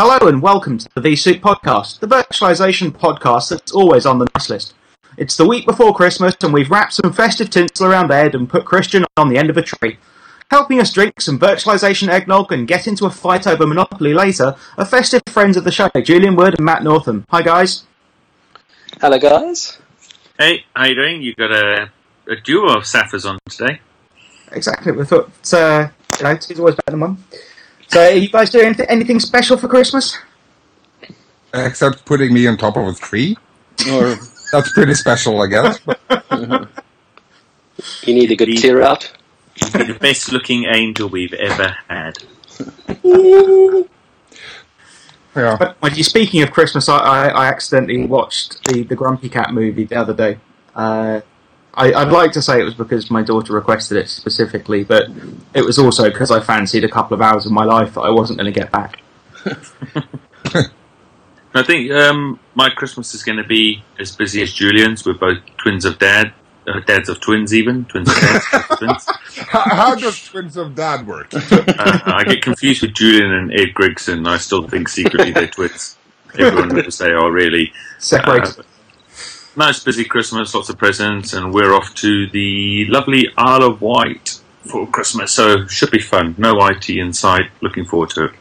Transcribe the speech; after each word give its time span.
Hello 0.00 0.28
and 0.28 0.40
welcome 0.40 0.78
to 0.78 0.88
the 0.94 1.00
vSoup 1.00 1.40
podcast, 1.40 1.98
the 1.98 2.06
virtualization 2.06 2.92
podcast 2.92 3.50
that's 3.50 3.72
always 3.72 4.06
on 4.06 4.20
the 4.20 4.28
nice 4.36 4.48
list. 4.48 4.72
It's 5.16 5.36
the 5.36 5.44
week 5.44 5.66
before 5.66 5.92
Christmas 5.92 6.36
and 6.40 6.54
we've 6.54 6.70
wrapped 6.70 6.92
some 6.92 7.12
festive 7.12 7.50
tinsel 7.50 7.86
around 7.88 8.12
Ed 8.12 8.36
and 8.36 8.48
put 8.48 8.64
Christian 8.64 9.04
on 9.16 9.28
the 9.28 9.36
end 9.36 9.50
of 9.50 9.56
a 9.56 9.62
tree. 9.62 9.98
Helping 10.52 10.78
us 10.78 10.92
drink 10.92 11.20
some 11.20 11.36
virtualization 11.36 12.06
eggnog 12.06 12.52
and 12.52 12.68
get 12.68 12.86
into 12.86 13.06
a 13.06 13.10
fight 13.10 13.44
over 13.48 13.66
Monopoly 13.66 14.14
later 14.14 14.54
are 14.76 14.84
festive 14.84 15.22
friends 15.26 15.56
of 15.56 15.64
the 15.64 15.72
show, 15.72 15.90
Julian 16.00 16.36
Wood 16.36 16.54
and 16.56 16.64
Matt 16.64 16.84
Northam. 16.84 17.24
Hi 17.30 17.42
guys. 17.42 17.82
Hello, 19.00 19.18
guys. 19.18 19.78
Hey, 20.38 20.64
how 20.76 20.84
you 20.84 20.94
doing? 20.94 21.22
You 21.22 21.34
got 21.34 21.50
a, 21.50 21.90
a 22.28 22.36
duo 22.36 22.76
of 22.76 22.84
Sapphirs 22.84 23.28
on 23.28 23.40
today. 23.50 23.80
Exactly, 24.52 24.92
we 24.92 25.04
thought, 25.04 25.28
uh, 25.52 25.88
you 26.18 26.22
know, 26.22 26.36
two's 26.36 26.60
always 26.60 26.76
better 26.76 26.92
than 26.92 27.00
one. 27.00 27.24
So 27.88 28.00
are 28.02 28.10
you 28.10 28.28
guys 28.28 28.50
doing 28.50 28.66
anything, 28.66 28.86
anything 28.88 29.20
special 29.20 29.56
for 29.56 29.68
Christmas? 29.68 30.16
Except 31.54 32.04
putting 32.04 32.32
me 32.34 32.46
on 32.46 32.56
top 32.56 32.76
of 32.76 32.86
a 32.86 32.92
tree. 32.94 33.36
Or 33.90 34.16
That's 34.52 34.72
pretty 34.72 34.94
special, 34.94 35.40
I 35.42 35.46
guess. 35.46 35.78
you 38.06 38.14
need 38.14 38.30
a 38.30 38.36
good 38.36 38.48
The- 38.48 38.56
clear 38.58 38.82
out. 38.82 39.10
You're 39.74 39.84
the 39.86 39.94
best 39.94 40.30
looking 40.32 40.64
angel 40.66 41.08
we've 41.08 41.32
ever 41.34 41.76
had. 41.88 42.18
Yeah. 45.36 45.56
But 45.56 45.76
when 45.80 45.94
you 45.94 46.02
speaking 46.02 46.42
of 46.42 46.50
Christmas, 46.50 46.88
I, 46.88 46.96
I, 46.98 47.28
I 47.28 47.46
accidentally 47.46 48.04
watched 48.06 48.64
the, 48.64 48.82
the 48.82 48.96
Grumpy 48.96 49.28
Cat 49.28 49.52
movie 49.52 49.84
the 49.84 49.94
other 49.94 50.12
day. 50.14 50.38
Uh, 50.74 51.20
I, 51.78 51.92
I'd 51.92 52.10
like 52.10 52.32
to 52.32 52.42
say 52.42 52.60
it 52.60 52.64
was 52.64 52.74
because 52.74 53.08
my 53.08 53.22
daughter 53.22 53.52
requested 53.52 53.98
it 53.98 54.08
specifically, 54.08 54.82
but 54.82 55.08
it 55.54 55.64
was 55.64 55.78
also 55.78 56.10
because 56.10 56.32
I 56.32 56.40
fancied 56.40 56.82
a 56.82 56.88
couple 56.88 57.14
of 57.14 57.22
hours 57.22 57.46
of 57.46 57.52
my 57.52 57.64
life 57.64 57.94
that 57.94 58.00
I 58.00 58.10
wasn't 58.10 58.40
going 58.40 58.52
to 58.52 58.60
get 58.60 58.72
back. 58.72 59.00
I 61.54 61.62
think 61.62 61.92
um, 61.92 62.40
my 62.56 62.68
Christmas 62.68 63.14
is 63.14 63.22
going 63.22 63.38
to 63.38 63.44
be 63.44 63.84
as 63.98 64.14
busy 64.14 64.42
as 64.42 64.52
Julian's. 64.52 65.06
We're 65.06 65.14
both 65.14 65.38
twins 65.58 65.84
of 65.84 66.00
dad, 66.00 66.32
uh, 66.66 66.80
dads 66.80 67.08
of 67.08 67.20
twins, 67.20 67.54
even 67.54 67.84
twins 67.84 68.08
of 68.08 68.16
dads, 68.16 68.50
dads 68.50 68.70
of 68.70 68.78
twins. 68.78 69.06
How, 69.48 69.60
how 69.60 69.94
does 69.94 70.24
Twins 70.24 70.56
of 70.56 70.74
Dad 70.74 71.06
work? 71.06 71.32
Uh, 71.78 72.00
I 72.06 72.24
get 72.24 72.42
confused 72.42 72.82
with 72.82 72.92
Julian 72.92 73.30
and 73.30 73.52
Ed 73.52 73.68
Grigson. 73.72 74.26
I 74.26 74.36
still 74.38 74.66
think 74.66 74.88
secretly 74.88 75.30
they're 75.30 75.46
twins. 75.46 75.96
Everyone 76.36 76.68
knows 76.70 76.96
say, 76.96 77.12
"Oh, 77.12 77.28
really. 77.28 77.72
Separated. 77.98 78.58
Uh, 78.58 78.62
nice 79.58 79.82
busy 79.82 80.04
Christmas, 80.04 80.54
lots 80.54 80.68
of 80.68 80.78
presents, 80.78 81.32
and 81.34 81.52
we're 81.52 81.74
off 81.74 81.94
to 81.96 82.28
the 82.28 82.86
lovely 82.88 83.28
Isle 83.36 83.64
of 83.64 83.80
Wight 83.82 84.40
for 84.64 84.86
Christmas. 84.86 85.32
So 85.32 85.66
should 85.66 85.90
be 85.90 85.98
fun. 85.98 86.34
No 86.38 86.64
IT 86.66 86.88
inside. 86.88 87.50
Looking 87.60 87.84
forward 87.84 88.10
to 88.10 88.24
it. 88.26 88.32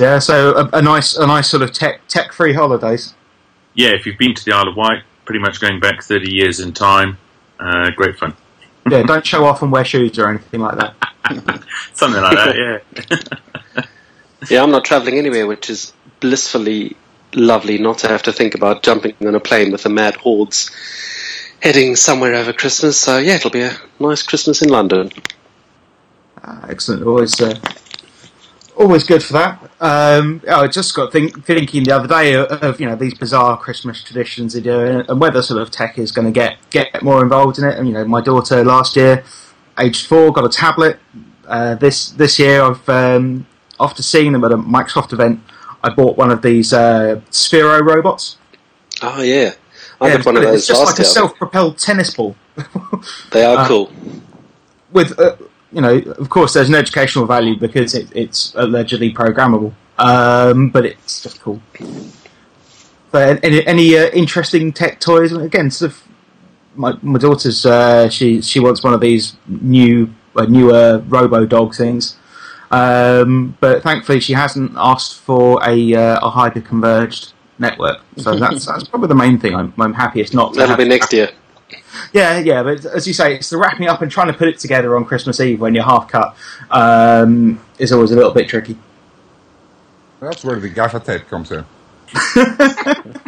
yeah, 0.00 0.18
so 0.18 0.54
a, 0.56 0.78
a 0.78 0.82
nice 0.82 1.16
a 1.16 1.26
nice 1.26 1.48
sort 1.50 1.62
of 1.62 1.72
tech 1.72 2.00
tech 2.08 2.32
free 2.32 2.54
holidays. 2.54 3.14
yeah, 3.74 3.90
if 3.90 4.06
you've 4.06 4.18
been 4.18 4.34
to 4.34 4.44
the 4.44 4.52
Isle 4.52 4.68
of 4.68 4.76
Wight, 4.76 5.02
pretty 5.24 5.40
much 5.40 5.60
going 5.60 5.78
back 5.80 6.02
30 6.02 6.32
years 6.32 6.60
in 6.60 6.72
time, 6.72 7.18
uh, 7.60 7.90
great 7.90 8.16
fun. 8.18 8.34
Yeah, 8.90 9.02
don't 9.02 9.26
show 9.26 9.44
off 9.44 9.60
and 9.62 9.70
wear 9.70 9.84
shoes 9.84 10.18
or 10.18 10.28
anything 10.28 10.60
like 10.60 10.78
that. 10.78 10.94
Something 11.92 12.22
like 12.22 12.36
that, 12.36 12.56
yeah. 12.56 13.84
Yeah, 14.48 14.62
I'm 14.62 14.70
not 14.70 14.84
travelling 14.84 15.18
anywhere, 15.18 15.48
which 15.48 15.68
is 15.68 15.92
blissfully 16.20 16.96
lovely 17.34 17.78
not 17.78 17.98
to 17.98 18.08
have 18.08 18.22
to 18.24 18.32
think 18.32 18.54
about 18.54 18.82
jumping 18.82 19.14
on 19.26 19.34
a 19.34 19.40
plane 19.40 19.72
with 19.72 19.82
the 19.82 19.88
mad 19.88 20.16
hordes 20.16 20.70
heading 21.60 21.96
somewhere 21.96 22.34
over 22.34 22.52
Christmas. 22.52 22.98
So, 22.98 23.18
yeah, 23.18 23.34
it'll 23.34 23.50
be 23.50 23.62
a 23.62 23.76
nice 23.98 24.22
Christmas 24.22 24.62
in 24.62 24.68
London. 24.68 25.10
Uh, 26.42 26.66
excellent. 26.68 27.02
Always, 27.02 27.40
uh, 27.40 27.58
always 28.76 29.04
good 29.04 29.22
for 29.22 29.32
that. 29.34 29.70
Um, 29.80 30.40
I 30.48 30.68
just 30.68 30.94
got 30.94 31.12
think, 31.12 31.44
thinking 31.44 31.84
the 31.84 31.94
other 31.94 32.08
day 32.08 32.34
of, 32.34 32.46
of 32.46 32.80
you 32.80 32.86
know 32.86 32.96
these 32.96 33.14
bizarre 33.14 33.56
Christmas 33.56 34.02
traditions 34.02 34.54
they 34.54 34.60
do, 34.60 35.04
and 35.08 35.20
whether 35.20 35.42
sort 35.42 35.60
of 35.60 35.70
tech 35.70 35.98
is 35.98 36.12
going 36.12 36.26
to 36.26 36.32
get 36.32 36.56
get 36.70 37.02
more 37.02 37.22
involved 37.22 37.58
in 37.58 37.64
it. 37.64 37.76
And 37.76 37.88
you 37.88 37.94
know, 37.94 38.04
my 38.04 38.20
daughter 38.20 38.64
last 38.64 38.96
year, 38.96 39.24
aged 39.78 40.06
four, 40.06 40.32
got 40.32 40.44
a 40.44 40.48
tablet. 40.48 40.98
Uh, 41.46 41.74
this 41.74 42.10
this 42.10 42.38
year, 42.38 42.62
I've 42.62 42.88
um, 42.88 43.46
after 43.80 44.02
seeing 44.02 44.32
them 44.32 44.44
at 44.44 44.52
a 44.52 44.56
Microsoft 44.56 45.12
event, 45.12 45.40
I 45.82 45.90
bought 45.90 46.16
one 46.16 46.30
of 46.30 46.42
these 46.42 46.72
uh, 46.72 47.20
Sphero 47.30 47.80
robots. 47.82 48.38
Oh, 49.02 49.22
yeah. 49.22 49.54
I 50.00 50.08
Yeah, 50.08 50.16
had 50.16 50.26
one 50.26 50.36
of 50.36 50.42
it's 50.44 50.66
just 50.66 50.84
like 50.84 50.98
a 50.98 51.04
self-propelled 51.04 51.78
tennis 51.78 52.14
ball. 52.14 52.36
They 53.32 53.44
are 53.44 53.58
uh, 53.58 53.68
cool. 53.68 53.90
with 54.92 55.18
uh, 55.18 55.36
you 55.72 55.80
know, 55.80 55.96
of 55.98 56.30
course, 56.30 56.54
there's 56.54 56.68
an 56.68 56.74
educational 56.74 57.26
value 57.26 57.56
because 57.58 57.94
it, 57.94 58.08
it's 58.16 58.54
allegedly 58.56 59.12
programmable, 59.12 59.74
um, 59.98 60.70
but 60.70 60.86
it's 60.86 61.22
just 61.22 61.40
cool. 61.40 61.60
But 63.10 63.42
any, 63.44 63.66
any 63.66 63.98
uh, 63.98 64.08
interesting 64.10 64.72
tech 64.72 65.00
toys? 65.00 65.32
Again, 65.32 65.70
sort 65.70 65.92
of, 65.92 66.02
my 66.74 66.96
my 67.02 67.18
daughter's 67.18 67.66
uh, 67.66 68.08
she 68.08 68.40
she 68.42 68.60
wants 68.60 68.82
one 68.82 68.94
of 68.94 69.00
these 69.00 69.36
new 69.46 70.12
uh, 70.36 70.44
newer 70.46 71.02
Robo 71.08 71.46
Dog 71.46 71.74
things, 71.74 72.16
um, 72.70 73.56
but 73.60 73.82
thankfully 73.82 74.20
she 74.20 74.32
hasn't 74.34 74.72
asked 74.76 75.20
for 75.20 75.60
a 75.66 75.94
uh, 75.94 76.26
a 76.26 76.30
hyper 76.30 76.60
converged 76.60 77.32
network. 77.58 78.00
So 78.16 78.36
that's 78.38 78.66
that's 78.66 78.84
probably 78.88 79.08
the 79.08 79.14
main 79.14 79.38
thing. 79.38 79.54
I'm, 79.54 79.72
I'm 79.78 79.94
happiest 79.94 80.34
not. 80.34 80.52
to 80.54 80.58
That'll 80.60 80.76
have- 80.76 80.78
be 80.78 80.88
next 80.88 81.12
year. 81.12 81.30
yeah, 82.12 82.38
yeah, 82.38 82.62
but 82.62 82.84
as 82.86 83.06
you 83.06 83.12
say, 83.12 83.34
it's 83.36 83.50
the 83.50 83.58
wrapping 83.58 83.86
up 83.88 84.00
and 84.02 84.10
trying 84.10 84.28
to 84.28 84.32
put 84.32 84.48
it 84.48 84.58
together 84.58 84.96
on 84.96 85.04
Christmas 85.04 85.38
Eve 85.40 85.60
when 85.60 85.74
you're 85.74 85.84
half 85.84 86.08
cut 86.08 86.34
um, 86.70 87.60
is 87.78 87.92
always 87.92 88.10
a 88.10 88.16
little 88.16 88.32
bit 88.32 88.48
tricky. 88.48 88.78
That's 90.20 90.42
where 90.44 90.58
the 90.58 90.68
gaffer 90.70 90.98
tape 91.00 91.28
comes 91.28 91.50
in. 91.52 91.64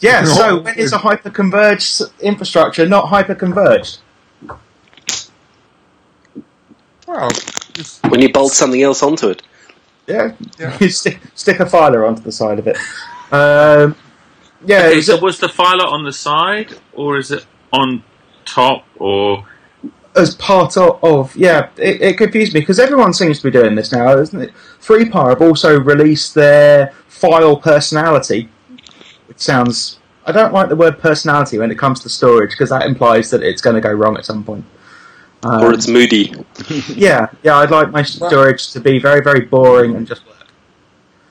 Yeah, 0.00 0.20
No. 0.22 0.26
so 0.28 0.60
when 0.62 0.78
is 0.78 0.92
a 0.94 0.98
hyper 0.98 1.28
converged 1.28 2.00
infrastructure 2.20 2.86
not 2.86 3.08
hyper 3.08 3.34
converged? 3.34 3.98
Well, 7.06 7.28
just, 7.30 7.57
When 8.08 8.20
you 8.20 8.32
bolt 8.32 8.52
something 8.52 8.82
else 8.82 9.02
onto 9.02 9.28
it. 9.28 9.42
Yeah, 10.06 10.32
Yeah. 10.58 10.76
you 10.80 10.88
stick, 10.88 11.20
stick 11.34 11.60
a 11.60 11.66
filer 11.66 12.06
onto 12.06 12.22
the 12.22 12.32
side 12.32 12.58
of 12.58 12.66
it. 12.66 12.76
Um, 13.30 13.94
yeah, 14.66 14.86
Okay, 14.86 14.98
is 14.98 15.06
so 15.06 15.14
it- 15.16 15.22
was 15.22 15.38
the 15.38 15.48
filer 15.48 15.84
on 15.86 16.02
the 16.04 16.12
side, 16.12 16.74
or 16.94 17.18
is 17.18 17.30
it 17.30 17.44
on 17.72 18.02
top, 18.44 18.84
or 18.98 19.44
as 20.16 20.34
part 20.36 20.76
of, 20.76 20.98
of 21.04 21.36
yeah, 21.36 21.68
it, 21.76 22.00
it 22.00 22.18
confused 22.18 22.54
me 22.54 22.60
because 22.60 22.80
everyone 22.80 23.12
seems 23.12 23.38
to 23.38 23.44
be 23.44 23.50
doing 23.50 23.74
this 23.74 23.92
now, 23.92 24.16
isn't 24.18 24.40
it? 24.40 24.52
3PAR 24.80 25.28
have 25.28 25.42
also 25.42 25.78
released 25.78 26.34
their 26.34 26.92
file 27.08 27.56
personality, 27.56 28.48
It 29.28 29.40
sounds. 29.40 29.98
I 30.26 30.32
don't 30.32 30.52
like 30.52 30.68
the 30.70 30.76
word 30.76 30.98
personality 30.98 31.58
when 31.58 31.70
it 31.70 31.78
comes 31.78 32.00
to 32.00 32.08
storage 32.08 32.50
because 32.50 32.70
that 32.70 32.82
implies 32.86 33.30
that 33.30 33.42
it's 33.42 33.60
going 33.62 33.74
to 33.76 33.80
go 33.82 33.92
wrong 33.92 34.16
at 34.16 34.24
some 34.24 34.42
point. 34.42 34.64
Um, 35.42 35.62
Or 35.64 35.72
it's 35.72 35.86
moody. 35.88 36.34
yeah, 36.88 37.28
yeah, 37.42 37.56
I'd 37.56 37.70
like 37.70 37.90
my 37.90 38.02
storage 38.02 38.72
to 38.72 38.80
be 38.80 38.98
very, 38.98 39.22
very 39.22 39.40
boring 39.42 39.94
and 39.94 40.06
just 40.06 40.26
work. 40.26 40.34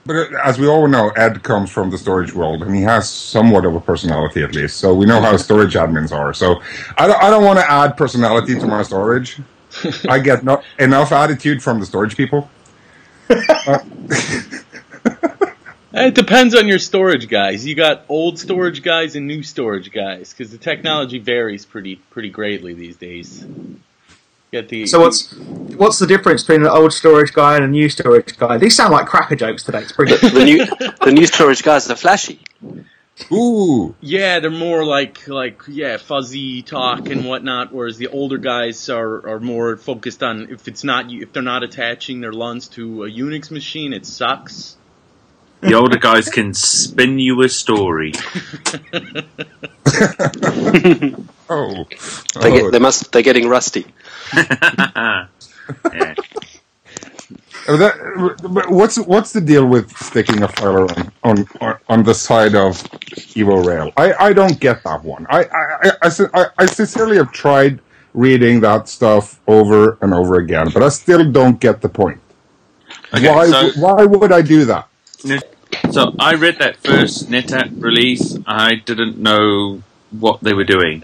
but 0.06 0.16
uh, 0.16 0.28
as 0.44 0.57
we 0.57 0.68
all 0.68 0.88
know, 0.88 1.09
Ed 1.09 1.44
comes 1.44 1.69
from 1.72 1.90
the 1.90 1.97
storage 1.97 2.34
world, 2.34 2.63
and 2.63 2.73
he 2.75 2.81
has 2.84 3.09
somewhat 3.09 3.66
of 3.66 3.75
a 3.75 3.81
personality 3.81 4.44
at 4.44 4.56
least. 4.56 4.78
So 4.78 4.94
we 4.94 5.06
know 5.06 5.19
how 5.22 5.35
storage 5.38 5.73
admins 5.73 6.12
are. 6.13 6.34
So 6.34 6.62
I 6.97 7.07
don't, 7.07 7.22
I 7.22 7.29
don't 7.29 7.44
want 7.44 7.59
to 7.59 7.69
add 7.69 7.97
personality 7.97 8.57
to 8.59 8.66
my 8.66 8.84
storage. 8.84 9.40
I 10.09 10.19
get 10.19 10.44
no, 10.44 10.62
enough 10.79 11.12
attitude 11.12 11.62
from 11.62 11.79
the 11.81 11.85
storage 11.85 12.16
people. 12.16 12.50
It 15.94 16.16
depends 16.16 16.53
on 16.53 16.67
your 16.67 16.79
storage 16.79 17.28
guys. 17.28 17.66
You 17.66 17.73
got 17.73 18.06
old 18.09 18.38
storage 18.38 18.84
guys 18.84 19.16
and 19.16 19.25
new 19.25 19.41
storage 19.41 19.91
guys 19.91 20.31
because 20.31 20.51
the 20.51 20.57
technology 20.57 21.17
varies 21.17 21.66
pretty 21.66 21.96
pretty 21.96 22.29
greatly 22.29 22.73
these 22.73 22.97
days. 22.97 23.46
Get 24.52 24.69
the 24.69 24.88
So 24.88 25.02
what's 25.02 25.34
what's 25.35 26.00
the 26.00 26.08
difference 26.08 26.44
between 26.44 26.62
an 26.62 26.69
old 26.69 26.94
storage 26.94 27.34
guy 27.34 27.56
and 27.56 27.66
a 27.66 27.68
new 27.68 27.90
storage 27.90 28.38
guy? 28.38 28.58
These 28.58 28.78
sound 28.78 28.94
like 28.94 29.06
cracker 29.06 29.35
jokes 29.35 29.63
today. 29.63 29.81
It's 29.81 29.91
brilliant. 29.91 30.22
The 30.22 30.46
new, 30.46 30.66
the 31.05 31.11
new 31.11 31.26
storage 31.26 31.64
guys 31.64 31.90
are 31.91 31.96
flashy. 31.97 32.40
Ooh, 33.32 33.96
yeah, 33.99 34.40
they're 34.40 34.49
more 34.49 34.85
like 34.85 35.28
like 35.28 35.64
yeah 35.67 35.97
fuzzy 35.97 36.61
talk 36.61 37.09
and 37.09 37.26
whatnot, 37.26 37.73
whereas 37.73 37.97
the 37.97 38.08
older 38.08 38.38
guys 38.38 38.90
are, 38.90 39.28
are 39.28 39.40
more 39.40 39.76
focused 39.76 40.23
on 40.23 40.49
if 40.49 40.67
it's 40.67 40.84
not 40.84 41.11
if 41.11 41.34
they're 41.34 41.44
not 41.44 41.64
attaching 41.64 42.22
their 42.22 42.32
LUNs 42.32 42.70
to 42.70 43.03
a 43.03 43.09
Unix 43.09 43.52
machine, 43.52 43.91
it 43.91 44.05
sucks. 44.05 44.78
the 45.61 45.73
older 45.73 45.97
guys 45.97 46.29
can 46.29 46.53
spin 46.53 47.20
you 47.20 47.41
a 47.41 47.49
story? 47.49 48.14
oh, 51.49 51.85
They, 52.41 52.52
oh. 52.52 52.52
get, 52.52 52.72
they 52.72 52.79
must. 52.79 53.11
They're 53.11 53.22
getting 53.22 53.47
rusty. 53.49 53.85
yeah. 54.35 55.28
Uh, 57.67 57.78
that- 57.78 58.66
what's 58.70 58.97
what's 58.99 59.34
the 59.34 59.41
deal 59.41 59.66
with 59.66 59.91
sticking 59.97 60.41
a 60.44 60.47
filer 60.47 60.84
on 60.91 61.11
on, 61.23 61.47
on, 61.61 61.78
on 61.90 62.03
the 62.03 62.14
side 62.14 62.55
of 62.55 62.82
Evo 63.35 63.66
Rail? 63.66 63.91
I, 63.97 64.14
I 64.28 64.34
don't 64.34 64.59
get 64.59 64.84
that 64.84 65.03
one. 65.03 65.28
I 65.29 65.44
I, 65.46 65.64
I, 65.84 65.91
I, 66.03 66.09
I 66.34 66.46
I 66.59 66.66
sincerely 66.66 67.17
have 67.17 67.32
tried 67.32 67.82
reading 68.14 68.61
that 68.61 68.88
stuff 68.90 69.40
over 69.47 69.97
and 70.02 70.14
over 70.14 70.35
again, 70.38 70.70
but 70.73 70.82
I 70.84 70.90
still 70.90 71.29
don't 71.32 71.59
get 71.59 71.82
the 71.82 71.90
point. 71.90 72.22
Okay, 73.14 73.29
why 73.29 73.47
so 73.47 73.72
why 73.79 74.05
would 74.05 74.32
I 74.32 74.41
do 74.41 74.66
that? 74.66 74.88
So 75.91 76.16
I 76.20 76.35
read 76.35 76.59
that 76.59 76.78
first 76.78 77.29
NetApp 77.29 77.82
release. 77.82 78.38
I 78.46 78.76
didn't 78.76 79.17
know 79.17 79.84
what 80.11 80.41
they 80.41 80.53
were 80.53 80.64
doing. 80.64 81.03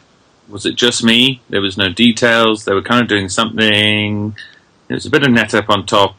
Was 0.53 0.67
it 0.67 0.75
just 0.75 1.03
me? 1.03 1.41
There 1.49 1.61
was 1.61 1.79
no 1.79 1.89
details. 1.89 2.63
They 2.63 2.75
were 2.75 2.83
kind 2.83 3.01
of 3.01 3.07
doing 3.07 3.27
something. 3.27 4.35
There 4.87 4.95
was 4.95 5.07
a 5.07 5.09
bit 5.09 5.23
of 5.23 5.29
NetApp 5.29 5.67
on 5.67 5.87
top. 5.87 6.15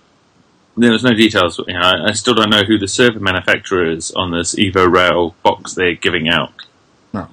There 0.77 0.91
was 0.91 1.05
no 1.05 1.15
details. 1.15 1.61
You 1.69 1.75
know, 1.75 1.93
I 2.05 2.11
still 2.15 2.35
don't 2.35 2.51
know 2.51 2.65
who 2.65 2.77
the 2.77 2.89
server 2.89 3.21
manufacturer 3.21 3.89
is 3.89 4.11
on 4.11 4.33
this 4.33 4.57
Evo 4.57 4.93
Rail 4.93 5.37
box 5.45 5.75
they're 5.75 5.95
giving 5.95 6.29
out. 6.29 6.53
No. 7.13 7.29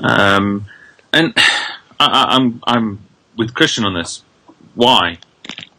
Um, 0.00 0.66
and 1.14 1.32
I, 1.98 2.26
I'm 2.28 2.62
I'm 2.66 2.98
with 3.38 3.54
Christian 3.54 3.86
on 3.86 3.94
this. 3.94 4.22
Why? 4.74 5.16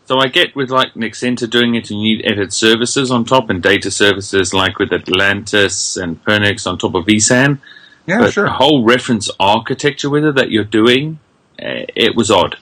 So 0.05 0.17
I 0.17 0.29
get 0.29 0.55
with 0.55 0.71
like 0.71 0.93
Nexenta 0.95 1.47
doing 1.47 1.75
it, 1.75 1.91
and 1.91 2.01
you 2.01 2.17
need 2.17 2.25
edit 2.25 2.53
services 2.53 3.11
on 3.11 3.23
top 3.23 3.51
and 3.51 3.61
data 3.61 3.91
services 3.91 4.51
like 4.51 4.79
with 4.79 4.91
Atlantis 4.91 5.95
and 5.95 6.23
Pernix 6.25 6.65
on 6.65 6.79
top 6.79 6.95
of 6.95 7.05
vSAN. 7.05 7.59
Yeah, 8.07 8.19
but 8.19 8.33
sure. 8.33 8.45
the 8.45 8.51
whole 8.51 8.83
reference 8.83 9.29
architecture 9.39 10.09
with 10.09 10.23
it 10.23 10.35
that 10.35 10.49
you're 10.49 10.63
doing, 10.63 11.19
uh, 11.61 11.85
it 11.95 12.15
was 12.15 12.31
odd. 12.31 12.57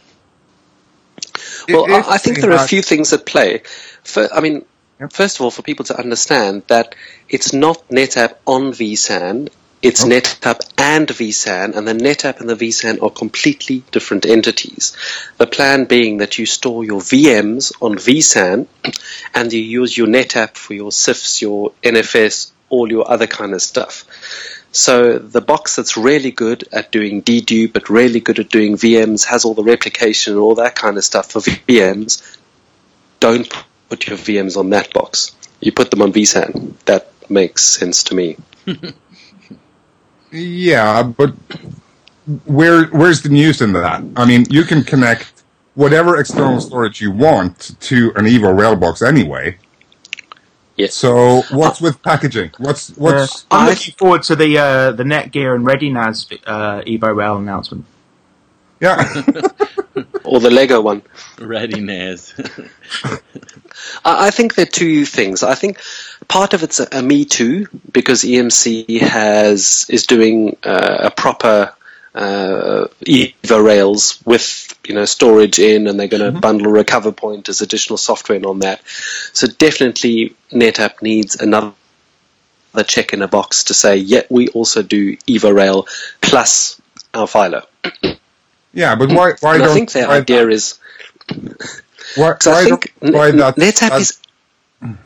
Well, 1.69 1.85
If- 1.85 2.07
I, 2.07 2.15
I 2.15 2.17
think 2.17 2.41
there 2.41 2.51
are 2.51 2.63
a 2.63 2.67
few 2.67 2.81
things 2.81 3.13
at 3.13 3.25
play. 3.25 3.61
For, 4.03 4.27
I 4.33 4.41
mean, 4.41 4.65
Yep. 4.99 5.11
first 5.11 5.37
of 5.37 5.41
all, 5.41 5.51
for 5.51 5.61
people 5.61 5.83
to 5.85 5.97
understand 5.99 6.63
that 6.67 6.95
it's 7.27 7.51
not 7.53 7.87
NetApp 7.89 8.35
on 8.47 8.71
vSAN, 8.71 9.49
it's 9.81 10.05
Nope. 10.05 10.23
NetApp 10.23 10.61
and 10.77 11.07
vSAN, 11.07 11.75
and 11.75 11.85
the 11.87 11.93
NetApp 11.93 12.39
and 12.39 12.49
the 12.49 12.55
vSAN 12.55 13.03
are 13.03 13.09
completely 13.09 13.83
different 13.91 14.25
entities. 14.25 14.95
The 15.37 15.47
plan 15.47 15.83
being 15.85 16.17
that 16.19 16.39
you 16.39 16.45
store 16.45 16.85
your 16.85 17.01
VMs 17.01 17.73
on 17.81 17.97
vSAN, 17.97 18.67
and 19.35 19.51
you 19.53 19.61
use 19.61 19.97
your 19.97 20.07
NetApp 20.07 20.55
for 20.55 20.73
your 20.73 20.91
CIFS, 20.91 21.41
your 21.41 21.73
NFS, 21.83 22.51
all 22.69 22.89
your 22.89 23.11
other 23.11 23.27
kind 23.27 23.53
of 23.53 23.61
stuff. 23.61 24.05
So 24.75 25.19
the 25.19 25.39
box 25.39 25.77
that's 25.77 25.95
really 25.95 26.31
good 26.31 26.67
at 26.73 26.91
doing 26.91 27.21
dedupe, 27.21 27.71
but 27.71 27.89
really 27.89 28.19
good 28.19 28.39
at 28.39 28.49
doing 28.49 28.75
VMs, 28.75 29.23
has 29.23 29.45
all 29.45 29.53
the 29.53 29.63
replication 29.63 30.33
and 30.33 30.41
all 30.41 30.55
that 30.55 30.75
kind 30.75 30.97
of 30.97 31.05
stuff 31.05 31.31
for 31.31 31.39
VMs. 31.39 32.37
Don't 33.21 33.49
put 33.87 34.05
your 34.05 34.17
VMs 34.17 34.57
on 34.57 34.71
that 34.71 34.93
box. 34.93 35.33
You 35.61 35.71
put 35.71 35.91
them 35.91 36.01
on 36.01 36.11
vSAN. 36.11 36.73
That 36.85 37.09
makes 37.29 37.63
sense 37.63 38.03
to 38.03 38.15
me. 38.15 38.35
Yeah, 40.31 41.03
but 41.03 41.29
where 42.43 42.87
where's 42.87 43.21
the 43.21 43.29
news 43.29 43.61
in 43.61 43.71
that? 43.71 44.03
I 44.17 44.25
mean, 44.25 44.45
you 44.49 44.63
can 44.63 44.83
connect 44.83 45.43
whatever 45.75 46.17
external 46.19 46.59
storage 46.59 46.99
you 46.99 47.11
want 47.11 47.79
to 47.79 48.11
an 48.17 48.25
Evo 48.25 48.53
Railbox 48.53 49.01
anyway. 49.01 49.57
Yes. 50.77 50.93
So 50.93 51.41
what's 51.51 51.79
with 51.79 52.01
packaging? 52.03 52.51
What's 52.57 52.89
what's 52.97 53.45
Uh, 53.45 53.47
I'm 53.51 53.69
looking 53.69 53.93
forward 53.93 54.23
to 54.23 54.35
the 54.35 54.57
uh, 54.57 54.91
the 54.91 55.03
Netgear 55.03 55.55
and 55.55 55.65
ReadyNAS 55.65 56.39
uh, 56.45 56.81
Evo 56.81 57.15
Rail 57.15 57.37
announcement. 57.37 57.85
yeah? 58.79 59.21
Or 60.25 60.39
the 60.41 60.49
Lego 60.49 60.81
one. 60.81 61.03
Ready, 61.39 61.79
Naz. 61.79 62.33
I 64.03 64.27
I 64.27 64.31
think 64.31 64.55
there 64.55 64.63
are 64.63 64.69
two 64.69 65.05
things. 65.05 65.43
I 65.43 65.55
think 65.55 65.79
part 66.27 66.53
of 66.53 66.63
it's 66.63 66.79
a, 66.79 66.87
a 66.91 67.01
me 67.01 67.23
too 67.25 67.67
because 67.93 68.23
EMC 68.23 68.99
has 69.01 69.85
is 69.89 70.05
doing 70.05 70.57
uh, 70.63 70.97
a 71.03 71.11
proper 71.11 71.73
uh, 72.15 72.87
Evo 73.05 73.63
Rails 73.63 74.19
with 74.25 74.64
you 74.89 74.95
know 74.95 75.05
storage 75.05 75.59
in, 75.59 75.87
and 75.87 75.99
they're 75.99 76.07
going 76.07 76.23
to 76.23 76.31
mm-hmm. 76.31 76.39
bundle 76.39 76.71
RecoverPoint 76.71 77.49
as 77.49 77.61
additional 77.61 77.97
software 77.97 78.37
in 78.37 78.45
on 78.45 78.59
that. 78.59 78.81
So 79.33 79.47
definitely 79.47 80.35
NetApp 80.51 81.01
needs 81.01 81.35
another 81.35 81.73
check 82.85 83.13
in 83.13 83.21
a 83.21 83.27
box 83.27 83.65
to 83.65 83.73
say, 83.73 83.97
yeah, 83.97 84.21
we 84.29 84.49
also 84.49 84.81
do 84.83 85.15
Evo 85.17 85.55
Rail 85.55 85.87
plus 86.21 86.81
our 87.13 87.27
filer. 87.27 87.63
yeah, 88.73 88.95
but 88.95 89.09
why 89.09 89.33
why 89.39 89.55
and 89.55 89.63
don't 89.63 89.71
I 89.71 89.73
think 89.73 89.91
their 89.91 90.07
why, 90.07 90.17
idea 90.17 90.47
is 90.49 90.79
why, 92.15 92.33
because 92.33 92.47
I 92.47 92.51
why 92.51 92.63
think 92.63 92.93
why 92.99 93.31
that- 93.31 93.55
NetApp 93.55 93.89
that- 93.89 94.01
is. 94.01 94.19
Mm. 94.81 94.97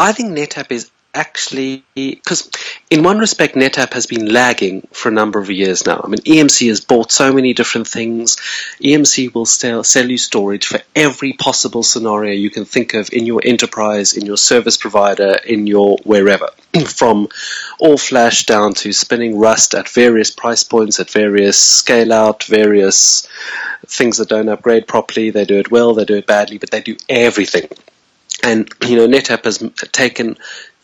I 0.00 0.12
think 0.12 0.36
NetApp 0.38 0.70
is 0.70 0.90
actually 1.18 1.82
because, 1.94 2.48
in 2.90 3.02
one 3.02 3.18
respect, 3.18 3.56
NetApp 3.56 3.92
has 3.92 4.06
been 4.06 4.32
lagging 4.32 4.86
for 4.92 5.08
a 5.08 5.12
number 5.12 5.40
of 5.40 5.50
years 5.50 5.84
now. 5.84 6.00
I 6.02 6.06
mean, 6.06 6.20
EMC 6.20 6.68
has 6.68 6.80
bought 6.80 7.10
so 7.10 7.32
many 7.32 7.52
different 7.52 7.88
things. 7.88 8.36
EMC 8.80 9.34
will 9.34 9.44
sell, 9.44 9.82
sell 9.82 10.08
you 10.08 10.16
storage 10.16 10.66
for 10.66 10.80
every 10.94 11.32
possible 11.32 11.82
scenario 11.82 12.32
you 12.32 12.50
can 12.50 12.64
think 12.64 12.94
of 12.94 13.12
in 13.12 13.26
your 13.26 13.40
enterprise, 13.44 14.16
in 14.16 14.24
your 14.24 14.36
service 14.36 14.76
provider, 14.76 15.36
in 15.44 15.66
your 15.66 15.98
wherever, 16.04 16.50
from 16.86 17.28
all 17.80 17.98
flash 17.98 18.46
down 18.46 18.74
to 18.74 18.92
spinning 18.92 19.38
Rust 19.38 19.74
at 19.74 19.88
various 19.88 20.30
price 20.30 20.62
points, 20.62 21.00
at 21.00 21.10
various 21.10 21.58
scale 21.58 22.12
out, 22.12 22.44
various 22.44 23.28
things 23.86 24.18
that 24.18 24.28
don't 24.28 24.48
upgrade 24.48 24.86
properly. 24.86 25.30
They 25.30 25.44
do 25.44 25.58
it 25.58 25.70
well, 25.70 25.94
they 25.94 26.04
do 26.04 26.16
it 26.16 26.26
badly, 26.26 26.58
but 26.58 26.70
they 26.70 26.80
do 26.80 26.96
everything. 27.08 27.68
And 28.42 28.72
you 28.86 28.96
know, 28.96 29.08
NetApp 29.08 29.44
has 29.44 29.58
taken 29.92 30.38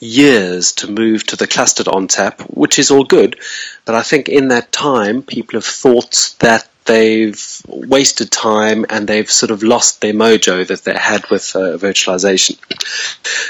years 0.04 0.72
to 0.72 0.90
move 0.90 1.24
to 1.26 1.36
the 1.36 1.46
clustered 1.46 1.86
ONTAP, 1.86 2.40
which 2.54 2.78
is 2.78 2.90
all 2.90 3.04
good. 3.04 3.38
But 3.84 3.94
I 3.94 4.02
think 4.02 4.28
in 4.28 4.48
that 4.48 4.70
time, 4.70 5.22
people 5.22 5.56
have 5.56 5.64
thought 5.64 6.34
that 6.40 6.68
they've 6.84 7.62
wasted 7.66 8.30
time 8.30 8.84
and 8.90 9.08
they've 9.08 9.30
sort 9.30 9.50
of 9.50 9.62
lost 9.62 10.00
their 10.00 10.12
mojo 10.12 10.66
that 10.66 10.84
they 10.84 10.94
had 10.94 11.28
with 11.30 11.56
uh, 11.56 11.78
virtualization. 11.78 12.58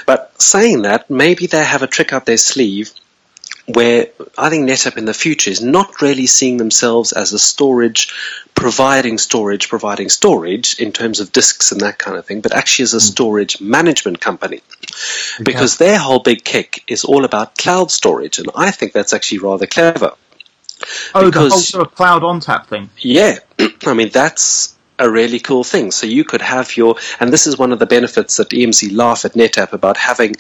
But 0.07 0.41
saying 0.41 0.83
that, 0.83 1.11
maybe 1.11 1.47
they 1.47 1.65
have 1.65 1.83
a 1.83 1.89
trick 1.89 2.13
up 2.13 2.25
their 2.25 2.37
sleeve 2.37 2.93
where 3.67 4.09
I 4.37 4.51
think 4.51 4.69
NetApp 4.69 4.97
in 4.97 5.07
the 5.07 5.15
future 5.15 5.51
is 5.51 5.63
not 5.63 6.03
really 6.03 6.27
seeing 6.27 6.59
themselves 6.59 7.13
as 7.13 7.33
a 7.33 7.39
storage, 7.39 8.13
providing 8.55 9.19
storage, 9.19 9.69
providing 9.69 10.09
storage 10.09 10.79
in 10.79 10.93
terms 10.93 11.21
of 11.21 11.33
disks 11.33 11.73
and 11.73 11.81
that 11.81 11.99
kind 11.99 12.17
of 12.17 12.27
thing, 12.27 12.41
but 12.41 12.55
actually 12.55 12.85
as 12.85 12.95
a 12.95 12.99
hmm. 12.99 13.13
storage 13.13 13.61
management 13.61 14.21
company. 14.21 14.61
Because 15.43 15.79
their 15.79 15.99
whole 15.99 16.21
big 16.21 16.45
kick 16.45 16.85
is 16.87 17.05
all 17.05 17.25
about 17.25 17.57
cloud 17.57 17.91
storage, 17.91 18.39
and 18.39 18.51
I 18.55 18.71
think 18.71 18.93
that's 18.93 19.13
actually 19.13 19.39
rather 19.39 19.67
clever. 19.67 20.13
Oh, 21.15 21.31
the 21.31 21.41
whole 21.41 21.51
sort 21.51 21.87
of 21.87 21.95
Cloud 21.95 22.23
ONTAP 22.23 22.67
thing. 22.67 22.91
Yeah, 22.99 23.39
I 23.87 23.95
mean 23.95 24.11
that's 24.11 24.75
a 24.99 25.11
really 25.11 25.41
cool 25.41 25.65
thing. 25.65 25.91
So 25.91 26.07
you 26.07 26.25
could 26.25 26.43
have 26.43 26.77
your, 26.77 26.97
and 27.21 27.33
this 27.33 27.47
is 27.47 27.59
one 27.59 27.73
of 27.73 27.79
the 27.79 27.87
benefits 27.87 28.37
that 28.37 28.51
EMC 28.51 28.97
laugh 28.97 29.25
at 29.25 29.33
NetApp 29.33 29.73
about 29.73 29.97
having, 29.97 30.35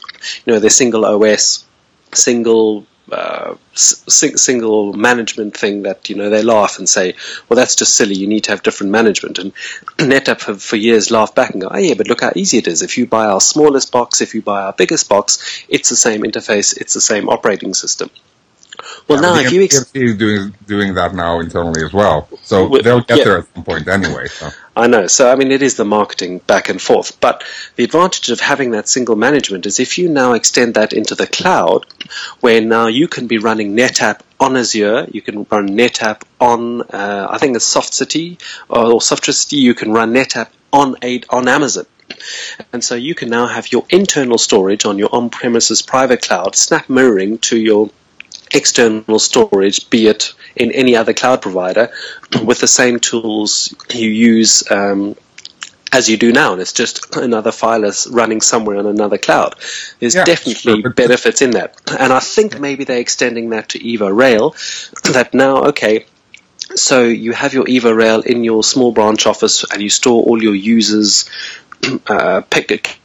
you 0.44 0.52
know, 0.52 0.58
their 0.58 0.70
single 0.70 1.04
OS, 1.04 1.64
single. 2.12 2.86
Uh, 3.12 3.56
sing- 3.74 4.38
single 4.38 4.94
management 4.94 5.54
thing 5.54 5.82
that 5.82 6.08
you 6.08 6.16
know 6.16 6.30
they 6.30 6.42
laugh 6.42 6.78
and 6.78 6.88
say, 6.88 7.14
well, 7.48 7.56
that's 7.56 7.76
just 7.76 7.94
silly. 7.94 8.14
You 8.14 8.26
need 8.26 8.44
to 8.44 8.50
have 8.52 8.62
different 8.62 8.92
management. 8.92 9.38
And 9.38 9.52
NetApp 9.98 10.42
have 10.46 10.62
for 10.62 10.76
years 10.76 11.10
laughed 11.10 11.34
back 11.34 11.50
and 11.50 11.60
go, 11.60 11.68
oh 11.70 11.78
yeah, 11.78 11.94
but 11.94 12.08
look 12.08 12.22
how 12.22 12.32
easy 12.34 12.58
it 12.58 12.66
is. 12.66 12.80
If 12.80 12.96
you 12.96 13.06
buy 13.06 13.26
our 13.26 13.42
smallest 13.42 13.92
box, 13.92 14.22
if 14.22 14.34
you 14.34 14.40
buy 14.40 14.62
our 14.62 14.72
biggest 14.72 15.08
box, 15.08 15.64
it's 15.68 15.90
the 15.90 15.96
same 15.96 16.22
interface, 16.22 16.74
it's 16.80 16.94
the 16.94 17.00
same 17.00 17.28
operating 17.28 17.74
system. 17.74 18.08
Well, 19.06 19.22
Yeah, 19.22 19.32
now 19.34 19.38
if 19.38 19.52
you 19.52 19.64
ex- 19.64 19.90
doing 19.92 20.54
doing 20.66 20.94
that 20.94 21.14
now 21.14 21.40
internally 21.40 21.84
as 21.84 21.92
well, 21.92 22.28
so 22.42 22.68
they'll 22.68 23.02
get 23.02 23.18
yeah. 23.18 23.24
there 23.24 23.38
at 23.38 23.54
some 23.54 23.64
point 23.64 23.86
anyway. 23.86 24.28
So. 24.28 24.48
I 24.76 24.88
know. 24.88 25.06
So, 25.06 25.30
I 25.30 25.36
mean, 25.36 25.52
it 25.52 25.62
is 25.62 25.76
the 25.76 25.84
marketing 25.84 26.38
back 26.38 26.68
and 26.68 26.82
forth. 26.82 27.20
But 27.20 27.44
the 27.76 27.84
advantage 27.84 28.30
of 28.30 28.40
having 28.40 28.72
that 28.72 28.88
single 28.88 29.14
management 29.14 29.66
is 29.66 29.78
if 29.78 29.98
you 29.98 30.08
now 30.08 30.32
extend 30.32 30.74
that 30.74 30.92
into 30.92 31.14
the 31.14 31.28
cloud, 31.28 31.86
where 32.40 32.60
now 32.60 32.88
you 32.88 33.06
can 33.06 33.28
be 33.28 33.38
running 33.38 33.76
NetApp 33.76 34.20
on 34.40 34.56
Azure, 34.56 35.06
you 35.12 35.22
can 35.22 35.46
run 35.48 35.68
NetApp 35.68 36.22
on, 36.40 36.82
uh, 36.82 37.28
I 37.30 37.38
think 37.38 37.54
it's 37.54 37.72
SoftCity 37.72 38.40
or, 38.68 38.94
or 38.94 39.00
SoftCity, 39.00 39.58
you 39.58 39.74
can 39.74 39.92
run 39.92 40.12
NetApp 40.12 40.48
on, 40.72 40.96
on 41.30 41.48
Amazon. 41.48 41.86
And 42.72 42.82
so 42.82 42.96
you 42.96 43.14
can 43.14 43.30
now 43.30 43.46
have 43.46 43.70
your 43.70 43.84
internal 43.90 44.38
storage 44.38 44.84
on 44.84 44.98
your 44.98 45.08
on 45.12 45.30
premises 45.30 45.82
private 45.82 46.22
cloud 46.22 46.54
snap 46.54 46.88
mirroring 46.88 47.38
to 47.38 47.56
your 47.56 47.90
external 48.54 49.18
storage, 49.18 49.90
be 49.90 50.06
it 50.06 50.34
in 50.56 50.70
any 50.72 50.96
other 50.96 51.12
cloud 51.12 51.42
provider, 51.42 51.90
with 52.44 52.60
the 52.60 52.68
same 52.68 53.00
tools 53.00 53.74
you 53.92 54.08
use 54.08 54.70
um, 54.70 55.16
as 55.92 56.08
you 56.08 56.16
do 56.16 56.32
now. 56.32 56.52
And 56.52 56.60
it's 56.60 56.72
just 56.72 57.16
another 57.16 57.52
file 57.52 57.84
is 57.84 58.06
running 58.10 58.40
somewhere 58.40 58.78
on 58.78 58.86
another 58.86 59.18
cloud. 59.18 59.54
There's 60.00 60.14
Yeah, 60.14 60.24
definitely 60.24 60.82
sure, 60.82 60.90
benefits 60.90 61.42
in 61.42 61.52
that. 61.52 61.80
And 61.98 62.12
I 62.12 62.20
think 62.20 62.58
maybe 62.60 62.84
they're 62.84 62.98
extending 62.98 63.50
that 63.50 63.70
to 63.70 63.78
Evo 63.78 64.14
Rail, 64.14 64.54
that 65.12 65.34
now, 65.34 65.64
okay, 65.66 66.06
so 66.74 67.04
you 67.04 67.32
have 67.32 67.54
your 67.54 67.64
Evo 67.64 67.94
Rail 67.94 68.20
in 68.20 68.42
your 68.42 68.64
small 68.64 68.92
branch 68.92 69.26
office 69.26 69.64
and 69.70 69.82
you 69.82 69.90
store 69.90 70.22
all 70.22 70.42
your 70.42 70.54
users' 70.54 71.28
uh, 72.06 72.40
pick, 72.50 72.98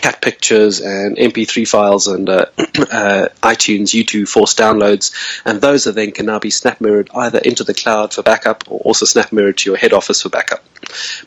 cat 0.00 0.20
pictures 0.22 0.80
and 0.80 1.16
MP3 1.16 1.66
files 1.68 2.06
and 2.06 2.28
uh, 2.28 2.46
uh, 2.58 3.28
iTunes 3.42 3.92
U2 3.92 4.28
force 4.28 4.54
downloads, 4.54 5.12
and 5.44 5.60
those 5.60 5.86
are 5.86 5.92
then 5.92 6.12
can 6.12 6.26
now 6.26 6.38
be 6.38 6.50
snap 6.50 6.80
mirrored 6.80 7.10
either 7.14 7.38
into 7.38 7.64
the 7.64 7.74
cloud 7.74 8.12
for 8.14 8.22
backup 8.22 8.64
or 8.70 8.80
also 8.80 9.04
snap 9.04 9.32
mirrored 9.32 9.58
to 9.58 9.70
your 9.70 9.76
head 9.76 9.92
office 9.92 10.22
for 10.22 10.28
backup. 10.28 10.64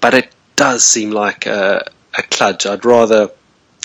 But 0.01 0.13
it 0.13 0.31
does 0.55 0.84
seem 0.84 1.12
like 1.12 1.45
a, 1.45 1.89
a 2.17 2.22
kludge. 2.24 2.69
I'd 2.69 2.86
rather 2.86 3.29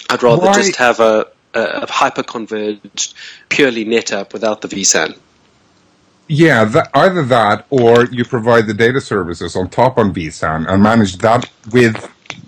I'd 0.08 0.22
rather 0.22 0.46
Why- 0.46 0.54
just 0.54 0.76
have 0.76 1.00
a, 1.00 1.26
a, 1.54 1.60
a 1.62 1.90
hyper 1.90 2.22
converged, 2.22 3.14
purely 3.48 3.84
NetApp 3.84 4.32
without 4.32 4.60
the 4.62 4.68
vSAN. 4.68 5.16
Yeah, 6.32 6.64
that, 6.64 6.90
either 6.94 7.24
that 7.24 7.66
or 7.70 8.04
you 8.04 8.24
provide 8.24 8.68
the 8.68 8.74
data 8.74 9.00
services 9.00 9.56
on 9.56 9.68
top 9.68 9.98
on 9.98 10.14
vSAN 10.14 10.68
and 10.68 10.80
manage 10.80 11.16
that 11.18 11.50
with 11.72 11.96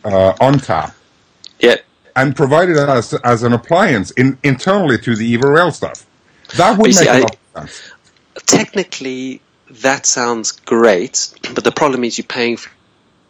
uh, 0.05 0.35
ONTAP 0.41 0.95
Yeah, 1.59 1.77
and 2.17 2.37
provided 2.37 2.77
it 2.77 2.89
as, 2.89 3.15
as 3.25 3.43
an 3.43 3.53
appliance 3.53 4.11
in, 4.13 4.39
internally 4.43 4.99
to 4.99 5.17
the 5.17 5.37
EvoRail 5.37 5.73
stuff. 5.73 6.07
That 6.57 6.79
would 6.79 6.95
see, 6.95 7.05
make 7.05 7.09
a 7.09 7.13
I- 7.13 7.21
lot 7.21 7.37
of 7.55 7.71
sense. 7.71 7.93
technically 8.47 9.41
that 9.71 10.05
sounds 10.07 10.53
great, 10.53 11.33
but 11.55 11.65
the 11.65 11.73
problem 11.73 12.05
is 12.05 12.19
you're 12.19 12.27
paying 12.27 12.57
for 12.59 12.71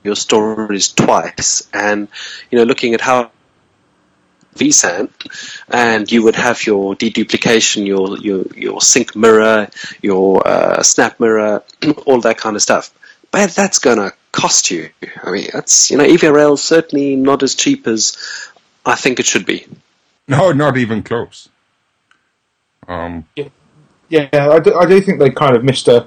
your 0.03 0.17
storage 0.17 0.95
twice. 0.95 1.69
And 1.73 2.09
you 2.51 2.59
know, 2.59 2.65
looking 2.65 2.95
at 2.95 3.01
how 3.01 3.31
vSAN, 4.57 5.09
and 5.69 6.11
you 6.11 6.23
would 6.25 6.35
have 6.37 6.67
your 6.67 6.95
deduplication, 6.97 7.87
your 7.87 8.19
your 8.19 8.45
your 8.57 8.81
sync 8.81 9.15
mirror, 9.15 9.69
your 10.03 10.47
uh, 10.47 10.83
snap 10.83 11.21
mirror, 11.21 11.63
all 12.07 12.21
that 12.23 12.39
kind 12.39 12.57
of 12.57 12.63
stuff. 12.63 12.93
But 13.31 13.51
that's 13.53 13.79
going 13.79 13.99
to 13.99 14.13
cost 14.33 14.71
you. 14.71 14.91
I 15.23 15.31
mean, 15.31 15.49
that's 15.53 15.91
you 15.91 15.97
know, 15.97 16.05
EvoRail 16.05 16.59
certainly 16.59 17.17
not 17.17 17.43
as 17.43 17.55
cheap 17.55 17.87
as 17.87 18.17
I 18.85 18.95
think 18.97 19.21
it 19.21 19.27
should 19.27 19.47
be. 19.47 19.67
No, 20.29 20.53
not 20.53 20.77
even 20.77 21.03
close. 21.03 21.49
Um, 22.89 23.27
Yeah, 24.09 24.29
I 24.33 24.59
do, 24.59 24.75
I 24.75 24.87
do 24.87 25.01
think 25.01 25.19
they 25.19 25.31
kind 25.31 25.57
of 25.57 25.65
missed 25.65 25.89
a 25.89 26.07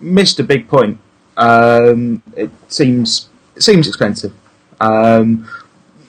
missed 0.00 0.40
a 0.40 0.42
big 0.44 0.66
point. 0.68 0.98
Um, 1.36 2.22
it 2.36 2.50
seems 2.68 3.28
it 3.56 3.62
seems 3.62 3.86
expensive. 3.86 4.32
Um, 4.80 5.48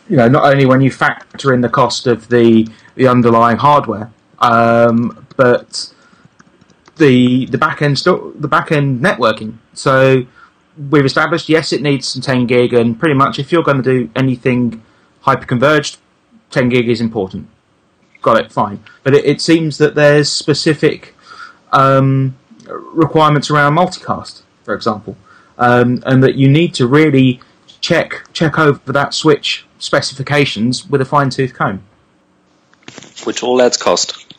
you 0.10 0.18
know, 0.18 0.28
not 0.28 0.46
only 0.46 0.66
when 0.66 0.82
you 0.82 0.92
factor 0.92 1.54
in 1.54 1.62
the 1.62 1.70
cost 1.70 2.08
of 2.08 2.30
the 2.30 2.68
the 2.96 3.08
underlying 3.08 3.58
hardware, 3.58 4.12
um, 4.40 5.28
but 5.36 5.94
the 6.98 7.46
the 7.48 7.58
back 7.58 7.82
end 7.82 8.00
sto- 8.00 8.32
the 8.36 8.48
back 8.48 8.72
end 8.72 9.02
networking. 9.02 9.58
So 9.74 10.26
we've 10.90 11.06
established 11.06 11.50
yes, 11.50 11.74
it 11.74 11.82
needs 11.82 12.08
some 12.08 12.22
10 12.22 12.48
gig, 12.48 12.74
and 12.74 12.98
pretty 13.00 13.16
much 13.16 13.40
if 13.40 13.52
you're 13.52 13.64
going 13.64 13.82
to 13.82 13.84
do 13.84 14.10
anything 14.16 14.82
hyper 15.24 15.46
converged, 15.46 15.98
10 16.52 16.70
gig 16.70 16.88
is 16.88 17.02
important 17.02 17.50
got 18.24 18.40
it, 18.40 18.52
fine. 18.52 18.80
But 19.04 19.14
it, 19.14 19.26
it 19.26 19.42
seems 19.42 19.78
that 19.78 19.94
there's 19.94 20.32
specific 20.32 21.14
um, 21.72 22.36
requirements 22.68 23.52
around 23.52 23.76
multicast, 23.76 24.42
for 24.64 24.74
example, 24.74 25.16
um, 25.60 26.02
and 26.08 26.24
that 26.24 26.34
you 26.34 26.50
need 26.50 26.74
to 26.76 26.88
really 26.88 27.40
check 27.82 28.24
check 28.32 28.58
over 28.58 28.94
that 28.94 29.14
switch 29.14 29.66
specifications 29.78 30.90
with 30.90 31.02
a 31.02 31.06
fine 31.06 31.30
tooth 31.30 31.54
comb. 31.54 31.84
Which 33.26 33.44
all 33.44 33.62
adds 33.62 33.78
cost. 33.78 34.34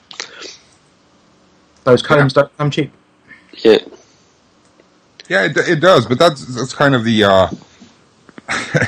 Those 1.84 2.02
combs 2.02 2.32
don't 2.32 2.56
come 2.56 2.70
cheap. 2.70 2.90
Yeah. 3.58 3.78
Yeah, 5.28 5.44
it, 5.44 5.56
it 5.56 5.80
does, 5.80 6.06
but 6.06 6.18
that's 6.18 6.44
that's 6.54 6.74
kind 6.74 6.94
of 6.94 7.04
the. 7.04 7.24
Uh, 7.24 7.50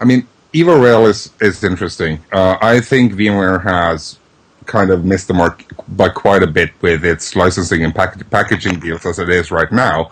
I 0.00 0.04
mean, 0.04 0.26
EvoRail 0.54 1.08
is 1.08 1.32
is 1.40 1.64
interesting. 1.64 2.20
Uh, 2.32 2.58
I 2.60 2.80
think 2.80 3.14
VMware 3.14 3.62
has 3.62 4.18
kind 4.66 4.90
of 4.90 5.04
missed 5.04 5.28
the 5.28 5.34
mark 5.34 5.64
by 5.88 6.08
quite 6.08 6.42
a 6.42 6.46
bit 6.46 6.70
with 6.82 7.04
its 7.04 7.34
licensing 7.34 7.84
and 7.84 7.94
pack- 7.94 8.28
packaging 8.30 8.78
deals 8.80 9.04
as 9.06 9.18
it 9.18 9.28
is 9.28 9.50
right 9.50 9.70
now. 9.72 10.10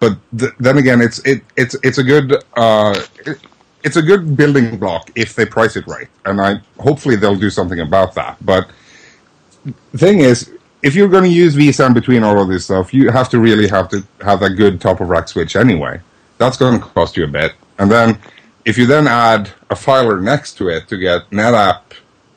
But 0.00 0.18
th- 0.36 0.52
then 0.58 0.78
again, 0.78 1.00
it's 1.00 1.18
it 1.20 1.42
it's 1.56 1.76
it's 1.82 1.98
a 1.98 2.02
good 2.04 2.34
uh, 2.56 3.00
it, 3.26 3.38
it's 3.84 3.96
a 3.96 4.02
good 4.02 4.36
building 4.36 4.78
block 4.78 5.10
if 5.16 5.34
they 5.34 5.46
price 5.46 5.76
it 5.76 5.86
right, 5.86 6.08
and 6.24 6.40
I 6.40 6.60
hopefully 6.78 7.16
they'll 7.16 7.36
do 7.36 7.50
something 7.50 7.80
about 7.80 8.14
that. 8.14 8.36
But 8.44 8.70
the 9.92 9.98
thing 9.98 10.20
is, 10.20 10.50
if 10.82 10.94
you're 10.94 11.08
going 11.08 11.24
to 11.24 11.30
use 11.30 11.56
vSAN 11.56 11.94
between 11.94 12.22
all 12.22 12.40
of 12.40 12.48
this 12.48 12.64
stuff, 12.64 12.94
you 12.94 13.10
have 13.10 13.28
to 13.30 13.38
really 13.40 13.68
have 13.68 13.88
to 13.90 14.04
have 14.20 14.40
that 14.40 14.50
good 14.50 14.80
top 14.80 15.00
of 15.00 15.08
rack 15.08 15.28
switch 15.28 15.56
anyway. 15.56 16.00
That's 16.38 16.56
going 16.56 16.80
to 16.80 16.84
cost 16.86 17.16
you 17.16 17.24
a 17.24 17.28
bit, 17.28 17.54
and 17.78 17.90
then 17.90 18.18
if 18.64 18.78
you 18.78 18.86
then 18.86 19.06
add 19.08 19.50
a 19.70 19.76
filer 19.76 20.20
next 20.20 20.54
to 20.58 20.68
it 20.68 20.88
to 20.88 20.96
get 20.96 21.28
NetApp 21.30 21.80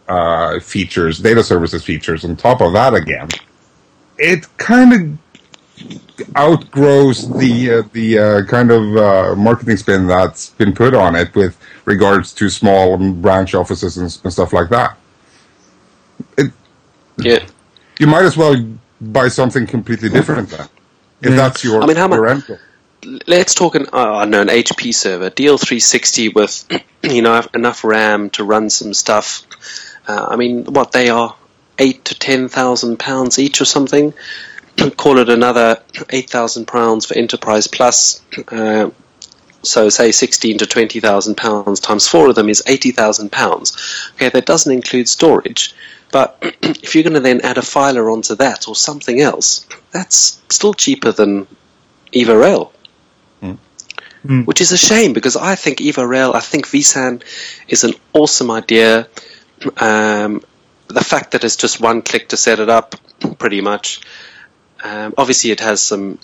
uh, 0.07 0.59
features, 0.59 1.19
data 1.19 1.43
services 1.43 1.83
features 1.83 2.25
on 2.25 2.35
top 2.35 2.61
of 2.61 2.73
that 2.73 2.93
again, 2.93 3.27
it 4.17 4.45
kind 4.57 4.93
of 4.93 5.19
outgrows 6.37 7.27
the 7.37 7.71
uh, 7.71 7.83
the 7.93 8.17
uh, 8.17 8.45
kind 8.45 8.71
of 8.71 8.95
uh, 8.95 9.35
marketing 9.35 9.77
spin 9.77 10.07
that's 10.07 10.49
been 10.51 10.73
put 10.73 10.93
on 10.93 11.15
it 11.15 11.33
with 11.35 11.57
regards 11.85 12.33
to 12.33 12.49
small 12.49 12.97
branch 12.97 13.53
offices 13.53 13.97
and, 13.97 14.17
and 14.23 14.31
stuff 14.33 14.53
like 14.53 14.69
that. 14.69 14.97
It, 16.37 16.51
Yeah. 17.17 17.45
you 17.99 18.07
might 18.07 18.23
as 18.25 18.37
well 18.37 18.55
buy 19.01 19.27
something 19.27 19.67
completely 19.67 20.09
different 20.09 20.49
then, 20.49 20.67
if 21.21 21.29
Yeah. 21.31 21.35
that's 21.35 21.63
your 21.63 21.83
I 21.83 21.85
mean, 21.85 21.97
how 21.97 22.07
mu- 22.07 22.15
your 22.15 22.27
end 22.27 22.45
goal. 22.47 22.57
Let's 23.27 23.53
talk 23.53 23.75
an 23.75 23.87
uh, 23.93 24.15
I 24.15 24.19
don't 24.21 24.31
know 24.31 24.41
an 24.41 24.47
HP 24.47 24.93
server, 24.93 25.29
DL360 25.29 26.33
with 26.33 26.65
you 27.03 27.21
know 27.21 27.41
enough 27.53 27.83
RAM 27.83 28.29
to 28.31 28.43
run 28.43 28.69
some 28.69 28.93
stuff. 28.93 29.43
Uh, 30.07 30.27
I 30.29 30.35
mean, 30.35 30.65
what 30.65 30.91
they 30.91 31.09
are 31.09 31.35
eight 31.79 32.05
to 32.05 32.17
ten 32.17 32.47
thousand 32.47 32.97
pounds 32.97 33.39
each 33.39 33.61
or 33.61 33.65
something. 33.65 34.13
Call 34.97 35.19
it 35.19 35.29
another 35.29 35.81
eight 36.09 36.29
thousand 36.29 36.67
pounds 36.67 37.05
for 37.05 37.15
Enterprise 37.15 37.67
Plus. 37.67 38.21
Uh, 38.47 38.91
so 39.63 39.89
say 39.89 40.11
sixteen 40.11 40.59
to 40.59 40.67
twenty 40.67 40.99
thousand 40.99 41.35
pounds 41.37 41.79
times 41.79 42.07
four 42.07 42.29
of 42.29 42.35
them 42.35 42.49
is 42.49 42.61
eighty 42.67 42.91
thousand 42.91 43.31
pounds. 43.31 43.75
Okay, 44.13 44.29
that 44.29 44.45
doesn't 44.45 44.71
include 44.71 45.09
storage. 45.09 45.73
But 46.11 46.37
if 46.61 46.93
you're 46.93 47.03
going 47.03 47.15
to 47.15 47.19
then 47.19 47.41
add 47.41 47.57
a 47.57 47.63
filer 47.63 48.11
onto 48.11 48.35
that 48.35 48.67
or 48.67 48.75
something 48.75 49.19
else, 49.19 49.65
that's 49.89 50.39
still 50.49 50.75
cheaper 50.75 51.11
than 51.11 51.47
EvoRail 54.25 54.45
which 54.45 54.61
is 54.61 54.71
a 54.71 54.77
shame 54.77 55.13
because 55.13 55.35
I 55.35 55.55
think 55.55 55.79
EvoRail, 55.79 56.35
I 56.35 56.39
think 56.39 56.67
vSAN 56.67 57.23
is 57.67 57.83
an 57.83 57.93
awesome 58.13 58.51
idea. 58.51 59.07
Um, 59.77 60.41
the 60.87 61.03
fact 61.03 61.31
that 61.31 61.43
it's 61.43 61.55
just 61.55 61.81
one 61.81 62.01
click 62.01 62.29
to 62.29 62.37
set 62.37 62.59
it 62.59 62.69
up, 62.69 62.95
pretty 63.39 63.61
much. 63.61 64.01
Um, 64.83 65.13
obviously, 65.17 65.51
it 65.51 65.59
has 65.61 65.81
some, 65.81 66.19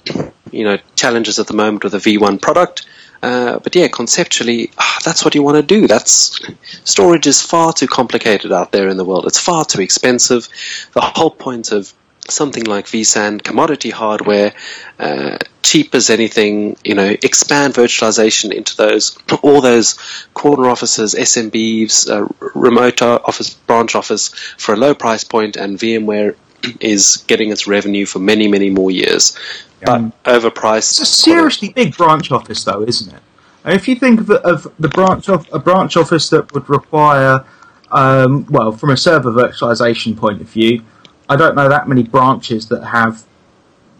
you 0.52 0.64
know, 0.64 0.78
challenges 0.96 1.40
at 1.40 1.48
the 1.48 1.54
moment 1.54 1.84
with 1.84 1.94
the 1.94 1.98
V1 1.98 2.42
product. 2.42 2.86
Uh, 3.24 3.60
but 3.60 3.76
yeah, 3.76 3.88
conceptually, 3.88 4.72
ah, 4.80 5.00
that's 5.06 5.24
what 5.24 5.36
you 5.36 5.44
want 5.44 5.56
to 5.56 5.64
do. 5.64 5.88
That's 5.88 6.40
storage 6.84 7.28
is 7.28 7.42
far 7.42 7.72
too 7.72 7.88
complicated 7.88 8.52
out 8.52 8.72
there 8.72 8.88
in 8.88 8.98
the 8.98 9.06
world. 9.06 9.26
It's 9.28 9.40
far 9.40 9.64
too 9.64 9.82
expensive. 9.82 10.50
The 10.94 11.02
whole 11.02 11.30
point 11.30 11.72
of 11.72 11.94
something 12.30 12.64
like 12.66 12.86
vSAN, 12.86 13.44
commodity 13.44 13.90
hardware, 13.90 14.54
uh, 15.00 15.38
cheap 15.64 15.94
as 15.96 16.10
anything, 16.10 16.78
you 16.84 16.94
know, 16.96 17.10
expand 17.24 17.74
virtualization 17.74 18.52
into 18.54 18.76
those, 18.78 19.18
all 19.44 19.62
those 19.62 19.98
corner 20.34 20.70
offices, 20.70 21.16
SMBs, 21.16 22.10
uh, 22.10 22.28
remote 22.54 23.02
office, 23.02 23.54
branch 23.54 23.96
office 23.96 24.30
for 24.58 24.74
a 24.74 24.78
low 24.78 24.94
price 24.94 25.24
point, 25.24 25.56
and 25.56 25.78
VMware 25.78 26.36
is 26.80 27.24
getting 27.28 27.52
its 27.52 27.68
revenue 27.68 28.06
for 28.06 28.20
many, 28.20 28.48
many 28.48 28.70
more 28.70 28.92
years. 28.92 29.38
But 29.84 30.02
overpriced. 30.26 30.92
It's 30.92 31.00
a 31.00 31.06
seriously 31.08 31.70
big 31.70 31.98
branch 31.98 32.32
office, 32.32 32.64
though, 32.64 32.84
isn't 32.84 33.14
it? 33.14 33.22
If 33.66 33.88
you 33.88 33.96
think 33.96 34.20
of, 34.22 34.28
the- 34.28 34.42
of 34.48 34.68
the 34.80 34.90
branch 34.90 35.28
of 35.28 35.48
a 35.52 35.60
branch 35.60 35.98
office 35.98 36.30
that 36.30 36.54
would 36.54 36.70
require, 36.70 37.44
um, 37.92 38.46
well, 38.50 38.72
from 38.72 38.92
a 38.92 38.98
server 38.98 39.32
virtualization 39.32 40.16
point 40.16 40.40
of 40.42 40.48
view, 40.50 40.84
I 41.32 41.38
don't 41.38 41.56
know 41.56 41.70
that 41.70 41.88
many 41.88 42.04
branches 42.04 42.68
that 42.68 42.84
have 42.84 43.24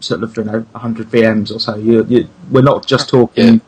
sort 0.00 0.22
of 0.22 0.36
you 0.36 0.44
know 0.44 0.60
100 0.72 1.08
VMs 1.08 1.50
or 1.54 1.58
so. 1.58 1.76
You, 1.76 2.04
you, 2.04 2.28
we're 2.50 2.60
not 2.60 2.86
just 2.86 3.08
talking 3.08 3.62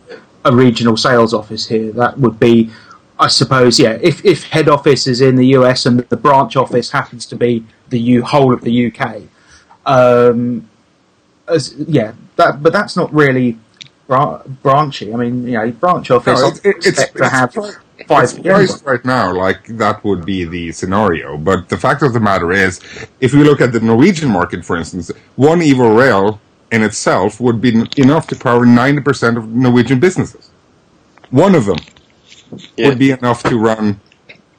a 0.45 0.55
regional 0.55 0.99
sales 0.99 1.33
office 1.33 1.67
here. 1.67 1.91
That 1.93 2.19
would 2.19 2.39
be, 2.39 2.71
I 3.19 3.29
suppose, 3.29 3.81
yeah. 3.81 3.99
If 4.03 4.23
if 4.23 4.45
head 4.45 4.69
office 4.69 5.07
is 5.07 5.23
in 5.23 5.37
the 5.37 5.47
US 5.59 5.87
and 5.87 6.01
the 6.01 6.17
branch 6.17 6.57
office 6.57 6.91
happens 6.91 7.25
to 7.27 7.37
be 7.37 7.65
the 7.89 7.99
U, 7.99 8.23
whole 8.23 8.53
of 8.53 8.61
the 8.61 8.75
UK, 8.93 9.23
um, 9.87 10.69
as, 11.49 11.75
yeah, 11.79 12.13
that 12.37 12.63
but 12.63 12.73
that's 12.75 12.97
not 12.97 13.11
really 13.15 13.57
bra- 14.07 14.43
branchy. 14.63 15.11
I 15.15 15.17
mean, 15.17 15.45
you 15.47 15.53
know, 15.53 15.71
branch 15.71 16.11
office 16.11 16.41
No, 16.43 16.49
it- 16.49 16.61
it- 16.65 16.77
it's, 16.77 16.87
expect 16.89 17.17
to 17.17 17.29
have 17.31 17.55
it's, 17.99 18.09
five 18.09 18.25
it's 18.25 18.33
VMs. 18.35 18.43
priced 18.45 18.85
right 18.85 19.05
now 19.05 19.33
like 19.35 19.67
that 19.79 20.03
would 20.05 20.25
be 20.25 20.45
the 20.45 20.73
scenario. 20.73 21.37
But 21.37 21.69
the 21.69 21.77
fact 21.77 22.03
of 22.03 22.13
the 22.13 22.21
matter 22.21 22.53
is, 22.53 22.81
if 23.21 23.33
we 23.33 23.43
look 23.45 23.61
at 23.61 23.73
the 23.73 23.81
Norwegian 23.81 24.31
market, 24.31 24.65
for 24.65 24.77
instance, 24.77 25.11
one 25.37 25.61
Evo 25.61 25.97
Rail 25.99 26.41
in 26.73 26.83
itself 26.83 27.41
would 27.41 27.61
be 27.61 27.85
enough 27.97 28.27
to 28.29 28.37
power 28.37 28.65
90% 28.67 29.37
of 29.37 29.49
Norwegian 29.49 30.01
businesses. 30.01 30.51
One 31.31 31.55
of 31.55 31.67
them 31.67 31.79
Yeah. 32.77 32.89
would 32.89 32.99
be 32.99 33.11
enough 33.13 33.43
to 33.45 33.59
run 33.59 34.01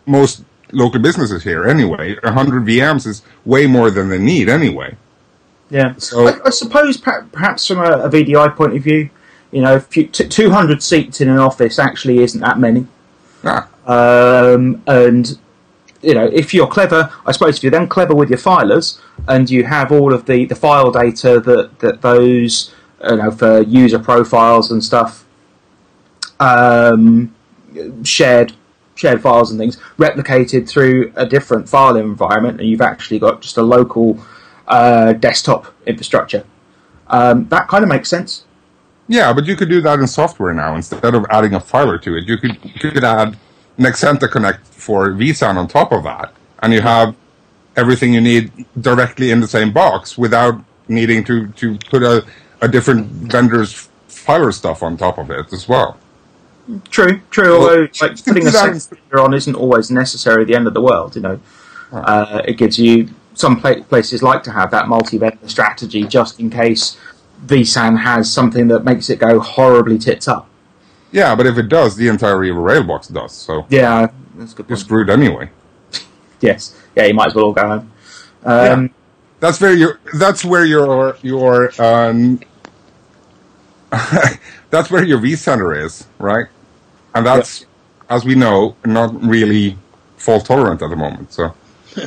most 0.06 0.44
local 0.72 1.00
businesses 1.02 1.44
here 1.44 1.66
anyway. 1.68 2.16
100 2.24 2.64
VMs 2.66 3.06
is 3.06 3.22
way 3.46 3.68
more 3.68 3.90
than 3.92 4.10
they 4.10 4.18
need 4.18 4.50
anyway. 4.50 4.96
Yeah. 5.70 5.96
So- 5.98 6.28
I, 6.28 6.40
I 6.46 6.50
suppose 6.52 6.98
per- 6.98 7.26
perhaps 7.32 7.68
from 7.68 7.80
a, 7.80 8.00
a 8.06 8.10
VDI 8.10 8.56
point 8.56 8.76
of 8.76 8.84
view, 8.84 9.10
you 9.52 9.62
know, 9.62 9.76
if 9.76 9.96
you, 9.98 10.08
t- 10.08 10.28
200 10.28 10.82
seats 10.84 11.22
in 11.22 11.30
an 11.30 11.38
office 11.38 11.80
actually 11.80 12.20
isn't 12.20 12.42
that 12.42 12.60
many. 12.60 12.88
Um, 13.86 14.82
and 14.88 15.38
you 16.02 16.14
know, 16.14 16.26
if 16.26 16.54
you're 16.54 16.68
clever, 16.68 17.12
I 17.26 17.32
suppose 17.32 17.58
if 17.58 17.64
you're 17.64 17.72
then 17.72 17.88
clever 17.88 18.14
with 18.14 18.30
your 18.30 18.40
filers 18.40 19.00
and 19.28 19.50
you 19.50 19.64
have 19.64 19.92
all 19.92 20.14
of 20.14 20.26
the, 20.26 20.46
the 20.46 20.56
file 20.56 20.92
data 20.92 21.40
that, 21.40 21.80
that 21.80 22.02
those, 22.02 22.74
you 23.10 23.16
know, 23.16 23.32
for 23.32 23.62
user 23.62 24.00
profiles 24.00 24.72
and 24.72 24.84
stuff, 24.84 25.26
um, 26.40 27.34
shared 28.04 28.54
shared 28.96 29.22
files 29.22 29.52
and 29.52 29.60
things 29.60 29.78
replicated 29.98 30.70
through 30.70 31.12
a 31.16 31.26
different 31.26 31.68
file 31.68 31.98
environment, 31.98 32.62
and 32.62 32.70
you've 32.70 32.82
actually 32.82 33.20
got 33.20 33.42
just 33.42 33.58
a 33.58 33.62
local 33.62 34.18
uh, 34.68 35.12
desktop 35.14 35.74
infrastructure. 35.86 36.46
Um, 37.08 37.48
that 37.50 37.68
kind 37.68 37.84
of 37.84 37.90
makes 37.90 38.10
sense. 38.10 38.45
Yeah, 39.08 39.34
but 39.34 39.46
you 39.46 39.56
could 39.56 39.70
do 39.70 39.82
that 39.82 40.00
in 40.00 40.08
software 40.08 40.54
now 40.54 40.76
instead 40.76 41.14
of 41.14 41.26
adding 41.30 41.54
a 41.54 41.60
filer 41.60 41.98
to 42.00 42.18
it. 42.18 42.28
You 42.28 42.38
could 42.38 42.58
you 42.64 42.92
could 42.92 43.04
add 43.04 43.30
an 43.30 43.38
Nexenta 43.84 44.30
Connect 44.30 44.66
for 44.66 45.10
vSAN 45.10 45.58
on 45.58 45.68
top 45.68 45.92
of 45.92 46.04
that, 46.04 46.34
and 46.64 46.74
you 46.74 46.82
have 46.82 47.16
everything 47.76 48.14
you 48.14 48.22
need 48.22 48.52
directly 48.82 49.32
in 49.32 49.42
the 49.42 49.48
same 49.48 49.72
box 49.72 50.18
without 50.18 50.64
needing 50.88 51.24
to, 51.26 51.48
to 51.50 51.78
put 51.90 52.04
a, 52.04 52.26
a 52.62 52.68
different 52.68 53.08
vendor's 53.08 53.90
filer 54.08 54.52
stuff 54.52 54.82
on 54.82 54.98
top 54.98 55.18
of 55.18 55.30
it 55.30 55.52
as 55.52 55.68
well. 55.68 55.98
True, 56.90 57.22
true. 57.30 57.60
Well, 57.60 57.62
Although 57.62 57.82
like 58.02 58.26
putting 58.26 58.48
a 58.48 58.52
second 58.52 58.98
on 59.20 59.34
isn't 59.34 59.56
always 59.56 59.92
necessarily 59.92 60.46
the 60.46 60.56
end 60.56 60.68
of 60.68 60.74
the 60.74 60.82
world. 60.82 61.16
You 61.16 61.22
know, 61.22 61.40
uh, 61.92 62.42
it 62.46 62.58
gives 62.58 62.80
you 62.80 63.10
some 63.34 63.60
pla- 63.60 63.84
places 63.84 64.24
like 64.24 64.44
to 64.44 64.52
have 64.52 64.72
that 64.72 64.88
multi-vendor 64.88 65.48
strategy 65.48 66.04
just 66.06 66.40
in 66.40 66.50
case 66.50 66.98
vSAN 67.46 67.98
has 68.00 68.32
something 68.32 68.68
that 68.70 68.84
makes 68.84 69.10
it 69.10 69.20
go 69.20 69.40
horribly 69.40 69.98
tits 69.98 70.28
up. 70.28 70.48
Yeah, 71.12 71.36
but 71.36 71.46
if 71.48 71.58
it 71.58 71.70
does, 71.70 71.96
the 71.96 72.08
entire 72.08 72.38
Evo 72.38 72.64
Railbox 72.64 73.08
does. 73.14 73.32
So 73.32 73.66
Yeah, 73.70 74.08
that's 74.36 74.54
a 74.54 74.56
good. 74.58 74.66
you're 74.70 74.78
screwed 74.78 75.10
anyway. 75.10 75.50
Yes, 76.42 76.76
yeah, 76.96 77.06
you 77.06 77.14
might 77.14 77.28
as 77.28 77.36
well 77.36 77.46
all 77.46 77.54
go 77.54 77.68
home. 77.68 77.92
Um, 78.44 78.90
That's 79.40 79.60
where 79.62 79.74
your 79.74 80.00
that's 80.16 80.44
where 80.46 80.66
your 80.66 81.16
your 81.24 81.72
um, 81.82 82.40
that's 84.70 84.92
where 84.92 85.04
your 85.04 85.18
vCenter 85.20 85.82
is, 85.84 86.06
right? 86.20 86.48
And 87.16 87.26
that's, 87.26 87.66
as 88.10 88.26
we 88.26 88.36
know, 88.36 88.76
not 88.86 89.20
really 89.24 89.78
fault 90.18 90.46
tolerant 90.46 90.82
at 90.82 90.90
the 90.90 90.96
moment. 90.98 91.32
So 91.32 91.56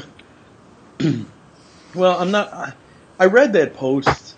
Well, 1.94 2.18
I'm 2.20 2.30
not. 2.30 2.52
I- 2.52 2.72
I 3.20 3.26
read 3.26 3.52
that 3.54 3.74
post. 3.74 4.36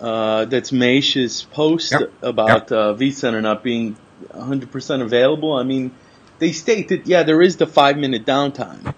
Uh, 0.00 0.44
that's 0.44 0.70
Maish's 0.70 1.42
post 1.52 1.92
Yep. 1.92 2.12
about 2.22 2.70
uh, 2.72 2.94
vCenter 2.94 3.42
not 3.42 3.62
being 3.64 3.96
100% 4.32 5.02
available. 5.02 5.54
I 5.54 5.64
mean, 5.64 5.90
they 6.38 6.52
state 6.52 6.88
that 6.88 7.06
yeah, 7.06 7.24
there 7.24 7.42
is 7.42 7.56
the 7.56 7.66
five 7.66 7.96
minute 7.98 8.24
downtime, 8.24 8.94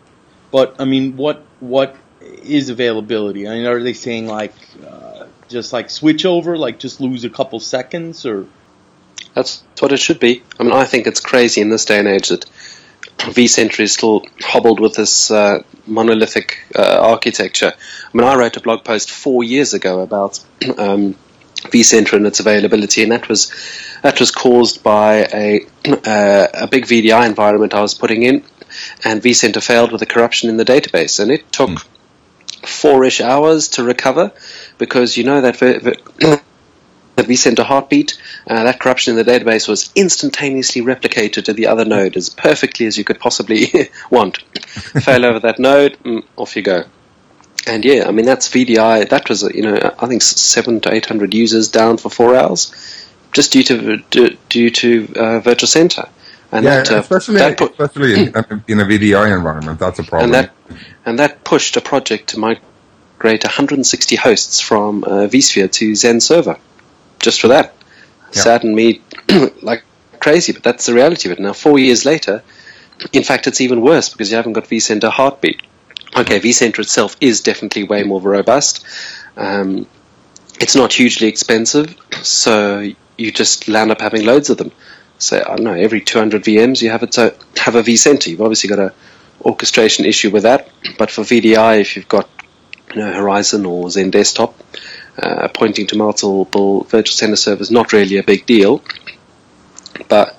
but 0.51 0.77
I 0.79 0.85
mean, 0.85 1.17
what 1.17 1.43
what 1.61 1.97
is 2.21 2.69
availability? 2.69 3.49
I 3.49 3.55
mean, 3.55 3.67
are 3.67 3.83
they 3.83 3.95
saying 3.95 4.27
like 4.27 4.53
uh, 4.87 5.25
just 5.49 5.73
like 5.73 5.89
switch 5.91 6.27
over, 6.27 6.59
like 6.59 6.79
just 6.79 7.01
lose 7.01 7.25
a 7.25 7.31
couple 7.31 7.61
seconds, 7.61 8.27
or 8.27 8.47
That's 9.35 9.63
what 9.79 9.93
it 9.93 9.99
should 10.01 10.21
be. 10.21 10.43
I 10.59 10.65
mean, 10.65 10.73
I 10.73 10.85
think 10.85 11.07
it's 11.07 11.21
crazy 11.21 11.61
in 11.63 11.71
this 11.71 11.87
day 11.87 11.99
and 11.99 12.09
age 12.09 12.29
that 12.29 12.45
vCenter 13.29 13.81
is 13.81 13.93
still 13.93 14.25
hobbled 14.41 14.81
with 14.81 14.95
this 14.95 15.31
uh, 15.31 15.63
monolithic 15.87 16.59
uh, 16.75 17.01
architecture. 17.01 17.73
I 17.75 18.17
mean, 18.17 18.27
I 18.27 18.37
wrote 18.37 18.57
a 18.57 18.61
blog 18.61 18.85
post 18.85 19.11
four 19.11 19.45
years 19.45 19.75
ago 19.75 20.01
about 20.01 20.39
um, 20.79 21.15
vCenter 21.69 22.15
and 22.15 22.27
its 22.27 22.41
availability, 22.41 23.03
and 23.03 23.13
that 23.13 23.29
was 23.29 23.53
that 24.03 24.19
was 24.19 24.31
caused 24.31 24.83
by 24.83 25.27
a 25.33 25.67
uh, 25.87 26.47
a 26.55 26.67
big 26.67 26.87
VDI 26.87 27.27
environment 27.27 27.75
I 27.75 27.83
was 27.83 27.95
putting 27.95 28.23
in, 28.23 28.45
and 29.05 29.23
vCenter 29.23 29.63
failed 29.63 29.93
with 29.93 30.03
a 30.03 30.07
corruption 30.07 30.49
in 30.49 30.57
the 30.57 30.65
database, 30.65 31.21
and 31.21 31.31
it 31.31 31.51
took 31.53 31.87
four-ish 32.67 33.21
hours 33.21 33.69
to 33.69 33.85
recover 33.85 34.33
because 34.79 35.17
you 35.17 35.25
know 35.25 35.41
that. 35.41 35.57
Ver- 35.57 35.81
ver- 35.81 36.41
the 37.23 37.35
vCenter 37.35 37.65
heartbeat, 37.65 38.21
uh, 38.47 38.65
that 38.65 38.81
corruption 38.81 39.17
in 39.17 39.25
the 39.25 39.31
database 39.31 39.69
was 39.69 39.91
instantaneously 39.95 40.83
replicated 40.83 41.45
to 41.45 41.53
the 41.53 41.67
other 41.67 41.85
node 41.85 42.17
as 42.17 42.29
perfectly 42.29 42.87
as 42.87 42.97
you 42.97 43.05
could 43.05 43.19
possibly 43.19 43.67
want. 44.11 44.39
Fail 45.03 45.25
over 45.27 45.41
that 45.41 45.59
node, 45.59 45.99
mm, 46.05 46.25
off 46.37 46.57
you 46.57 46.63
go. 46.63 46.85
And 47.67 47.85
yeah, 47.85 48.09
I 48.09 48.11
mean 48.11 48.25
that's 48.25 48.49
VDI. 48.49 49.09
That 49.11 49.29
was 49.29 49.43
you 49.43 49.63
know 49.63 49.95
I 49.99 50.07
think 50.07 50.23
seven 50.23 50.81
to 50.81 50.93
eight 50.93 51.07
hundred 51.07 51.35
users 51.35 51.69
down 51.69 51.99
for 51.99 52.09
four 52.09 52.35
hours, 52.35 52.73
just 53.33 53.53
due 53.53 53.63
to 53.65 53.99
due, 54.49 54.71
to 54.71 55.13
uh, 55.17 55.41
Virtual 55.41 55.67
Center. 55.67 56.09
And 56.53 56.65
yeah, 56.65 56.83
that, 56.83 56.91
uh, 56.91 56.97
especially 56.97 57.37
that 57.37 57.59
put, 57.59 57.73
especially 57.79 58.15
in, 58.27 58.29
in 58.67 58.81
a 58.81 58.85
VDI 58.85 59.37
environment, 59.37 59.79
that's 59.79 59.99
a 59.99 60.03
problem. 60.03 60.25
and 60.27 60.35
that 60.35 60.53
and 61.05 61.19
that 61.19 61.45
pushed 61.45 61.77
a 61.77 61.81
project 61.81 62.31
to 62.31 62.39
migrate 62.39 63.45
160 63.45 64.17
hosts 64.17 64.61
from 64.61 65.05
uh, 65.05 65.29
vSphere 65.29 65.71
to 65.71 65.93
XenServer, 65.93 66.59
just 67.21 67.41
for 67.41 67.49
that. 67.49 67.75
Yeah. 68.33 68.43
Saddened 68.43 68.75
me 68.75 69.01
like 69.63 69.85
crazy, 70.19 70.53
but 70.53 70.63
that's 70.63 70.87
the 70.87 70.95
reality 70.95 71.29
of 71.29 71.39
it. 71.39 71.41
Now, 71.41 71.53
four 71.53 71.79
years 71.79 72.05
later, 72.05 72.43
in 73.13 73.23
fact, 73.23 73.47
it's 73.47 73.61
even 73.61 73.81
worse 73.81 74.09
because 74.09 74.31
you 74.31 74.37
haven't 74.37 74.53
got 74.53 74.65
vCenter 74.65 75.11
Heartbeat. 75.11 75.63
Okay, 76.17 76.41
vCenter 76.41 76.81
itself 76.81 77.17
is 77.21 77.41
definitely 77.41 77.85
way 77.85 78.03
more 78.03 78.21
robust. 78.21 78.85
Um, 79.37 79.87
it's 80.61 80.75
not 80.75 80.93
hugely 80.93 81.29
expensive, 81.29 81.97
so 82.23 82.91
you 83.17 83.33
just 83.33 83.69
land 83.69 83.91
up 83.91 84.01
having 84.01 84.27
loads 84.27 84.51
of 84.51 84.59
them. 84.59 84.73
So 85.19 85.39
I 85.39 85.57
don't 85.57 85.65
know, 85.65 85.75
every 85.75 86.01
200 86.01 86.43
VMs 86.45 86.83
you 86.83 86.91
have 86.91 87.03
it 87.03 87.13
to 87.13 87.35
have 87.57 87.75
a 87.75 87.83
vCenter. 87.83 88.27
You've 88.29 88.41
obviously 88.41 88.69
got 88.69 88.79
a 88.79 88.93
orchestration 89.43 90.05
issue 90.05 90.31
with 90.31 90.43
that, 90.43 90.69
but 90.99 91.11
for 91.11 91.23
VDI, 91.23 91.81
if 91.81 91.97
you've 91.97 92.09
got 92.09 92.29
you 92.95 93.01
know 93.01 93.13
Horizon 93.13 93.65
or 93.67 93.85
XenDesktop 93.87 94.55
uh, 95.21 95.49
pointing 95.49 95.87
to 95.89 95.97
multiple 95.97 96.85
virtual 96.85 97.15
center 97.15 97.37
servers, 97.37 97.71
not 97.71 97.93
really 97.93 98.17
a 98.17 98.23
big 98.23 98.47
deal. 98.47 98.83
But 100.09 100.37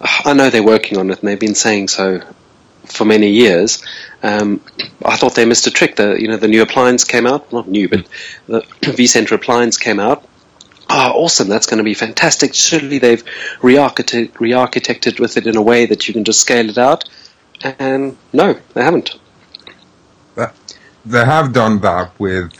I 0.00 0.32
know 0.32 0.50
they're 0.50 0.62
working 0.62 0.98
on 0.98 1.10
it, 1.10 1.20
and 1.20 1.28
they've 1.28 1.38
been 1.38 1.54
saying 1.54 1.88
so 1.88 2.22
for 2.86 3.04
many 3.04 3.30
years. 3.30 3.82
Um, 4.22 4.60
I 5.04 5.16
thought 5.16 5.34
they 5.34 5.44
missed 5.44 5.66
a 5.66 5.70
trick. 5.70 5.96
The 5.96 6.20
you 6.20 6.28
know 6.28 6.36
the 6.36 6.48
new 6.48 6.62
appliance 6.62 7.04
came 7.04 7.26
out, 7.26 7.52
not 7.52 7.68
new, 7.68 7.88
but 7.88 8.06
the 8.46 8.60
vCenter 8.82 9.32
appliance 9.32 9.76
came 9.76 10.00
out. 10.00 10.26
Oh, 10.88 11.12
awesome! 11.14 11.48
That's 11.48 11.66
going 11.66 11.78
to 11.78 11.84
be 11.84 11.94
fantastic. 11.94 12.54
Surely 12.54 12.98
they've 12.98 13.24
re-architect, 13.62 14.40
re-architected 14.40 15.20
with 15.20 15.36
it 15.36 15.46
in 15.46 15.56
a 15.56 15.62
way 15.62 15.86
that 15.86 16.06
you 16.06 16.14
can 16.14 16.24
just 16.24 16.40
scale 16.40 16.68
it 16.68 16.78
out. 16.78 17.08
And 17.78 18.16
no, 18.32 18.54
they 18.74 18.82
haven't. 18.82 19.16
they 21.06 21.24
have 21.24 21.52
done 21.52 21.80
that 21.80 22.18
with 22.18 22.52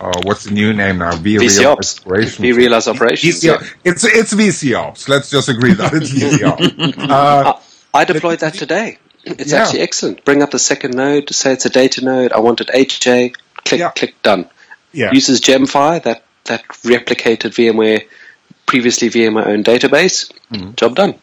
uh, 0.00 0.12
what's 0.24 0.44
the 0.44 0.50
new 0.50 0.72
name 0.72 0.98
now? 0.98 1.12
VC 1.12 1.64
Ops, 1.64 2.00
vRealize 2.00 2.88
Operations. 2.88 3.42
VC, 3.42 3.74
It's 3.84 4.04
it's 4.04 4.34
VC 4.34 4.76
Ops. 4.78 5.08
Let's 5.08 5.30
just 5.30 5.48
agree 5.48 5.74
that 5.74 5.92
it's 5.94 6.10
VC 6.10 6.44
Ops. 6.44 6.98
Uh, 7.10 7.58
I 7.92 8.04
deployed 8.04 8.40
that 8.40 8.54
today. 8.54 8.98
It's 9.24 9.52
Yeah. 9.52 9.62
actually 9.62 9.80
excellent. 9.80 10.24
Bring 10.24 10.42
up 10.42 10.50
the 10.50 10.58
second 10.58 10.94
node, 10.94 11.28
to 11.28 11.34
say 11.34 11.52
it's 11.52 11.64
a 11.64 11.70
data 11.70 12.04
node. 12.04 12.32
I 12.32 12.40
want 12.40 12.60
it 12.60 12.68
HJ. 12.68 13.34
Click, 13.64 13.78
Yeah. 13.80 13.90
click, 13.90 14.14
done. 14.22 14.46
yeah, 14.92 15.10
Uses 15.12 15.40
Gemfire, 15.40 16.02
that 16.02 16.22
that 16.44 16.62
replicated 16.84 17.52
VMware, 17.54 18.02
previously 18.66 19.08
VMware 19.08 19.46
owned 19.46 19.64
database. 19.64 20.30
Mm-hmm. 20.52 20.74
Job 20.74 20.94
done. 20.96 21.14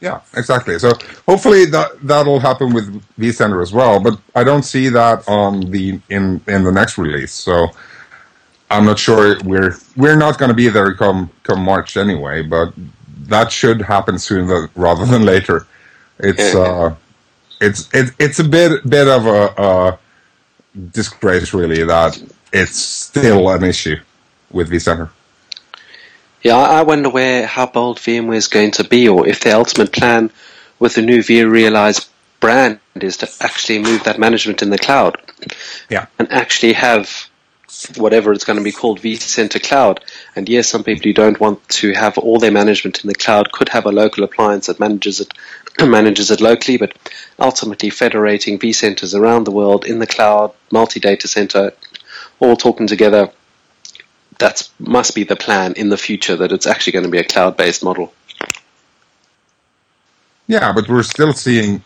yeah, 0.00 0.20
exactly. 0.34 0.78
So 0.78 0.92
hopefully 1.28 1.66
that 1.66 1.88
that'll 2.02 2.40
happen 2.40 2.72
with 2.72 2.86
vCenter 3.18 3.60
as 3.60 3.72
well. 3.72 4.00
But 4.00 4.18
I 4.34 4.42
don't 4.44 4.62
see 4.62 4.88
that 4.88 5.28
on 5.28 5.70
the 5.70 6.00
in 6.08 6.40
in 6.46 6.64
the 6.64 6.72
next 6.72 6.96
release. 6.96 7.32
So 7.34 7.68
I'm 8.70 8.84
not 8.84 8.98
sure 8.98 9.36
we're 9.42 9.76
we're 9.96 10.16
not 10.16 10.38
going 10.38 10.50
to 10.50 10.54
be 10.54 10.68
there 10.68 10.94
come 10.94 11.30
come 11.42 11.60
March 11.60 11.96
anyway. 11.96 12.42
But 12.42 12.72
that 13.26 13.50
should 13.52 13.82
happen 13.82 14.18
sooner 14.18 14.70
rather 14.74 15.04
than 15.06 15.24
later. 15.24 15.66
It's 16.18 16.54
uh, 16.54 16.94
it's 17.60 17.88
it, 17.94 18.12
it's 18.18 18.38
a 18.38 18.44
bit 18.44 18.88
bit 18.88 19.08
of 19.08 19.26
a, 19.26 19.46
a 19.56 19.98
disgrace 20.92 21.52
really 21.52 21.84
that 21.84 22.22
it's 22.52 22.78
still 22.78 23.48
an 23.50 23.64
issue 23.64 23.96
with 24.50 24.70
vCenter. 24.70 25.10
Yeah, 26.42 26.56
I 26.56 26.82
wonder 26.82 27.10
where 27.10 27.46
how 27.46 27.66
bold 27.66 27.98
VMware 27.98 28.36
is 28.36 28.48
going 28.48 28.70
to 28.72 28.84
be, 28.84 29.08
or 29.08 29.26
if 29.26 29.40
their 29.40 29.56
ultimate 29.56 29.92
plan 29.92 30.30
with 30.78 30.94
the 30.94 31.02
new 31.02 31.18
vRealize 31.18 32.08
brand 32.40 32.80
is 32.94 33.18
to 33.18 33.30
actually 33.40 33.78
move 33.78 34.04
that 34.04 34.18
management 34.18 34.62
in 34.62 34.70
the 34.70 34.78
cloud. 34.78 35.18
Yeah. 35.88 36.06
and 36.18 36.30
actually 36.32 36.72
have 36.74 37.29
whatever 37.96 38.32
it's 38.32 38.44
going 38.44 38.58
to 38.58 38.64
be 38.64 38.72
called 38.72 39.00
vCenter 39.00 39.62
Cloud. 39.62 40.04
And 40.36 40.48
yes, 40.48 40.68
some 40.68 40.84
people 40.84 41.04
who 41.04 41.12
don't 41.12 41.40
want 41.40 41.66
to 41.68 41.92
have 41.92 42.18
all 42.18 42.38
their 42.38 42.50
management 42.50 43.02
in 43.02 43.08
the 43.08 43.14
cloud 43.14 43.52
could 43.52 43.68
have 43.70 43.86
a 43.86 43.92
local 43.92 44.24
appliance 44.24 44.66
that 44.66 44.80
manages 44.80 45.20
it 45.20 45.32
manages 45.80 46.30
it 46.30 46.40
locally, 46.40 46.76
but 46.76 46.96
ultimately 47.38 47.90
federating 47.90 48.58
vCenters 48.58 49.18
around 49.18 49.44
the 49.44 49.50
world 49.50 49.84
in 49.84 49.98
the 49.98 50.06
cloud, 50.06 50.52
multi-data 50.70 51.28
center, 51.28 51.72
all 52.38 52.56
talking 52.56 52.86
together. 52.86 53.30
That 54.38 54.68
must 54.78 55.14
be 55.14 55.24
the 55.24 55.36
plan 55.36 55.74
in 55.74 55.90
the 55.90 55.98
future. 55.98 56.36
That 56.36 56.52
it's 56.52 56.66
actually 56.66 56.94
going 56.94 57.04
to 57.04 57.10
be 57.10 57.18
a 57.18 57.24
cloud-based 57.24 57.84
model. 57.84 58.12
Yeah, 60.46 60.72
but 60.72 60.88
we're 60.88 61.04
still 61.04 61.32
seeing 61.32 61.84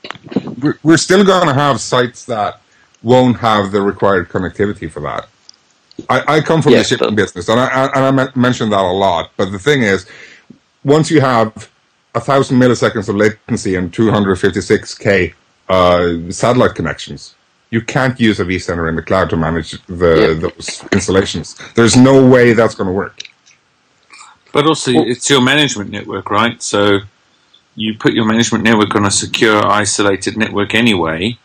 we're 0.82 0.96
still 0.96 1.24
going 1.24 1.48
to 1.48 1.54
have 1.54 1.80
sites 1.80 2.24
that 2.26 2.60
won't 3.02 3.38
have 3.38 3.72
the 3.72 3.82
required 3.82 4.30
connectivity 4.30 4.90
for 4.90 5.00
that. 5.00 5.28
I, 6.08 6.36
I 6.36 6.40
come 6.40 6.60
from 6.62 6.72
Yes, 6.72 6.88
the 6.88 6.96
shipping 6.96 7.14
but- 7.14 7.16
business, 7.22 7.48
and 7.48 7.60
I, 7.60 7.66
I, 7.68 7.84
and 7.86 8.04
I 8.04 8.10
men- 8.10 8.32
mentioned 8.34 8.72
that 8.72 8.80
a 8.80 8.92
lot. 8.92 9.30
But 9.36 9.52
the 9.52 9.58
thing 9.58 9.82
is, 9.82 10.06
once 10.84 11.10
you 11.10 11.20
have 11.20 11.70
a 12.14 12.20
thousand 12.20 12.58
milliseconds 12.60 13.08
of 13.08 13.16
latency 13.16 13.74
and 13.76 13.92
256k 13.92 15.34
uh, 15.68 16.30
satellite 16.30 16.74
connections, 16.74 17.34
you 17.70 17.80
can't 17.80 18.18
use 18.20 18.38
a 18.40 18.44
vCenter 18.44 18.88
in 18.88 18.96
the 18.96 19.02
cloud 19.02 19.30
to 19.30 19.36
manage 19.36 19.72
the, 19.86 20.14
Yeah. 20.34 20.34
those 20.48 20.84
installations. 20.92 21.56
There's 21.74 21.96
no 21.96 22.24
way 22.28 22.52
that's 22.52 22.74
going 22.74 22.86
to 22.88 22.92
work. 22.92 23.22
But 24.52 24.66
also, 24.66 24.92
it's 24.92 25.28
your 25.30 25.40
management 25.40 25.90
network, 25.90 26.30
right? 26.30 26.62
So 26.62 27.00
you 27.74 27.94
put 27.98 28.12
your 28.12 28.24
management 28.24 28.62
network 28.62 28.94
on 28.94 29.04
a 29.04 29.10
secure, 29.10 29.64
isolated 29.66 30.36
network 30.36 30.74
anyway. 30.74 31.36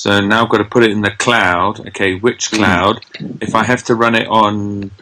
So 0.00 0.18
now 0.18 0.44
I've 0.44 0.48
got 0.48 0.58
to 0.58 0.64
put 0.64 0.82
it 0.82 0.92
in 0.92 1.02
the 1.02 1.10
cloud. 1.10 1.86
Okay, 1.88 2.14
which 2.14 2.48
hmm. 2.48 2.56
cloud? 2.56 3.04
If 3.42 3.54
I 3.54 3.64
have 3.64 3.82
to 3.84 3.94
run 3.94 4.14
it 4.14 4.26
on, 4.28 4.92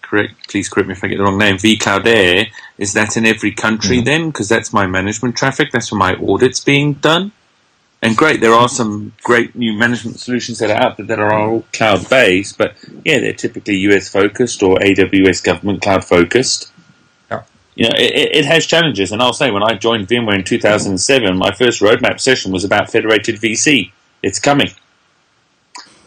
correct? 0.00 0.48
Please 0.48 0.68
correct 0.68 0.86
me 0.86 0.92
if 0.92 1.02
I 1.02 1.08
get 1.08 1.16
the 1.16 1.24
wrong 1.24 1.38
name. 1.38 1.56
vCloud 1.56 2.06
Air. 2.06 2.46
Is 2.78 2.92
that 2.92 3.16
in 3.16 3.26
every 3.26 3.50
country 3.50 3.98
hmm. 3.98 4.04
then? 4.04 4.26
Because 4.28 4.48
that's 4.48 4.72
my 4.72 4.86
management 4.86 5.34
traffic. 5.34 5.72
That's 5.72 5.90
where 5.90 5.98
my 5.98 6.14
audits 6.14 6.60
being 6.60 6.92
done. 6.94 7.32
And 8.00 8.16
great, 8.16 8.40
there 8.40 8.52
are 8.52 8.68
some 8.68 9.12
great 9.24 9.56
new 9.56 9.72
management 9.72 10.20
solutions 10.20 10.60
that 10.60 10.70
are 10.70 10.80
out 10.80 10.98
there 10.98 11.06
that 11.06 11.18
are 11.18 11.32
all 11.32 11.64
cloud 11.72 12.08
based, 12.08 12.56
but 12.56 12.76
yeah, 13.04 13.18
they're 13.18 13.32
typically 13.32 13.76
US 13.88 14.08
focused 14.08 14.62
or 14.62 14.76
AWS 14.76 15.42
government 15.42 15.82
cloud 15.82 16.04
focused. 16.04 16.70
Yeah. 17.28 17.42
You 17.74 17.88
know, 17.88 17.96
it- 17.96 18.36
it 18.36 18.44
has 18.44 18.66
challenges, 18.66 19.10
and 19.10 19.20
I'll 19.20 19.32
say 19.32 19.50
when 19.50 19.64
I 19.64 19.74
joined 19.74 20.06
VMware 20.06 20.36
in 20.36 20.44
2007, 20.44 21.36
my 21.36 21.50
first 21.50 21.80
roadmap 21.80 22.20
session 22.20 22.52
was 22.52 22.62
about 22.62 22.92
federated 22.92 23.40
VC. 23.40 23.90
It's 24.24 24.40
coming. 24.40 24.70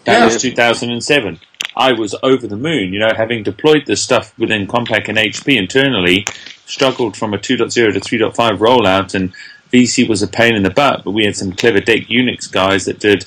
That 0.06 0.20
Yeah. 0.20 0.26
was 0.26 0.42
2007. 0.42 1.40
I 1.76 1.92
was 1.92 2.16
over 2.24 2.48
the 2.48 2.56
moon, 2.58 2.92
you 2.94 3.00
know, 3.00 3.12
having 3.16 3.44
deployed 3.44 3.86
this 3.86 4.02
stuff 4.02 4.34
within 4.40 4.66
Compaq 4.66 5.08
and 5.08 5.18
HP 5.20 5.56
internally, 5.58 6.26
struggled 6.66 7.16
from 7.16 7.34
a 7.34 7.38
2.0 7.38 7.92
to 7.94 8.00
3.5 8.00 8.58
rollout, 8.60 9.14
and 9.14 9.32
VC 9.72 10.04
was 10.08 10.24
a 10.24 10.28
pain 10.28 10.56
in 10.56 10.64
the 10.64 10.72
butt, 10.72 11.04
but 11.04 11.12
we 11.12 11.26
had 11.26 11.36
some 11.36 11.52
clever 11.52 11.80
DEC 11.80 12.08
Unix 12.10 12.52
guys 12.52 12.86
that 12.86 13.00
did 13.00 13.26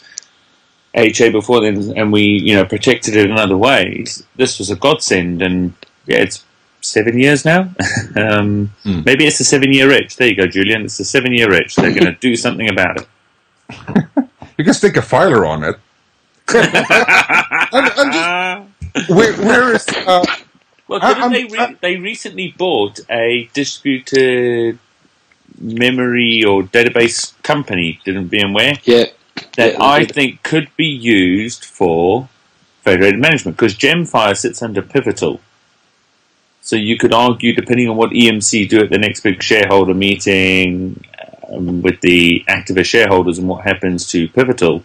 HA 0.95 1.31
before 1.31 1.61
then, 1.61 1.93
and 1.97 2.11
we, 2.13 2.23
you 2.23 2.57
know, 2.57 2.65
protected 2.65 3.15
it 3.15 3.31
in 3.31 3.39
other 3.39 3.57
ways. 3.57 4.25
This 4.35 4.59
was 4.59 4.71
a 4.71 4.75
godsend, 4.77 5.43
and 5.43 5.75
yeah, 6.07 6.19
it's 6.19 6.43
seven 6.81 7.21
years 7.21 7.45
now. 7.45 7.71
um, 8.17 8.73
Hmm. 8.83 9.03
Maybe 9.05 9.27
it's 9.27 9.39
a 9.39 9.45
seven-year 9.45 9.91
itch. 9.93 10.17
There 10.17 10.27
you 10.29 10.35
go, 10.35 10.49
Julian. 10.49 10.83
It's 10.87 10.99
a 10.99 11.05
seven-year 11.05 11.53
itch. 11.53 11.77
They're 11.77 11.93
going 11.95 12.07
to 12.15 12.19
do 12.21 12.35
something 12.35 12.69
about 12.69 13.01
it. 13.03 13.07
You 14.61 14.65
can 14.65 14.75
stick 14.75 14.99
a 14.99 15.01
filer 15.01 15.47
on 15.47 15.65
it. 15.65 15.77
I'm, 16.49 17.73
I'm 17.73 18.67
just, 18.93 19.09
where, 19.09 19.33
where 19.37 19.75
is 19.75 19.89
uh, 19.89 20.23
Well, 20.87 20.99
I- 21.03 21.15
didn't 21.15 21.23
I'm- 21.23 21.33
they? 21.33 21.45
Re- 21.45 21.59
I- 21.59 21.77
they 21.81 21.97
recently 21.97 22.55
bought 22.59 23.01
a 23.09 23.49
distributed 23.55 24.79
memory 25.59 26.45
or 26.45 26.63
database 26.65 27.33
company, 27.43 28.01
didn't 28.05 28.29
VMware? 28.29 28.79
Yeah. 28.85 29.05
That 29.57 29.73
Yeah, 29.75 29.83
I 29.83 30.01
did. 30.01 30.13
think 30.13 30.43
could 30.43 30.69
be 30.77 30.85
used 30.89 31.65
for 31.65 32.29
federated 32.85 33.19
management 33.19 33.57
because 33.57 33.75
Gemfire 33.75 34.37
sits 34.37 34.61
under 34.63 34.83
Pivotal. 34.83 35.41
So 36.61 36.77
you 36.77 36.99
could 36.99 37.15
argue, 37.15 37.55
depending 37.55 37.89
on 37.89 37.97
what 37.97 38.11
EMC 38.11 38.69
do 38.69 38.81
at 38.81 38.91
the 38.91 38.99
next 38.99 39.21
big 39.21 39.43
shareholder 39.43 39.95
meeting 39.95 41.03
with 41.51 42.01
the 42.01 42.45
activist 42.49 42.87
shareholders 42.87 43.39
and 43.39 43.49
what 43.49 43.65
happens 43.65 44.07
to 44.09 44.29
Pivotal, 44.29 44.85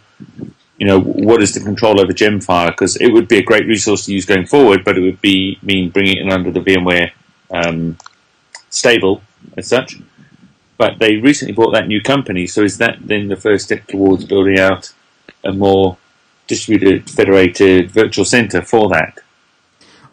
you 0.77 0.87
know, 0.87 0.99
what 0.99 1.41
is 1.41 1.53
the 1.53 1.59
control 1.59 1.99
over 1.99 2.11
Gemfire? 2.11 2.71
Because 2.71 2.95
it 2.97 3.09
would 3.09 3.27
be 3.27 3.37
a 3.37 3.43
great 3.43 3.65
resource 3.67 4.05
to 4.05 4.13
use 4.13 4.25
going 4.25 4.45
forward, 4.45 4.83
but 4.83 4.97
it 4.97 5.01
would 5.01 5.21
be 5.21 5.57
mean 5.61 5.89
bringing 5.89 6.17
it 6.17 6.31
under 6.31 6.51
the 6.51 6.59
VMware 6.59 7.11
um, 7.51 7.97
stable 8.69 9.21
as 9.55 9.67
such. 9.67 9.97
But 10.77 10.99
they 10.99 11.17
recently 11.17 11.53
bought 11.53 11.71
that 11.71 11.87
new 11.87 12.01
company, 12.01 12.47
so 12.47 12.61
is 12.61 12.77
that 12.79 12.97
then 12.99 13.29
the 13.29 13.37
first 13.37 13.65
step 13.65 13.87
towards 13.87 14.25
building 14.25 14.59
out 14.59 14.91
a 15.43 15.53
more 15.53 15.97
distributed, 16.47 17.09
federated 17.09 17.91
virtual 17.91 18.25
center 18.25 18.61
for 18.61 18.89
that? 18.89 19.19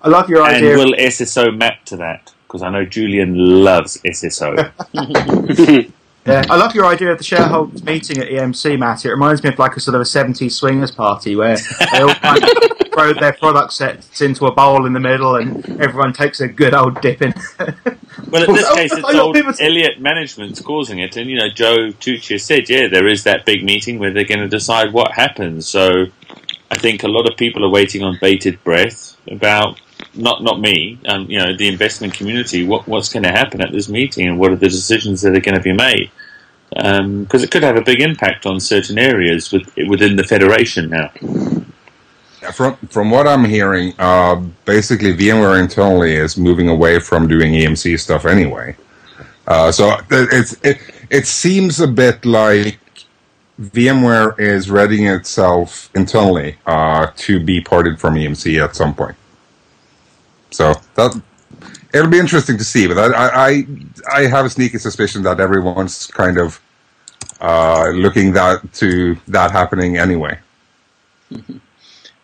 I 0.03 0.09
love 0.09 0.29
your 0.29 0.45
And 0.45 0.57
idea. 0.57 0.71
And 0.71 0.79
will 0.79 0.93
SSO 0.97 1.57
map 1.57 1.85
to 1.87 1.97
that? 1.97 2.33
Because 2.47 2.63
I 2.63 2.71
know 2.71 2.85
Julian 2.85 3.65
loves 3.65 4.01
SSO. 4.03 4.71
Yeah, 6.25 6.45
I 6.49 6.57
love 6.57 6.75
your 6.75 6.87
idea 6.87 7.11
of 7.11 7.19
the 7.19 7.25
shareholders 7.25 7.83
meeting 7.83 8.19
at 8.19 8.29
EMC, 8.29 8.79
Matt. 8.79 9.05
It 9.05 9.11
reminds 9.11 9.43
me 9.43 9.49
of 9.49 9.59
like 9.59 9.77
a 9.77 9.81
sort 9.81 9.97
of 9.97 10.03
a 10.03 10.05
70s 10.05 10.53
swingers 10.53 10.93
party 10.93 11.35
where 11.35 11.57
they 11.93 12.01
all 12.01 12.15
kind 12.15 12.43
of 12.45 12.51
throw 12.93 13.13
their 13.13 13.33
product 13.33 13.73
sets 13.73 14.21
into 14.21 14.47
a 14.47 14.53
bowl 14.53 14.87
in 14.87 14.93
the 14.93 15.01
middle 15.01 15.35
and 15.35 15.65
everyone 15.81 16.13
takes 16.13 16.41
a 16.41 16.47
good 16.47 16.75
old 16.75 17.01
dip 17.01 17.23
in. 17.23 17.35
Well, 18.31 18.45
in 18.45 18.55
this 18.55 18.67
Oh, 18.69 18.75
case, 18.77 18.93
it's 18.93 19.15
old 19.15 19.35
people- 19.35 19.53
Elliott 19.59 20.01
management's 20.01 20.61
causing 20.61 21.01
it, 21.01 21.17
and 21.17 21.29
you 21.29 21.39
know, 21.39 21.49
Joe 21.49 21.89
Tucci 21.89 22.41
said, 22.41 22.69
yeah, 22.71 22.87
there 22.87 23.09
is 23.09 23.25
that 23.25 23.45
big 23.45 23.65
meeting 23.65 23.99
where 23.99 24.13
they're 24.13 24.25
going 24.25 24.41
to 24.41 24.49
decide 24.49 24.93
what 24.93 25.13
happens. 25.13 25.67
So, 25.69 26.07
I 26.71 26.77
think 26.79 27.03
a 27.03 27.09
lot 27.09 27.29
of 27.29 27.37
people 27.37 27.65
are 27.65 27.69
waiting 27.71 28.03
on 28.03 28.17
bated 28.21 28.63
breath 28.63 29.17
about 29.29 29.81
not 30.15 30.43
not 30.43 30.61
me, 30.61 30.99
um, 31.07 31.31
you 31.31 31.39
know, 31.39 31.57
the 31.57 31.69
investment 31.69 32.15
community. 32.15 32.67
What 32.67 32.87
what's 32.87 33.13
going 33.13 33.23
to 33.25 33.31
happen 33.31 33.61
at 33.61 33.73
this 33.73 33.89
meeting, 33.89 34.29
and 34.29 34.39
what 34.39 34.53
are 34.53 34.57
the 34.57 34.69
decisions 34.69 35.23
that 35.23 35.37
are 35.37 35.41
going 35.41 35.55
to 35.55 35.61
be 35.61 35.73
made? 35.73 36.11
Because 36.71 37.43
it 37.43 37.51
could 37.51 37.63
have 37.63 37.77
a 37.77 37.83
big 37.83 38.01
impact 38.01 38.47
on 38.47 38.59
certain 38.59 38.99
areas 38.99 39.53
with, 39.53 39.75
within 39.89 40.17
the 40.17 40.25
federation 40.25 40.89
now. 40.91 41.11
from 42.53 42.77
from 42.89 43.11
what 43.11 43.27
I'm 43.27 43.45
hearing, 43.45 43.95
uh, 43.99 44.37
basically 44.65 45.15
VMware 45.15 45.61
internally 45.61 46.15
is 46.17 46.37
moving 46.37 46.69
away 46.69 46.99
from 46.99 47.29
doing 47.29 47.53
EMC 47.53 47.99
stuff 48.01 48.27
anyway. 48.27 48.77
Uh, 49.47 49.73
so 49.73 49.97
it, 50.11 50.57
it 50.63 50.79
it 51.11 51.27
seems 51.27 51.81
a 51.81 51.89
bit 51.89 52.25
like 52.25 52.79
VMware 53.61 54.39
is 54.41 54.71
readying 54.71 55.07
itself 55.07 55.91
internally 55.95 56.57
uh, 56.67 57.09
to 57.17 57.39
be 57.39 57.61
parted 57.61 58.01
from 58.01 58.15
EMC 58.15 58.63
at 58.63 58.75
some 58.75 58.95
point. 58.95 59.17
So 60.53 60.75
that 60.95 61.21
it'll 61.93 62.11
be 62.11 62.19
interesting 62.19 62.59
to 62.59 62.65
see, 62.65 62.87
but 62.87 62.99
I 62.99 63.49
I, 63.49 63.67
I 64.13 64.27
have 64.27 64.45
a 64.47 64.51
sneaky 64.51 64.79
suspicion 64.79 65.23
that 65.23 65.41
everyone's 65.41 66.07
kind 66.07 66.39
of 66.39 66.61
uh, 67.41 67.89
looking 67.91 68.33
that 68.33 68.73
to 68.75 69.17
that 69.29 69.51
happening 69.51 69.99
anyway. 69.99 70.39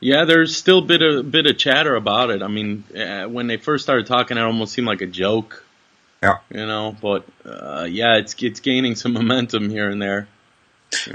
Yeah, 0.01 0.27
there's 0.27 0.57
still 0.57 0.79
a 0.79 0.83
bit 0.83 1.03
of 1.03 1.31
bit 1.31 1.47
of 1.47 1.59
chatter 1.59 1.97
about 1.97 2.31
it. 2.31 2.41
I 2.41 2.47
mean, 2.47 2.85
uh, 2.97 3.25
when 3.25 3.49
they 3.49 3.57
first 3.57 3.83
started 3.83 4.07
talking, 4.07 4.37
it 4.37 4.41
almost 4.41 4.73
seemed 4.73 4.87
like 4.87 5.01
a 5.01 5.07
joke. 5.07 5.65
Yeah. 6.23 6.39
You 6.51 6.67
know, 6.67 6.97
but 7.01 7.25
uh, 7.45 7.87
yeah, 7.91 8.17
it's 8.17 8.41
it's 8.41 8.61
gaining 8.61 8.95
some 8.95 9.13
momentum 9.15 9.71
here 9.71 9.91
and 9.91 10.01
there. 10.01 10.29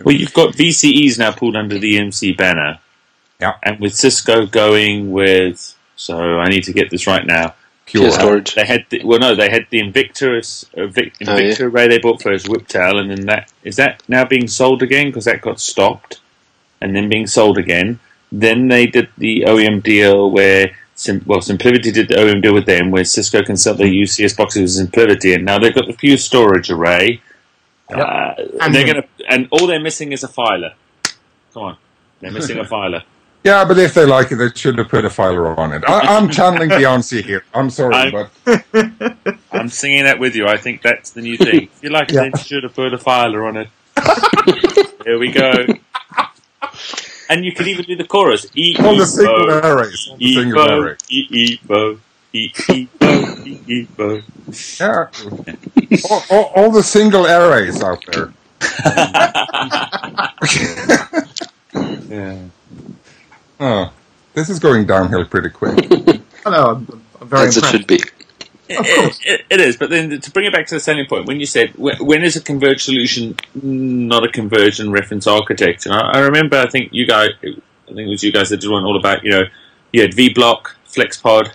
Well, 0.03 0.15
you've 0.15 0.33
got 0.33 0.53
VCEs 0.53 1.17
now 1.17 1.31
pulled 1.31 1.55
under 1.55 1.79
the 1.79 1.97
EMC 1.97 2.37
banner. 2.37 2.79
Yeah. 3.39 3.55
And 3.63 3.79
with 3.79 3.95
Cisco 3.95 4.45
going 4.45 5.11
with, 5.11 5.72
so 6.03 6.39
I 6.39 6.49
need 6.49 6.63
to 6.65 6.73
get 6.73 6.89
this 6.89 7.07
right 7.07 7.25
now. 7.25 7.55
Pure. 7.85 8.03
Pure 8.03 8.11
storage. 8.11 8.55
They 8.55 8.65
had 8.65 8.85
the, 8.89 9.03
well, 9.03 9.19
no, 9.19 9.35
they 9.35 9.49
had 9.49 9.67
the 9.69 9.79
Invictus 9.79 10.65
uh, 10.77 10.87
Vic, 10.87 11.13
Oh, 11.25 11.37
yeah. 11.37 11.51
Invicta 11.51 11.61
array 11.71 11.87
they 11.87 11.99
bought 11.99 12.21
for 12.21 12.31
first, 12.31 12.47
Whiptail, 12.47 12.99
and 12.99 13.09
then 13.11 13.25
that 13.27 13.51
is 13.63 13.75
that 13.77 14.03
now 14.07 14.25
being 14.25 14.47
sold 14.47 14.81
again 14.83 15.07
because 15.07 15.25
that 15.25 15.41
got 15.41 15.59
stopped, 15.59 16.19
and 16.81 16.93
then 16.95 17.07
being 17.09 17.27
sold 17.27 17.57
again. 17.57 17.99
Then 18.31 18.67
they 18.67 18.85
did 18.87 19.07
the 19.17 19.41
OEM 19.47 19.81
deal 19.83 20.29
where. 20.29 20.75
Sim, 20.95 21.23
well, 21.25 21.39
Simplivity 21.39 21.91
did 21.91 22.07
the 22.09 22.13
OEM 22.15 22.41
deal 22.43 22.53
with 22.53 22.67
them, 22.67 22.91
where 22.91 23.03
Cisco 23.03 23.41
can 23.41 23.57
sell 23.57 23.73
their 23.73 23.87
UCS 23.87 24.37
boxes 24.37 24.77
with 24.79 24.91
Simplivity, 24.91 25.33
and 25.33 25.43
now 25.43 25.57
they've 25.57 25.73
got 25.73 25.87
the 25.87 25.93
Pure 25.93 26.17
Storage 26.17 26.69
array. 26.69 27.19
Uh, 27.89 28.33
And 28.61 28.73
they're 28.75 28.85
gonna, 28.85 29.03
and 29.27 29.47
all 29.51 29.65
they're 29.65 29.79
missing 29.79 30.11
is 30.11 30.23
a 30.23 30.27
filer. 30.27 30.73
Come 31.53 31.63
on, 31.63 31.77
they're 32.21 32.31
missing 32.31 32.59
a 32.59 32.65
filer. 32.75 33.01
Yeah, 33.43 33.65
but 33.65 33.77
if 33.77 33.93
they 33.93 34.05
like 34.05 34.31
it, 34.31 34.35
they 34.37 34.49
should 34.55 34.77
have 34.77 34.87
put 34.87 35.03
a 35.03 35.09
filer 35.09 35.59
on 35.59 35.73
it. 35.73 35.83
I, 35.85 36.15
I'm 36.15 36.29
channeling 36.29 36.69
Beyonce 36.69 37.21
here. 37.23 37.43
I'm 37.53 37.69
sorry, 37.69 37.93
I'm- 37.95 38.29
but 38.45 38.63
I'm 39.51 39.67
singing 39.69 40.05
that 40.05 40.17
with 40.19 40.33
you. 40.35 40.47
I 40.47 40.55
think 40.57 40.81
that's 40.81 41.11
the 41.11 41.21
new 41.21 41.35
thing. 41.37 41.63
If 41.63 41.83
you 41.83 41.89
like 41.89 42.09
it, 42.09 42.15
Yeah. 42.15 42.23
you 42.33 42.37
should 42.37 42.63
have 42.63 42.73
put 42.73 42.93
a 42.93 42.97
filer 42.97 43.45
on 43.45 43.57
it. 43.57 43.67
Here 45.05 45.19
we 45.19 45.31
go. 45.31 45.65
And 47.29 47.43
you 47.43 47.51
can 47.53 47.67
even 47.67 47.83
do 47.85 47.95
the 47.97 48.05
chorus. 48.05 48.45
E 48.55 48.75
all 48.79 48.95
e 48.95 48.99
the 48.99 49.61
arrays. 49.63 50.07
All 50.09 50.17
the 50.17 50.25
e 50.25 50.33
single 50.35 50.65
bo, 50.65 50.95
e 51.09 51.27
e 51.29 51.59
bo, 51.65 51.99
e 52.33 52.51
e 52.69 52.87
bo, 52.99 53.11
e 53.45 53.59
e 53.67 53.87
bo. 53.97 54.21
Yeah. 54.79 55.07
all, 56.09 56.23
all, 56.29 56.51
all 56.55 56.71
the 56.71 56.83
single 56.83 57.25
arrays 57.25 57.81
out 57.83 58.03
there. 58.11 58.31
Yeah. 62.09 62.37
Oh, 63.65 63.93
this 64.33 64.49
is 64.49 64.59
going 64.59 64.85
downhill 64.85 65.23
pretty 65.23 65.49
quick. 65.49 65.77
I 66.45 66.49
know, 66.49 66.65
I'm, 66.71 67.01
I'm 67.21 67.27
very 67.29 67.47
As 67.47 67.55
it 67.55 67.63
should 67.65 67.87
be. 67.87 67.95
it, 68.67 69.17
it, 69.25 69.45
it 69.49 69.61
is, 69.61 69.77
but 69.77 69.89
then 69.89 70.19
to 70.19 70.31
bring 70.31 70.45
it 70.45 70.51
back 70.51 70.67
to 70.67 70.75
the 70.75 70.81
selling 70.81 71.05
point, 71.05 71.27
when 71.27 71.39
you 71.39 71.45
said 71.45 71.69
wh- 71.71 72.01
when 72.01 72.23
is 72.23 72.35
a 72.35 72.41
converged 72.41 72.81
solution 72.81 73.37
not 73.61 74.25
a 74.25 74.27
conversion 74.29 74.91
reference 74.91 75.27
architecture? 75.27 75.89
And 75.91 75.97
I, 75.97 76.11
I 76.15 76.19
remember, 76.19 76.57
I 76.57 76.67
think 76.67 76.89
you 76.91 77.07
guys, 77.07 77.29
I 77.41 77.53
think 77.87 77.99
it 77.99 78.07
was 78.09 78.21
you 78.21 78.33
guys 78.33 78.49
that 78.49 78.59
did 78.59 78.69
one 78.69 78.83
all 78.83 78.97
about, 78.97 79.23
you 79.23 79.31
know, 79.31 79.43
you 79.93 80.01
had 80.01 80.11
VBlock, 80.11 80.73
FlexPod, 80.85 81.53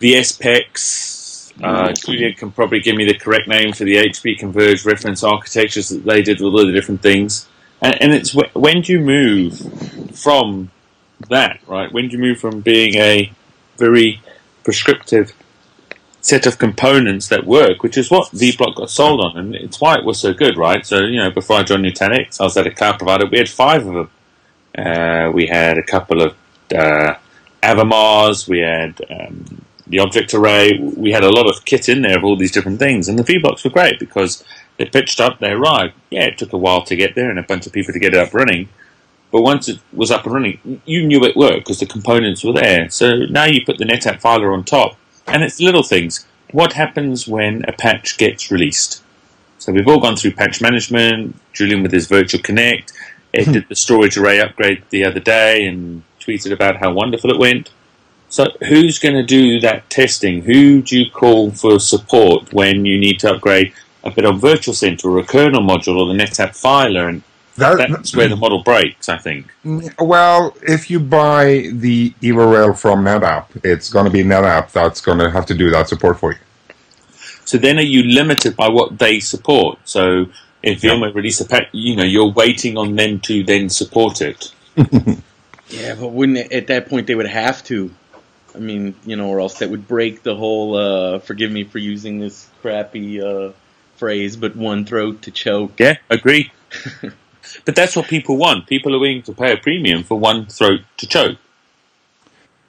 VSPEX. 0.00 1.52
Uh, 1.62 1.92
Julian 1.92 2.34
can 2.34 2.50
probably 2.50 2.80
give 2.80 2.96
me 2.96 3.06
the 3.06 3.14
correct 3.14 3.48
name 3.48 3.72
for 3.72 3.84
the 3.84 3.96
HP 3.96 4.38
converged 4.38 4.84
reference 4.84 5.22
architectures 5.22 5.88
that 5.90 6.04
they 6.04 6.20
did 6.20 6.40
with 6.40 6.52
all 6.52 6.66
the 6.66 6.72
different 6.72 7.00
things. 7.00 7.46
And, 7.80 8.02
and 8.02 8.12
it's 8.12 8.32
wh- 8.32 8.54
when 8.54 8.82
do 8.82 8.92
you 8.92 9.00
move 9.00 9.58
from 10.14 10.70
that, 11.28 11.60
right? 11.66 11.92
When 11.92 12.10
you 12.10 12.18
move 12.18 12.38
from 12.38 12.60
being 12.60 12.94
a 12.96 13.32
very 13.76 14.20
prescriptive 14.64 15.32
set 16.20 16.46
of 16.46 16.58
components 16.58 17.28
that 17.28 17.44
work, 17.46 17.82
which 17.82 17.98
is 17.98 18.10
what 18.10 18.30
VBlock 18.30 18.76
got 18.76 18.90
sold 18.90 19.20
on, 19.20 19.36
and 19.36 19.54
it's 19.54 19.80
why 19.80 19.96
it 19.96 20.04
was 20.04 20.20
so 20.20 20.32
good, 20.32 20.56
right? 20.56 20.86
So, 20.86 21.00
you 21.00 21.18
know, 21.18 21.30
before 21.30 21.56
I 21.56 21.62
joined 21.64 21.84
Nutanix, 21.84 22.40
I 22.40 22.44
was 22.44 22.56
at 22.56 22.66
a 22.66 22.70
cloud 22.70 22.98
provider. 22.98 23.26
We 23.26 23.38
had 23.38 23.48
five 23.48 23.86
of 23.86 23.94
them. 23.94 24.10
Uh, 24.78 25.30
we 25.32 25.46
had 25.46 25.78
a 25.78 25.82
couple 25.82 26.22
of 26.22 26.34
uh, 26.74 27.14
Avamars. 27.62 28.48
We 28.48 28.60
had 28.60 29.00
um, 29.10 29.64
the 29.86 29.98
object 29.98 30.32
array. 30.32 30.78
We 30.78 31.10
had 31.10 31.24
a 31.24 31.30
lot 31.30 31.48
of 31.48 31.64
kit 31.64 31.88
in 31.88 32.02
there 32.02 32.18
of 32.18 32.24
all 32.24 32.36
these 32.36 32.52
different 32.52 32.78
things, 32.78 33.08
and 33.08 33.18
the 33.18 33.24
VBlocks 33.24 33.64
were 33.64 33.70
great 33.70 33.98
because 33.98 34.44
they 34.78 34.86
pitched 34.86 35.20
up, 35.20 35.38
they 35.38 35.50
arrived. 35.50 35.94
Yeah, 36.10 36.24
it 36.24 36.38
took 36.38 36.52
a 36.52 36.58
while 36.58 36.82
to 36.84 36.96
get 36.96 37.14
there 37.14 37.30
and 37.30 37.38
a 37.38 37.42
bunch 37.42 37.66
of 37.66 37.72
people 37.72 37.92
to 37.92 37.98
get 37.98 38.14
it 38.14 38.20
up 38.20 38.32
running. 38.32 38.68
But 39.32 39.42
once 39.42 39.68
it 39.68 39.80
was 39.92 40.10
up 40.10 40.24
and 40.24 40.34
running, 40.34 40.82
you 40.84 41.06
knew 41.06 41.24
it 41.24 41.36
worked 41.36 41.60
because 41.60 41.80
the 41.80 41.86
components 41.86 42.44
were 42.44 42.52
there. 42.52 42.90
So 42.90 43.16
now 43.16 43.46
you 43.46 43.64
put 43.64 43.78
the 43.78 43.86
NetApp 43.86 44.20
filer 44.20 44.52
on 44.52 44.62
top, 44.62 44.96
and 45.26 45.42
it's 45.42 45.58
little 45.58 45.82
things. 45.82 46.26
What 46.52 46.74
happens 46.74 47.26
when 47.26 47.64
a 47.66 47.72
patch 47.72 48.18
gets 48.18 48.50
released? 48.50 49.02
So 49.58 49.72
we've 49.72 49.88
all 49.88 50.00
gone 50.00 50.16
through 50.16 50.32
patch 50.32 50.60
management. 50.60 51.36
Julian 51.54 51.82
with 51.82 51.92
his 51.92 52.06
Virtual 52.06 52.42
Connect, 52.42 52.92
did 53.32 53.68
the 53.68 53.74
storage 53.74 54.18
array 54.18 54.38
upgrade 54.38 54.82
the 54.90 55.04
other 55.04 55.20
day 55.20 55.66
and 55.66 56.02
tweeted 56.20 56.52
about 56.52 56.76
how 56.76 56.92
wonderful 56.92 57.30
it 57.30 57.38
went. 57.38 57.70
So 58.28 58.46
who's 58.68 58.98
going 58.98 59.14
to 59.14 59.22
do 59.22 59.60
that 59.60 59.88
testing? 59.90 60.42
Who 60.42 60.82
do 60.82 60.98
you 60.98 61.10
call 61.10 61.50
for 61.50 61.78
support 61.78 62.52
when 62.52 62.84
you 62.84 62.98
need 62.98 63.20
to 63.20 63.34
upgrade 63.34 63.72
a 64.04 64.10
bit 64.10 64.24
of 64.24 64.40
Virtual 64.40 64.74
Center 64.74 65.10
or 65.10 65.18
a 65.18 65.24
kernel 65.24 65.62
module 65.62 65.98
or 65.98 66.06
the 66.06 66.18
NetApp 66.18 66.56
filer? 66.56 67.08
And 67.08 67.22
That, 67.62 67.90
that's 67.90 68.14
where 68.16 68.28
the 68.28 68.36
model 68.36 68.62
breaks, 68.62 69.08
I 69.08 69.18
think. 69.18 69.52
well, 69.98 70.56
if 70.62 70.90
you 70.90 71.00
buy 71.00 71.68
the 71.72 72.10
EvoRail 72.22 72.76
from 72.78 73.04
NetApp, 73.04 73.46
it's 73.64 73.88
going 73.90 74.04
to 74.06 74.10
be 74.10 74.22
NetApp 74.22 74.72
that's 74.72 75.00
going 75.00 75.18
to 75.18 75.30
have 75.30 75.46
to 75.46 75.54
do 75.54 75.70
that 75.70 75.88
support 75.88 76.18
for 76.18 76.32
you. 76.32 76.38
So 77.44 77.58
then 77.58 77.78
are 77.78 77.82
you 77.82 78.02
limited 78.04 78.56
by 78.56 78.68
what 78.68 78.98
they 78.98 79.20
support? 79.20 79.78
So 79.84 80.26
if 80.62 80.82
Yeah. 80.82 80.92
VMware 80.92 81.14
release 81.14 81.40
a 81.40 81.44
patch, 81.44 81.68
you 81.72 81.96
know, 81.96 82.04
you're 82.04 82.30
waiting 82.30 82.76
on 82.76 82.96
them 82.96 83.20
to 83.20 83.42
then 83.44 83.68
support 83.68 84.20
it. 84.22 84.52
Yeah, 85.72 85.94
but 85.94 86.08
wouldn't 86.08 86.36
it, 86.36 86.52
at 86.52 86.66
that 86.66 86.90
point 86.90 87.06
they 87.06 87.14
would 87.14 87.26
have 87.26 87.64
to? 87.64 87.90
I 88.54 88.58
mean, 88.58 88.94
you 89.06 89.16
know, 89.16 89.28
or 89.28 89.40
else 89.40 89.60
that 89.60 89.70
would 89.70 89.88
break 89.88 90.22
the 90.22 90.36
whole. 90.36 90.76
Uh, 90.76 91.18
forgive 91.18 91.50
me 91.50 91.64
for 91.64 91.78
using 91.78 92.18
this 92.18 92.46
crappy 92.60 93.22
uh, 93.22 93.52
phrase, 93.96 94.36
but 94.36 94.54
one 94.54 94.84
throat 94.84 95.22
to 95.22 95.30
choke. 95.30 95.80
Yeah, 95.80 95.96
agree. 96.10 96.52
but 97.64 97.74
that's 97.74 97.96
what 97.96 98.06
people 98.06 98.36
want. 98.36 98.66
People 98.66 98.94
are 98.94 98.98
willing 98.98 99.22
to 99.22 99.32
pay 99.32 99.52
a 99.52 99.56
premium 99.56 100.02
for 100.02 100.18
one 100.18 100.46
throat 100.46 100.80
to 100.98 101.06
choke. 101.06 101.38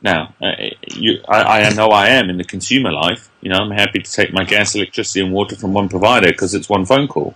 Now, 0.01 0.33
uh, 0.41 0.51
you, 0.95 1.21
I, 1.29 1.61
I 1.61 1.69
know 1.73 1.87
I 1.87 2.07
am 2.09 2.29
in 2.29 2.37
the 2.37 2.43
consumer 2.43 2.91
life. 2.91 3.29
You 3.41 3.49
know, 3.49 3.59
I'm 3.59 3.71
happy 3.71 3.99
to 3.99 4.11
take 4.11 4.33
my 4.33 4.43
gas, 4.43 4.75
electricity, 4.75 5.21
and 5.21 5.31
water 5.31 5.55
from 5.55 5.73
one 5.73 5.87
provider 5.87 6.27
because 6.27 6.53
it's 6.53 6.67
one 6.67 6.85
phone 6.85 7.07
call, 7.07 7.35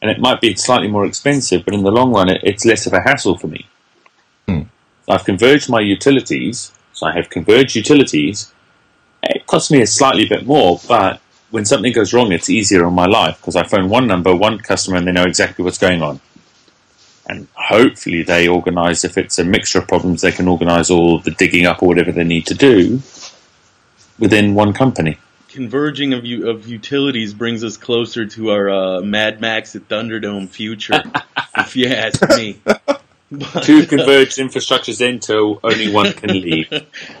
and 0.00 0.10
it 0.10 0.18
might 0.18 0.40
be 0.40 0.54
slightly 0.54 0.88
more 0.88 1.04
expensive, 1.04 1.64
but 1.64 1.74
in 1.74 1.82
the 1.82 1.92
long 1.92 2.12
run, 2.12 2.30
it, 2.30 2.40
it's 2.42 2.64
less 2.64 2.86
of 2.86 2.94
a 2.94 3.02
hassle 3.02 3.36
for 3.36 3.48
me. 3.48 3.66
Hmm. 4.48 4.62
I've 5.08 5.24
converged 5.24 5.68
my 5.68 5.80
utilities, 5.80 6.72
so 6.94 7.06
I 7.06 7.12
have 7.12 7.28
converged 7.28 7.76
utilities. 7.76 8.50
It 9.22 9.46
costs 9.46 9.70
me 9.70 9.82
a 9.82 9.86
slightly 9.86 10.26
bit 10.26 10.46
more, 10.46 10.80
but 10.88 11.20
when 11.50 11.66
something 11.66 11.92
goes 11.92 12.14
wrong, 12.14 12.32
it's 12.32 12.48
easier 12.48 12.84
on 12.86 12.94
my 12.94 13.06
life 13.06 13.36
because 13.40 13.56
I 13.56 13.62
phone 13.62 13.90
one 13.90 14.06
number, 14.06 14.34
one 14.34 14.58
customer, 14.58 14.96
and 14.96 15.06
they 15.06 15.12
know 15.12 15.24
exactly 15.24 15.64
what's 15.64 15.78
going 15.78 16.02
on. 16.02 16.20
And 17.26 17.48
hopefully, 17.54 18.22
they 18.22 18.48
organise, 18.48 19.04
if 19.04 19.16
it's 19.16 19.38
a 19.38 19.44
mixture 19.44 19.78
of 19.78 19.88
problems, 19.88 20.20
they 20.20 20.32
can 20.32 20.46
organise 20.46 20.90
all 20.90 21.18
the 21.20 21.30
digging 21.30 21.64
up 21.66 21.82
or 21.82 21.88
whatever 21.88 22.12
they 22.12 22.24
need 22.24 22.46
to 22.46 22.54
do 22.54 23.00
within 24.18 24.54
one 24.54 24.72
company. 24.72 25.18
Converging 25.48 26.12
of 26.12 26.24
u- 26.24 26.48
of 26.50 26.66
utilities 26.66 27.32
brings 27.32 27.64
us 27.64 27.76
closer 27.76 28.26
to 28.26 28.50
our 28.50 28.68
uh, 28.68 29.00
Mad 29.00 29.40
Max 29.40 29.74
at 29.74 29.88
Thunderdome 29.88 30.48
future, 30.48 31.02
if 31.56 31.76
you 31.76 31.88
ask 31.88 32.20
me. 32.30 32.60
But, 32.64 33.00
Two 33.62 33.86
converged 33.86 34.38
infrastructures 34.38 35.06
until 35.06 35.60
only 35.64 35.90
one 35.90 36.12
can 36.12 36.40
leave. 36.40 36.68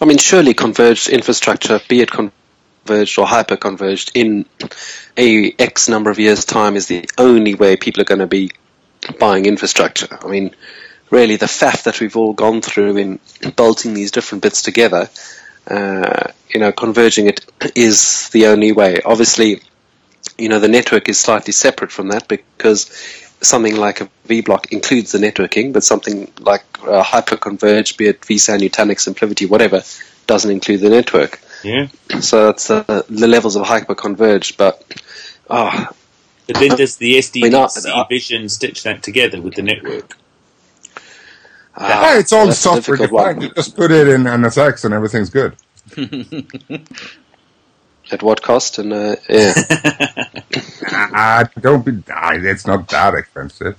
I 0.00 0.04
mean, 0.04 0.18
surely 0.18 0.54
converged 0.54 1.08
infrastructure, 1.08 1.80
be 1.88 2.02
it 2.02 2.10
converged 2.10 2.41
or 2.88 3.26
hyper 3.26 3.56
converged, 3.56 4.12
in 4.14 4.46
a 5.16 5.54
X 5.58 5.88
number 5.88 6.10
of 6.10 6.18
years' 6.18 6.44
time, 6.44 6.76
is 6.76 6.86
the 6.86 7.08
only 7.18 7.54
way 7.54 7.76
people 7.76 8.02
are 8.02 8.06
going 8.06 8.20
to 8.20 8.26
be 8.26 8.50
buying 9.18 9.46
infrastructure. 9.46 10.18
I 10.22 10.28
mean, 10.28 10.54
really, 11.10 11.36
the 11.36 11.46
faff 11.46 11.84
that 11.84 12.00
we've 12.00 12.16
all 12.16 12.32
gone 12.32 12.62
through 12.62 12.96
in 12.96 13.20
bolting 13.56 13.94
these 13.94 14.10
different 14.10 14.42
bits 14.42 14.62
together, 14.62 15.08
uh, 15.68 16.32
you 16.52 16.60
know, 16.60 16.72
converging 16.72 17.26
it 17.26 17.44
is 17.74 18.28
the 18.30 18.46
only 18.46 18.72
way. 18.72 19.00
Obviously, 19.04 19.60
you 20.38 20.48
know, 20.48 20.58
the 20.58 20.68
network 20.68 21.08
is 21.08 21.18
slightly 21.18 21.52
separate 21.52 21.92
from 21.92 22.08
that 22.08 22.28
because 22.28 22.90
something 23.40 23.76
like 23.76 24.00
a 24.00 24.08
VBlock 24.28 24.72
includes 24.72 25.12
the 25.12 25.18
networking, 25.18 25.72
but 25.72 25.84
something 25.84 26.30
like 26.38 26.64
uh, 26.82 27.02
hyperconverged, 27.02 27.96
be 27.96 28.06
it 28.06 28.20
vSAN, 28.22 28.60
Nutanix, 28.60 29.08
SimpliVity, 29.08 29.48
whatever, 29.48 29.82
doesn't 30.26 30.50
include 30.50 30.80
the 30.80 30.90
network. 30.90 31.40
Yeah. 31.62 31.88
So 32.20 32.50
it's 32.50 32.70
uh, 32.70 33.02
the 33.08 33.28
levels 33.28 33.56
of 33.56 33.66
hyperconverged, 33.66 34.56
but 34.56 34.84
oh, 35.50 35.88
But 36.46 36.58
then 36.58 36.76
does 36.76 36.96
the 36.98 37.18
I 37.42 37.46
mean, 37.46 37.54
uh, 37.54 37.68
SDDC 37.68 37.86
uh, 37.86 38.04
vision 38.04 38.48
stitch 38.48 38.82
that 38.84 39.02
together 39.02 39.40
with 39.42 39.54
the 39.56 39.62
network? 39.62 40.18
ah, 41.76 42.12
Yeah, 42.12 42.18
it's 42.18 42.32
all 42.32 42.52
software 42.52 42.98
defined. 42.98 43.42
You 43.42 43.50
just 43.54 43.76
put 43.76 43.92
it 43.92 44.08
in 44.08 44.24
NSX 44.24 44.84
and 44.84 44.94
everything's 44.94 45.30
good. 45.30 45.56
At 48.10 48.22
what 48.22 48.42
cost? 48.42 48.78
And 48.78 48.92
uh, 48.92 49.16
yeah, 49.28 49.54
Ah, 51.12 51.44
don't 51.60 51.84
be. 51.84 52.02
It's 52.48 52.66
not 52.66 52.88
that 52.90 53.14
expensive. 53.14 53.76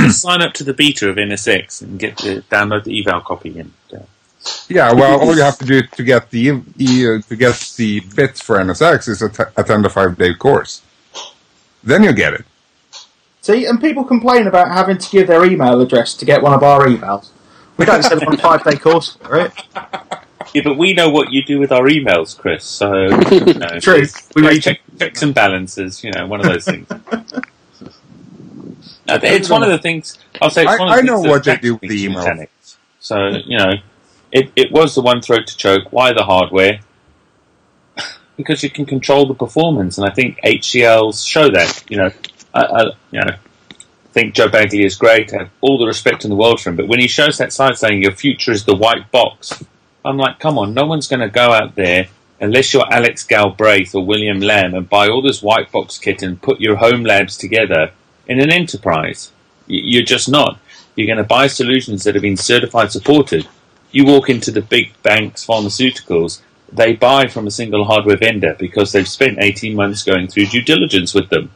Just 0.00 0.20
sign 0.22 0.42
up 0.42 0.54
to 0.54 0.64
the 0.64 0.74
beta 0.74 1.08
of 1.10 1.16
NSX 1.16 1.82
and 1.82 1.98
get 1.98 2.18
the 2.18 2.44
download 2.50 2.84
the 2.84 3.00
eval 3.00 3.20
copy 3.22 3.58
and 3.58 3.72
uh, 3.92 3.98
Yeah, 4.68 4.92
well, 4.92 5.20
all 5.20 5.34
you 5.36 5.42
have 5.42 5.58
to 5.58 5.64
do 5.74 5.82
to 5.82 6.02
get 6.02 6.30
the 6.30 6.62
e- 6.78 7.06
uh, 7.06 7.20
to 7.28 7.36
get 7.36 7.72
the 7.76 8.00
bits 8.14 8.40
for 8.42 8.58
NSX 8.58 9.08
is 9.08 9.22
att- 9.22 9.52
attend 9.56 9.86
a 9.86 9.88
five 9.90 10.16
day 10.18 10.34
course. 10.34 10.82
Then 11.82 12.02
you 12.02 12.12
get 12.12 12.34
it. 12.34 12.44
See, 13.42 13.66
and 13.66 13.80
people 13.80 14.04
complain 14.04 14.46
about 14.46 14.68
having 14.68 14.96
to 14.98 15.10
give 15.10 15.26
their 15.28 15.44
email 15.44 15.80
address 15.80 16.14
to 16.14 16.24
get 16.24 16.42
one 16.42 16.54
of 16.54 16.62
our 16.62 16.86
emails. 16.86 17.28
We 17.76 17.84
don't 17.84 18.02
send 18.02 18.20
them 18.20 18.28
on 18.28 18.34
a 18.34 18.38
five 18.38 18.64
day 18.64 18.76
course 18.76 19.16
for 19.22 19.36
it. 19.40 19.52
Yeah, 20.54 20.62
but 20.64 20.78
we 20.78 20.92
know 20.94 21.10
what 21.10 21.30
you 21.32 21.42
do 21.44 21.58
with 21.58 21.72
our 21.72 21.84
emails, 21.84 22.36
Chris. 22.38 22.64
So 22.64 22.92
you 23.30 23.54
know, 23.54 23.78
True. 23.80 23.96
it's- 23.96 24.28
We 24.34 24.42
like 24.42 24.52
read 24.52 24.62
check, 24.62 24.80
checks 24.98 25.22
and 25.22 25.34
balances. 25.34 26.02
You 26.04 26.12
know, 26.12 26.26
one 26.26 26.40
of 26.40 26.46
those 26.46 26.64
things. 26.64 26.86
Uh, 29.06 29.18
it's 29.22 29.50
one 29.50 29.62
of 29.62 29.68
the 29.68 29.76
things. 29.76 30.18
I'll 30.40 30.48
say. 30.48 30.62
It's 30.62 30.72
I- 30.72 30.78
one 30.78 30.88
of 30.88 30.94
the 30.94 31.00
I 31.02 31.04
know 31.04 31.16
things 31.16 31.24
that 31.24 31.30
what 31.30 31.44
they 31.44 31.50
attracts 31.52 31.62
do 31.66 31.72
with 31.74 31.82
me 31.82 31.88
the 31.88 31.96
to 31.96 32.04
email. 32.10 32.24
Nutanix. 32.24 32.76
So 33.00 33.28
you 33.28 33.58
know, 33.58 33.72
it 34.34 34.52
it 34.56 34.72
was 34.72 34.94
the 34.94 35.00
one 35.00 35.22
throat 35.22 35.46
to 35.46 35.56
choke. 35.56 35.90
Why 35.90 36.12
the 36.12 36.24
hardware? 36.24 36.80
because 38.36 38.62
you 38.62 38.68
can 38.68 38.84
control 38.84 39.26
the 39.26 39.34
performance, 39.34 39.96
and 39.96 40.06
I 40.06 40.12
think 40.12 40.38
HCLs 40.44 41.26
show 41.26 41.48
that. 41.50 41.84
You 41.88 41.96
know, 41.96 42.10
I, 42.52 42.62
I 42.62 42.82
you 43.10 43.20
know. 43.20 43.36
Think 44.12 44.34
Joe 44.36 44.46
Baguley 44.46 44.84
is 44.84 44.94
great. 44.94 45.34
I 45.34 45.38
have 45.38 45.50
all 45.60 45.76
the 45.76 45.88
respect 45.88 46.22
in 46.22 46.30
the 46.30 46.36
world 46.36 46.60
for 46.60 46.70
him. 46.70 46.76
But 46.76 46.86
when 46.86 47.00
he 47.00 47.08
shows 47.08 47.36
that 47.38 47.52
slide 47.52 47.76
saying 47.76 48.00
your 48.00 48.12
future 48.12 48.52
is 48.52 48.64
the 48.64 48.76
white 48.76 49.10
box, 49.10 49.60
I'm 50.04 50.18
like, 50.18 50.38
come 50.38 50.56
on, 50.56 50.72
no 50.72 50.86
one's 50.86 51.08
going 51.08 51.18
to 51.18 51.28
go 51.28 51.50
out 51.50 51.74
there 51.74 52.06
unless 52.40 52.72
you're 52.72 52.86
Alex 52.92 53.24
Galbraith 53.24 53.92
or 53.94 54.06
William 54.06 54.38
Lam 54.38 54.74
and 54.74 54.88
buy 54.88 55.08
all 55.08 55.22
this 55.22 55.42
white 55.42 55.72
box 55.72 55.98
kit 55.98 56.22
and 56.22 56.40
put 56.40 56.60
your 56.60 56.76
home 56.76 57.02
labs 57.02 57.36
together 57.36 57.90
in 58.28 58.38
an 58.38 58.52
enterprise. 58.52 59.32
You're 59.66 60.04
just 60.04 60.28
not. 60.28 60.60
You're 60.94 61.06
going 61.06 61.18
to 61.18 61.24
buy 61.24 61.46
solutions 61.46 62.04
that 62.04 62.14
have 62.14 62.22
been 62.22 62.36
certified 62.36 62.92
supported. 62.92 63.48
You 63.94 64.04
walk 64.04 64.28
into 64.28 64.50
the 64.50 64.60
big 64.60 64.92
banks, 65.04 65.46
pharmaceuticals, 65.46 66.40
they 66.72 66.94
buy 66.94 67.28
from 67.28 67.46
a 67.46 67.50
single 67.52 67.84
hardware 67.84 68.16
vendor 68.16 68.56
because 68.58 68.90
they've 68.90 69.06
spent 69.06 69.38
18 69.38 69.76
months 69.76 70.02
going 70.02 70.26
through 70.26 70.46
due 70.46 70.62
diligence 70.62 71.14
with 71.14 71.30
them. 71.30 71.52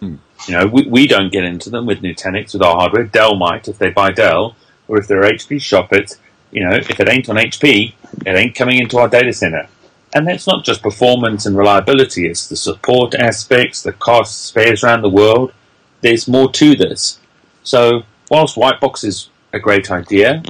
Hmm. 0.00 0.14
You 0.48 0.54
know, 0.54 0.66
we, 0.66 0.86
we 0.86 1.06
don't 1.06 1.30
get 1.30 1.44
into 1.44 1.68
them 1.68 1.84
with 1.84 2.00
Nutanix 2.00 2.54
with 2.54 2.62
our 2.62 2.76
hardware. 2.76 3.04
Dell 3.04 3.36
might 3.36 3.68
if 3.68 3.76
they 3.76 3.90
buy 3.90 4.12
Dell, 4.12 4.56
or 4.88 4.98
if 4.98 5.06
they're 5.06 5.20
HP 5.24 5.60
shop 5.60 5.92
it, 5.92 6.16
you 6.50 6.64
know, 6.64 6.74
if 6.74 6.88
it 6.88 7.06
ain't 7.06 7.28
on 7.28 7.36
HP, 7.36 7.92
it 8.24 8.34
ain't 8.34 8.54
coming 8.54 8.78
into 8.78 8.96
our 8.96 9.08
data 9.08 9.34
center. 9.34 9.68
And 10.14 10.26
that's 10.26 10.46
not 10.46 10.64
just 10.64 10.82
performance 10.82 11.44
and 11.44 11.54
reliability, 11.54 12.26
it's 12.26 12.48
the 12.48 12.56
support 12.56 13.14
aspects, 13.14 13.82
the 13.82 13.92
costs, 13.92 14.40
spares 14.40 14.82
around 14.82 15.02
the 15.02 15.10
world. 15.10 15.52
There's 16.00 16.26
more 16.26 16.50
to 16.52 16.74
this. 16.74 17.18
So, 17.62 18.04
whilst 18.30 18.56
white 18.56 18.80
box 18.80 19.04
is 19.04 19.28
a 19.52 19.58
great 19.58 19.90
idea, 19.90 20.42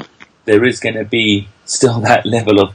there 0.45 0.65
is 0.65 0.81
going 0.81 0.97
to 0.97 1.05
be 1.05 1.49
still 1.65 2.01
that 2.11 2.27
level 2.27 2.61
of, 2.61 2.75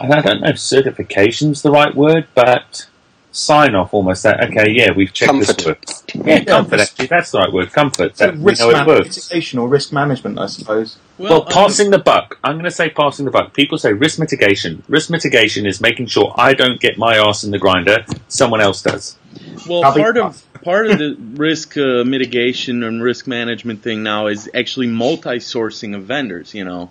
I 0.00 0.20
don't 0.20 0.40
know 0.40 0.48
if 0.48 0.58
certification's 0.58 1.62
the 1.62 1.70
right 1.70 1.94
word, 1.94 2.26
but 2.34 2.86
sign 3.30 3.74
off 3.74 3.94
almost 3.94 4.22
that, 4.24 4.42
okay, 4.44 4.70
yeah, 4.70 4.90
we've 4.92 5.12
checked 5.12 5.30
Comfort. 5.30 5.56
this 5.56 5.66
works. 5.66 6.04
Yeah, 6.14 6.44
comfort, 6.44 6.80
actually, 6.80 7.06
that's 7.06 7.30
the 7.30 7.38
right 7.38 7.52
word, 7.52 7.72
comfort. 7.72 8.16
That 8.16 8.36
we 8.36 8.50
risk 8.52 8.60
know 8.60 8.70
it 8.70 8.86
works. 8.86 9.16
mitigation 9.16 9.58
or 9.58 9.68
risk 9.68 9.92
management, 9.92 10.38
I 10.38 10.46
suppose. 10.46 10.98
Well, 11.18 11.44
I 11.48 11.52
passing 11.52 11.90
the 11.90 11.98
buck. 11.98 12.38
I'm 12.42 12.54
going 12.54 12.64
to 12.64 12.70
say 12.70 12.90
passing 12.90 13.24
the 13.24 13.30
buck. 13.30 13.52
People 13.52 13.78
say 13.78 13.92
risk 13.92 14.18
mitigation. 14.18 14.82
Risk 14.88 15.10
mitigation 15.10 15.66
is 15.66 15.80
making 15.80 16.06
sure 16.06 16.32
I 16.36 16.54
don't 16.54 16.80
get 16.80 16.98
my 16.98 17.16
ass 17.16 17.44
in 17.44 17.50
the 17.50 17.58
grinder, 17.58 18.04
someone 18.28 18.60
else 18.60 18.82
does. 18.82 19.16
Mean, 19.58 19.68
well, 19.68 19.82
That'll 19.82 19.94
be 19.94 20.00
part 20.02 20.16
of 20.18 20.62
part 20.62 20.86
of 20.90 20.98
the 20.98 21.16
risk 21.34 21.76
uh, 21.76 22.04
mitigation 22.04 22.82
and 22.82 23.02
risk 23.02 23.26
management 23.26 23.82
thing 23.82 24.02
now 24.02 24.26
is 24.28 24.48
actually 24.54 24.88
multi-sourcing 24.88 25.94
of 25.96 26.04
vendors. 26.04 26.54
You 26.54 26.64
know, 26.64 26.90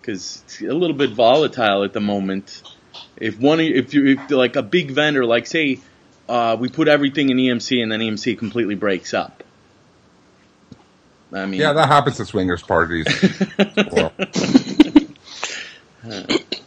because 0.00 0.42
it's 0.44 0.60
a 0.60 0.66
little 0.74 0.96
bit 0.96 1.10
volatile 1.10 1.84
at 1.84 1.92
the 1.92 2.00
moment. 2.00 2.62
If 3.16 3.38
one, 3.38 3.60
if 3.60 3.94
you, 3.94 4.06
if 4.06 4.30
like 4.30 4.56
a 4.56 4.62
big 4.62 4.90
vendor, 4.92 5.24
like 5.26 5.46
say, 5.46 5.80
uh, 6.28 6.56
we 6.58 6.68
put 6.68 6.88
everything 6.88 7.30
in 7.30 7.36
EMC 7.36 7.82
and 7.82 7.92
then 7.92 8.00
EMC 8.00 8.38
completely 8.38 8.74
breaks 8.74 9.12
up. 9.14 9.42
I 11.32 11.46
mean, 11.46 11.60
Yeah, 11.60 11.72
that 11.74 11.88
happens 11.88 12.18
at 12.20 12.26
swingers 12.26 12.62
parties. 12.62 13.06
well, 13.92 14.12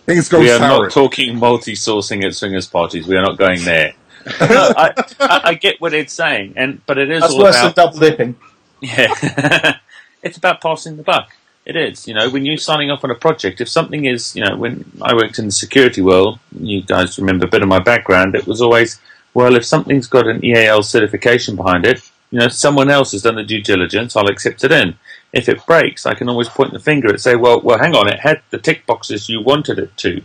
things 0.06 0.30
go 0.30 0.40
we 0.40 0.52
are 0.52 0.58
sour. 0.60 0.84
not 0.84 0.92
talking 0.92 1.38
multi-sourcing 1.38 2.24
at 2.24 2.34
swingers 2.36 2.68
parties. 2.68 3.08
We 3.08 3.16
are 3.18 3.24
not 3.24 3.38
going 3.38 3.64
there. 3.66 3.94
No, 4.26 4.74
I, 4.78 4.94
I, 5.20 5.42
I 5.46 5.54
get 5.56 5.80
what 5.82 5.94
it's 5.94 6.14
saying, 6.14 6.54
and 6.56 6.86
but 6.86 6.98
it 6.98 7.10
is 7.10 7.22
That's 7.22 7.34
all 7.34 7.44
worse 7.44 7.60
about 7.60 7.76
than 7.76 7.86
double 7.86 8.00
dipping. 8.00 8.36
Yeah, 8.82 9.78
it's 10.24 10.38
about 10.38 10.62
passing 10.62 10.98
the 10.98 11.04
buck. 11.04 11.30
It 11.66 11.78
is, 11.78 12.08
you 12.08 12.14
know, 12.14 12.30
when 12.30 12.46
you're 12.46 12.58
signing 12.58 12.92
off 12.92 13.06
on 13.06 13.12
a 13.12 13.16
project, 13.16 13.62
if 13.62 13.70
something 13.70 14.04
is, 14.04 14.36
you 14.36 14.44
know, 14.44 14.58
when 14.58 14.84
I 15.02 15.14
worked 15.14 15.40
in 15.40 15.46
the 15.46 15.52
security 15.52 16.02
world, 16.02 16.40
you 16.60 16.82
guys 16.82 17.18
remember 17.18 17.46
a 17.46 17.50
bit 17.50 17.62
of 17.62 17.70
my 17.70 17.80
background, 17.80 18.36
it 18.36 18.46
was 18.46 18.62
always, 18.62 19.00
well, 19.34 19.56
if 19.56 19.64
something's 19.64 20.08
got 20.08 20.28
an 20.28 20.44
EAL 20.44 20.84
certification 20.84 21.56
behind 21.56 21.86
it, 21.86 22.02
you 22.32 22.40
know, 22.40 22.50
someone 22.50 22.90
else 22.90 23.14
has 23.14 23.22
done 23.22 23.36
the 23.36 23.44
due 23.44 23.62
diligence, 23.62 24.18
I'll 24.18 24.28
accept 24.28 24.66
it 24.66 24.74
in. 24.74 24.96
If 25.32 25.48
it 25.48 25.66
breaks, 25.66 26.06
I 26.06 26.16
can 26.16 26.28
always 26.28 26.50
point 26.50 26.74
the 26.74 26.80
finger 26.80 27.08
and 27.08 27.22
say, 27.22 27.36
well, 27.36 27.62
well, 27.62 27.80
hang 27.80 27.96
on, 27.96 28.10
it 28.10 28.20
had 28.20 28.42
the 28.50 28.58
tick 28.58 28.86
boxes 28.86 29.30
you 29.30 29.40
wanted 29.42 29.80
it 29.80 29.96
to. 29.98 30.22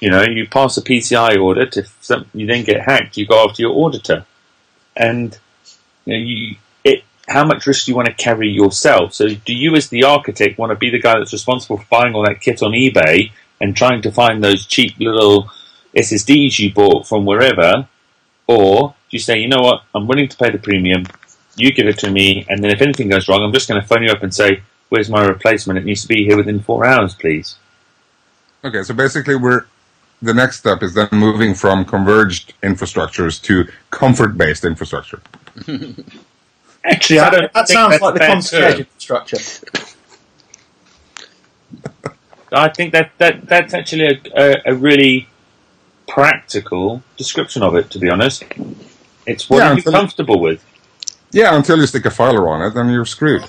You 0.00 0.10
know, 0.10 0.22
you 0.22 0.46
pass 0.46 0.76
a 0.76 0.82
PCI 0.82 1.36
audit, 1.36 1.76
if 1.76 1.96
some, 2.00 2.26
you 2.34 2.46
then 2.46 2.64
get 2.64 2.82
hacked, 2.82 3.16
you 3.16 3.26
go 3.26 3.44
after 3.44 3.62
your 3.62 3.72
auditor. 3.72 4.26
And, 4.96 5.38
you 6.04 6.12
know, 6.12 6.18
you, 6.18 6.56
it, 6.84 7.04
how 7.28 7.44
much 7.44 7.66
risk 7.66 7.86
do 7.86 7.92
you 7.92 7.96
want 7.96 8.08
to 8.08 8.14
carry 8.14 8.50
yourself? 8.50 9.14
So, 9.14 9.28
do 9.28 9.54
you, 9.54 9.74
as 9.76 9.88
the 9.88 10.04
architect, 10.04 10.58
want 10.58 10.70
to 10.70 10.76
be 10.76 10.90
the 10.90 11.00
guy 11.00 11.18
that's 11.18 11.32
responsible 11.32 11.78
for 11.78 11.86
buying 11.90 12.14
all 12.14 12.24
that 12.24 12.40
kit 12.40 12.62
on 12.62 12.72
eBay 12.72 13.30
and 13.60 13.76
trying 13.76 14.02
to 14.02 14.12
find 14.12 14.42
those 14.42 14.66
cheap 14.66 14.98
little 14.98 15.50
SSDs 15.96 16.58
you 16.58 16.72
bought 16.72 17.06
from 17.06 17.24
wherever? 17.24 17.88
Or 18.46 18.94
do 19.10 19.16
you 19.16 19.20
say, 19.20 19.38
you 19.38 19.48
know 19.48 19.60
what, 19.60 19.82
I'm 19.94 20.06
willing 20.06 20.28
to 20.28 20.36
pay 20.36 20.50
the 20.50 20.58
premium, 20.58 21.06
you 21.56 21.72
give 21.72 21.86
it 21.86 21.98
to 21.98 22.10
me, 22.10 22.44
and 22.48 22.62
then 22.62 22.70
if 22.70 22.82
anything 22.82 23.08
goes 23.08 23.28
wrong, 23.28 23.42
I'm 23.42 23.52
just 23.52 23.68
going 23.68 23.80
to 23.80 23.86
phone 23.86 24.02
you 24.02 24.10
up 24.10 24.22
and 24.22 24.34
say, 24.34 24.62
where's 24.88 25.08
my 25.08 25.24
replacement? 25.24 25.78
It 25.78 25.84
needs 25.84 26.02
to 26.02 26.08
be 26.08 26.24
here 26.24 26.36
within 26.36 26.60
four 26.60 26.84
hours, 26.84 27.14
please. 27.14 27.56
Okay, 28.64 28.82
so 28.82 28.94
basically, 28.94 29.36
we're 29.36 29.66
the 30.22 30.34
next 30.34 30.58
step 30.58 30.82
is 30.82 30.94
then 30.94 31.08
moving 31.12 31.54
from 31.54 31.84
converged 31.84 32.54
infrastructures 32.62 33.40
to 33.42 33.66
comfort-based 33.90 34.64
infrastructure. 34.64 35.20
Actually, 36.84 37.18
I 37.18 37.30
don't. 37.30 37.52
that 37.52 37.66
think 37.66 37.78
sounds 37.78 37.90
that's 37.92 38.02
like 38.02 38.14
the 38.14 38.18
bad 38.20 38.32
concierge 38.32 38.78
infrastructure. 38.80 39.38
I 42.52 42.68
think 42.68 42.92
that, 42.92 43.10
that 43.18 43.48
that's 43.48 43.74
actually 43.74 44.06
a, 44.06 44.20
a, 44.36 44.62
a 44.66 44.74
really 44.76 45.28
practical 46.06 47.02
description 47.16 47.62
of 47.62 47.74
it. 47.74 47.90
To 47.90 47.98
be 47.98 48.08
honest, 48.10 48.44
it's 49.26 49.48
what 49.50 49.58
Yeah, 49.58 49.64
are 49.64 49.70
you 49.72 49.76
until- 49.78 49.92
comfortable 49.92 50.38
with. 50.40 50.64
Yeah, 51.32 51.56
until 51.56 51.78
you 51.78 51.86
stick 51.88 52.04
a 52.06 52.10
filer 52.12 52.48
on 52.48 52.62
it, 52.62 52.74
then 52.74 52.88
you're 52.90 53.04
screwed. 53.06 53.42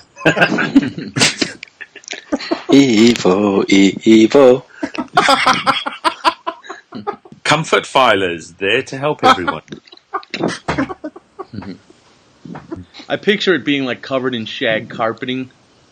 Evo, 2.72 3.64
e- 3.68 4.26
Evo. 4.26 4.64
Comfort 7.46 7.84
filers 7.84 8.56
there 8.58 8.82
to 8.82 8.98
help 8.98 9.22
everyone. 9.24 9.62
I 13.08 13.16
picture 13.16 13.54
it 13.54 13.64
being 13.64 13.84
like 13.84 14.02
covered 14.02 14.34
in 14.34 14.46
shag 14.46 14.90
carpeting, 14.90 15.50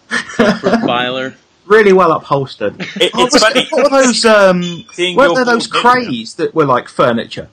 comfort 0.08 0.80
filer. 0.80 1.36
Really 1.66 1.92
well 1.92 2.12
upholstered. 2.12 2.74
It, 2.96 3.12
Oh, 3.14 3.24
it's 3.26 3.34
was- 3.34 3.42
funny. 3.42 3.66
What 3.70 3.90
were 3.92 4.02
those? 4.02 4.24
Um, 4.24 4.84
Seeing 4.92 5.16
weren't 5.16 5.34
there 5.36 5.44
those 5.44 5.66
crays 5.66 6.34
that 6.34 6.54
were 6.54 6.66
like 6.66 6.88
furniture 6.88 7.48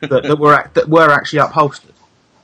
that, 0.00 0.24
that 0.24 0.38
were 0.38 0.54
ac- 0.54 0.70
that 0.74 0.88
were 0.88 1.10
actually 1.10 1.38
upholstered? 1.38 1.92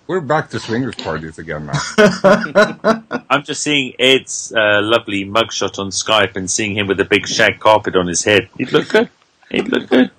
We're 0.07 0.21
back 0.21 0.51
to 0.51 0.59
swingers 0.61 0.95
parties 0.97 1.39
again 1.39 1.67
now. 1.67 1.81
I'm 3.31 3.43
just 3.45 3.63
seeing 3.63 3.95
Ed's 3.99 4.53
uh, 4.57 4.81
lovely 4.83 5.25
mugshot 5.25 5.79
on 5.79 5.91
Skype 5.91 6.35
and 6.37 6.51
seeing 6.51 6.77
him 6.77 6.87
with 6.89 6.99
a 7.01 7.05
big 7.05 7.29
shag 7.29 7.61
carpet 7.61 7.95
on 7.97 8.07
his 8.09 8.25
head. 8.25 8.49
He'd 8.59 8.73
look 8.73 8.89
good. 8.89 9.09
He'd 9.51 9.69
look 9.69 9.89
good. 9.89 10.11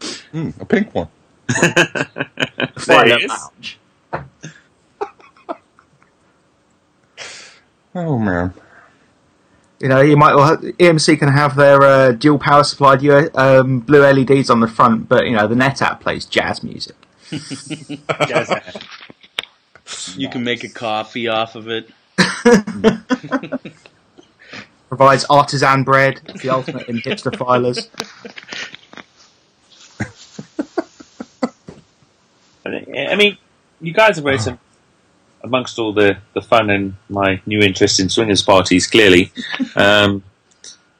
Mm, 0.00 0.60
a 0.60 0.64
pink 0.64 0.94
one. 0.94 1.08
there 1.48 2.66
Filer 2.78 3.18
he 3.18 3.24
is. 3.24 3.30
lounge. 3.30 3.78
Oh 7.94 8.18
man. 8.18 8.52
You 9.80 9.88
know, 9.88 10.00
you 10.02 10.16
might 10.18 10.34
well, 10.34 10.56
EMC 10.58 11.18
can 11.18 11.28
have 11.28 11.54
their 11.56 11.80
uh, 11.82 12.12
dual 12.12 12.38
power 12.38 12.62
supplied 12.64 13.00
U- 13.02 13.30
um, 13.34 13.80
blue 13.80 14.00
LEDs 14.02 14.50
on 14.50 14.60
the 14.60 14.68
front, 14.68 15.08
but 15.08 15.26
you 15.26 15.32
know 15.32 15.46
the 15.46 15.54
NetApp 15.54 16.00
plays 16.00 16.26
jazz 16.26 16.62
music. 16.62 16.94
Jazz 18.28 18.48
hands. 18.48 18.84
You 20.16 20.28
can 20.28 20.44
make 20.44 20.62
a 20.62 20.68
coffee 20.68 21.26
off 21.26 21.56
of 21.56 21.68
it. 21.68 21.88
Provides 24.88 25.24
artisan 25.28 25.82
bread, 25.82 26.20
the 26.42 26.50
ultimate 26.50 26.86
in 26.88 26.98
hipster 26.98 27.32
filers. 27.32 27.88
I 32.74 33.14
mean, 33.16 33.38
you 33.80 33.92
guys 33.92 34.16
have 34.16 34.24
raised 34.24 34.44
some, 34.44 34.58
amongst 35.42 35.78
all 35.78 35.92
the, 35.92 36.18
the 36.34 36.42
fun 36.42 36.70
and 36.70 36.96
my 37.08 37.40
new 37.46 37.60
interest 37.60 38.00
in 38.00 38.08
swingers 38.08 38.42
parties, 38.42 38.86
clearly, 38.86 39.32
um, 39.76 40.22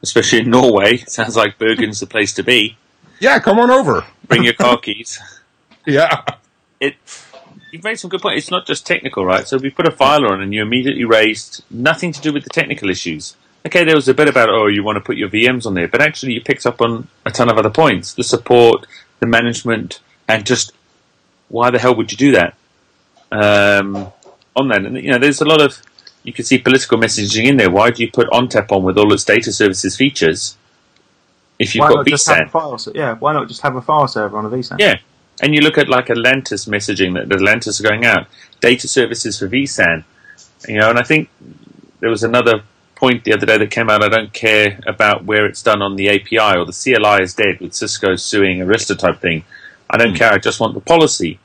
especially 0.01 0.39
in 0.39 0.49
Norway. 0.49 0.97
Sounds 0.97 1.35
like 1.35 1.57
Bergen's 1.57 1.99
the 1.99 2.07
place 2.07 2.33
to 2.33 2.43
be. 2.43 2.77
Yeah, 3.19 3.39
come 3.39 3.59
on 3.59 3.71
over. 3.71 4.05
Bring 4.27 4.43
your 4.43 4.53
car 4.53 4.77
keys. 4.77 5.19
Yeah. 5.89 6.21
It, 6.81 6.95
you've 7.71 7.85
made 7.85 7.95
some 7.95 8.09
good 8.09 8.21
points. 8.21 8.43
It's 8.43 8.51
not 8.51 8.67
just 8.67 8.85
technical, 8.85 9.25
right? 9.25 9.47
So 9.47 9.55
if 9.55 9.61
we 9.61 9.69
put 9.69 9.87
a 9.87 9.91
filer 9.91 10.33
on 10.33 10.41
and 10.41 10.53
you 10.53 10.61
immediately 10.61 11.05
raised 11.05 11.63
nothing 11.71 12.11
to 12.11 12.19
do 12.19 12.33
with 12.33 12.43
the 12.43 12.49
technical 12.49 12.89
issues. 12.89 13.37
Okay, 13.65 13.85
there 13.85 13.95
was 13.95 14.09
a 14.09 14.13
bit 14.13 14.27
about, 14.27 14.49
oh, 14.49 14.67
you 14.67 14.83
want 14.83 14.97
to 14.97 15.01
put 15.01 15.15
your 15.15 15.29
VMs 15.29 15.65
on 15.65 15.75
there, 15.75 15.87
but 15.87 16.01
actually 16.01 16.33
you 16.33 16.41
picked 16.41 16.65
up 16.65 16.81
on 16.81 17.07
a 17.25 17.31
ton 17.31 17.49
of 17.49 17.57
other 17.57 17.69
points. 17.69 18.13
The 18.13 18.23
support, 18.25 18.85
the 19.21 19.27
management, 19.27 20.01
and 20.27 20.45
just 20.45 20.73
why 21.49 21.71
the 21.71 21.79
hell 21.79 21.95
would 21.95 22.11
you 22.11 22.17
do 22.17 22.31
that? 22.33 22.55
Um, 23.31 24.11
on 24.55 24.67
that, 24.69 24.85
and 24.85 24.97
you 24.97 25.11
know, 25.11 25.19
there's 25.19 25.41
a 25.41 25.45
lot 25.45 25.61
of 25.61 25.81
you 26.23 26.33
can 26.33 26.45
see 26.45 26.57
political 26.57 26.97
messaging 26.97 27.45
in 27.45 27.57
there. 27.57 27.69
Why 27.69 27.91
do 27.91 28.03
you 28.03 28.11
put 28.11 28.27
ONTAP 28.29 28.71
on 28.71 28.83
with 28.83 28.97
all 28.97 29.13
its 29.13 29.23
data 29.23 29.51
services 29.51 29.95
features 29.95 30.57
if 31.59 31.75
you've 31.75 31.83
why 31.83 31.89
got 31.89 31.95
not 31.97 32.07
just 32.07 32.27
have 32.27 32.39
a 32.39 32.41
vSAN? 32.41 32.51
file? 32.51 32.93
Yeah, 32.93 33.15
why 33.15 33.33
not 33.33 33.47
just 33.47 33.61
have 33.61 33.75
a 33.75 33.81
file 33.81 34.07
server 34.07 34.37
on 34.37 34.45
a 34.45 34.49
vSAN? 34.49 34.79
Yeah, 34.79 34.97
and 35.41 35.53
you 35.53 35.61
look 35.61 35.77
at 35.77 35.89
like 35.89 36.09
Atlantis 36.09 36.65
messaging 36.65 37.13
that 37.15 37.29
that 37.29 37.35
Atlantis 37.35 37.79
are 37.79 37.83
going 37.83 38.05
out, 38.05 38.27
data 38.61 38.87
services 38.87 39.39
for 39.39 39.47
vSAN, 39.47 40.03
you 40.67 40.77
know, 40.79 40.89
and 40.89 40.99
I 40.99 41.03
think 41.03 41.29
there 41.99 42.09
was 42.09 42.23
another 42.23 42.61
point 42.95 43.23
the 43.23 43.33
other 43.33 43.45
day 43.45 43.57
that 43.57 43.71
came 43.71 43.89
out. 43.89 44.03
I 44.03 44.09
don't 44.09 44.33
care 44.33 44.79
about 44.87 45.23
where 45.23 45.45
it's 45.45 45.61
done 45.61 45.81
on 45.81 45.95
the 45.95 46.09
API 46.09 46.57
or 46.57 46.65
the 46.65 46.73
CLI 46.73 47.23
is 47.23 47.33
dead 47.35 47.59
with 47.61 47.73
Cisco 47.73 48.15
suing 48.15 48.59
Arista 48.59 48.97
type 48.97 49.19
thing. 49.19 49.45
I 49.89 49.97
don't 49.97 50.15
care. 50.15 50.31
I 50.31 50.37
just 50.37 50.59
want 50.59 50.73
the 50.73 50.81
policy. 50.81 51.39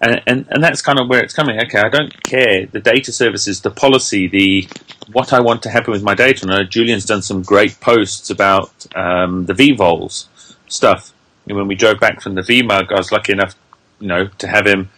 And, 0.00 0.22
and 0.26 0.46
and 0.50 0.62
that's 0.62 0.82
kind 0.82 0.98
of 0.98 1.08
where 1.08 1.22
it's 1.22 1.32
coming. 1.32 1.58
Okay, 1.58 1.80
I 1.80 1.88
don't 1.88 2.22
care 2.22 2.66
the 2.66 2.80
data 2.80 3.12
services, 3.12 3.62
the 3.62 3.70
policy, 3.70 4.26
the 4.26 4.68
what 5.12 5.32
I 5.32 5.40
want 5.40 5.62
to 5.62 5.70
happen 5.70 5.92
with 5.92 6.02
my 6.02 6.14
data. 6.14 6.44
And 6.44 6.52
I 6.52 6.58
know 6.58 6.64
Julian's 6.64 7.06
done 7.06 7.22
some 7.22 7.42
great 7.42 7.80
posts 7.80 8.28
about 8.28 8.70
um, 8.94 9.46
the 9.46 9.54
vVols 9.54 10.26
stuff. 10.68 11.12
And 11.48 11.56
when 11.56 11.66
we 11.66 11.74
drove 11.74 12.00
back 12.00 12.20
from 12.20 12.34
the 12.34 12.42
VMUG, 12.42 12.92
I 12.92 12.96
was 12.96 13.12
lucky 13.12 13.32
enough, 13.32 13.54
you 14.00 14.08
know, 14.08 14.26
to 14.38 14.48
have 14.48 14.66
him 14.66 14.90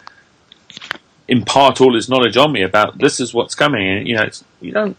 impart 1.28 1.80
all 1.80 1.94
his 1.94 2.08
knowledge 2.08 2.36
on 2.36 2.52
me 2.52 2.62
about 2.62 2.98
this 2.98 3.20
is 3.20 3.32
what's 3.32 3.54
coming. 3.54 3.86
And 3.86 4.08
you 4.08 4.16
know, 4.16 4.22
it's, 4.22 4.44
you 4.60 4.72
don't 4.72 4.96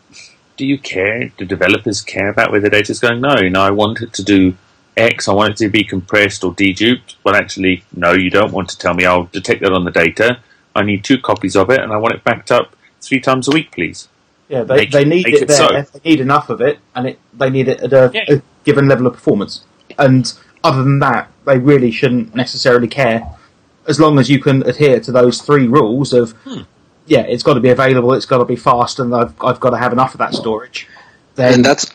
do 0.55 0.65
you 0.65 0.77
care? 0.77 1.29
Do 1.37 1.45
developers 1.45 2.01
care 2.01 2.29
about 2.29 2.51
where 2.51 2.59
the 2.59 2.69
data 2.69 2.91
is 2.91 2.99
going? 2.99 3.21
No, 3.21 3.37
you 3.39 3.49
know, 3.49 3.61
I 3.61 3.71
want 3.71 4.01
it 4.01 4.13
to 4.13 4.23
do 4.23 4.55
X, 4.99 5.27
I 5.27 5.33
want 5.33 5.51
it 5.51 5.57
to 5.57 5.69
be 5.69 5.83
compressed 5.83 6.43
or 6.43 6.53
deduped, 6.53 7.15
but 7.23 7.35
actually, 7.35 7.83
no, 7.95 8.13
you 8.13 8.29
don't 8.29 8.51
want 8.51 8.69
to 8.69 8.77
tell 8.77 8.93
me 8.93 9.05
I'll 9.05 9.25
detect 9.25 9.61
that 9.61 9.71
on 9.73 9.85
the 9.85 9.91
data. 9.91 10.39
I 10.75 10.83
need 10.83 11.03
two 11.03 11.17
copies 11.17 11.55
of 11.55 11.69
it, 11.69 11.79
and 11.79 11.91
I 11.91 11.97
want 11.97 12.13
it 12.15 12.23
backed 12.23 12.51
up 12.51 12.75
three 13.01 13.19
times 13.19 13.47
a 13.47 13.51
week, 13.51 13.71
please. 13.71 14.07
Yeah, 14.47 14.63
they, 14.63 14.75
Make- 14.77 14.91
they 14.91 15.05
need 15.05 15.27
it, 15.27 15.41
it 15.43 15.47
there. 15.47 15.85
so. 15.85 15.99
They 15.99 16.09
need 16.11 16.19
enough 16.21 16.49
of 16.49 16.61
it, 16.61 16.79
and 16.95 17.07
it, 17.07 17.19
they 17.33 17.49
need 17.49 17.67
it 17.67 17.81
at 17.81 17.93
a, 17.93 18.11
Yeah. 18.13 18.35
a 18.37 18.41
given 18.63 18.87
level 18.87 19.07
of 19.07 19.13
performance. 19.13 19.63
And 19.97 20.31
other 20.63 20.83
than 20.83 20.99
that, 20.99 21.31
they 21.45 21.57
really 21.57 21.91
shouldn't 21.91 22.35
necessarily 22.35 22.87
care, 22.87 23.27
as 23.87 23.99
long 23.99 24.19
as 24.19 24.29
you 24.29 24.39
can 24.39 24.63
adhere 24.67 24.99
to 25.01 25.11
those 25.11 25.41
three 25.41 25.67
rules 25.67 26.13
of, 26.13 26.31
Hmm. 26.43 26.61
yeah, 27.07 27.21
it's 27.21 27.43
got 27.43 27.55
to 27.55 27.59
be 27.59 27.69
available, 27.69 28.13
it's 28.13 28.25
got 28.25 28.39
to 28.39 28.45
be 28.45 28.55
fast, 28.55 28.99
and 28.99 29.13
I've, 29.15 29.33
I've 29.41 29.59
got 29.59 29.71
to 29.71 29.77
have 29.77 29.93
enough 29.93 30.13
of 30.13 30.19
that 30.19 30.33
storage. 30.33 30.87
Then 31.35 31.53
and 31.55 31.65
that's 31.65 31.85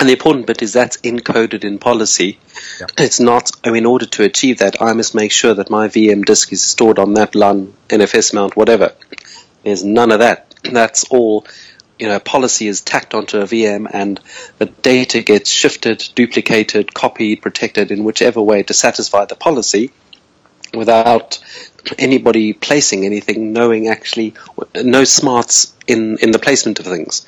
and 0.00 0.08
the 0.08 0.14
important 0.14 0.46
bit 0.46 0.62
is 0.62 0.72
that's 0.72 0.96
encoded 0.98 1.62
in 1.62 1.78
policy. 1.78 2.38
Yeah. 2.80 2.86
It's 2.98 3.20
not. 3.20 3.50
oh, 3.64 3.74
In 3.74 3.84
order 3.84 4.06
to 4.06 4.24
achieve 4.24 4.58
that, 4.58 4.80
I 4.80 4.94
must 4.94 5.14
make 5.14 5.30
sure 5.30 5.52
that 5.52 5.68
my 5.68 5.88
VM 5.88 6.24
disk 6.24 6.52
is 6.54 6.62
stored 6.62 6.98
on 6.98 7.14
that 7.14 7.34
LUN, 7.34 7.74
NFS 7.90 8.32
mount, 8.32 8.56
whatever. 8.56 8.94
There's 9.62 9.84
none 9.84 10.10
of 10.10 10.20
that. 10.20 10.54
That's 10.64 11.04
all. 11.10 11.46
You 11.98 12.08
know, 12.08 12.18
policy 12.18 12.66
is 12.66 12.80
tacked 12.80 13.12
onto 13.12 13.40
a 13.40 13.44
VM, 13.44 13.86
and 13.92 14.18
the 14.56 14.64
data 14.64 15.20
gets 15.20 15.50
shifted, 15.50 16.02
duplicated, 16.14 16.94
copied, 16.94 17.42
protected 17.42 17.90
in 17.90 18.04
whichever 18.04 18.40
way 18.40 18.62
to 18.62 18.72
satisfy 18.72 19.26
the 19.26 19.36
policy, 19.36 19.90
without 20.72 21.40
anybody 21.98 22.54
placing 22.54 23.04
anything, 23.04 23.52
knowing 23.52 23.88
actually 23.88 24.32
no 24.74 25.04
smarts 25.04 25.74
in 25.86 26.16
in 26.22 26.30
the 26.30 26.38
placement 26.38 26.78
of 26.80 26.86
things. 26.86 27.26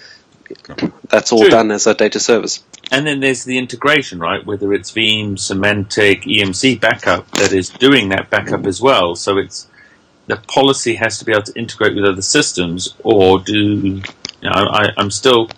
That's 1.08 1.32
all 1.32 1.40
True. 1.40 1.50
done 1.50 1.70
as 1.70 1.86
a 1.86 1.94
data 1.94 2.18
service. 2.18 2.64
And 2.90 3.06
then 3.06 3.20
there's 3.20 3.44
the 3.44 3.58
integration, 3.58 4.18
right? 4.18 4.44
Whether 4.44 4.72
it's 4.72 4.92
Veeam, 4.92 5.34
Symantec, 5.34 6.24
EMC 6.24 6.80
backup 6.80 7.30
that 7.32 7.52
is 7.52 7.70
doing 7.70 8.10
that 8.10 8.30
backup 8.30 8.66
as 8.66 8.80
well. 8.80 9.14
So 9.14 9.38
it's 9.38 9.68
the 10.26 10.36
policy 10.36 10.94
has 10.96 11.18
to 11.18 11.24
be 11.24 11.32
able 11.32 11.42
to 11.42 11.58
integrate 11.58 11.94
with 11.94 12.04
other 12.04 12.22
systems, 12.22 12.94
or 13.02 13.40
do 13.40 13.58
you 13.58 14.02
know? 14.42 14.50
I, 14.52 14.90
I'm 14.96 15.10
still 15.10 15.48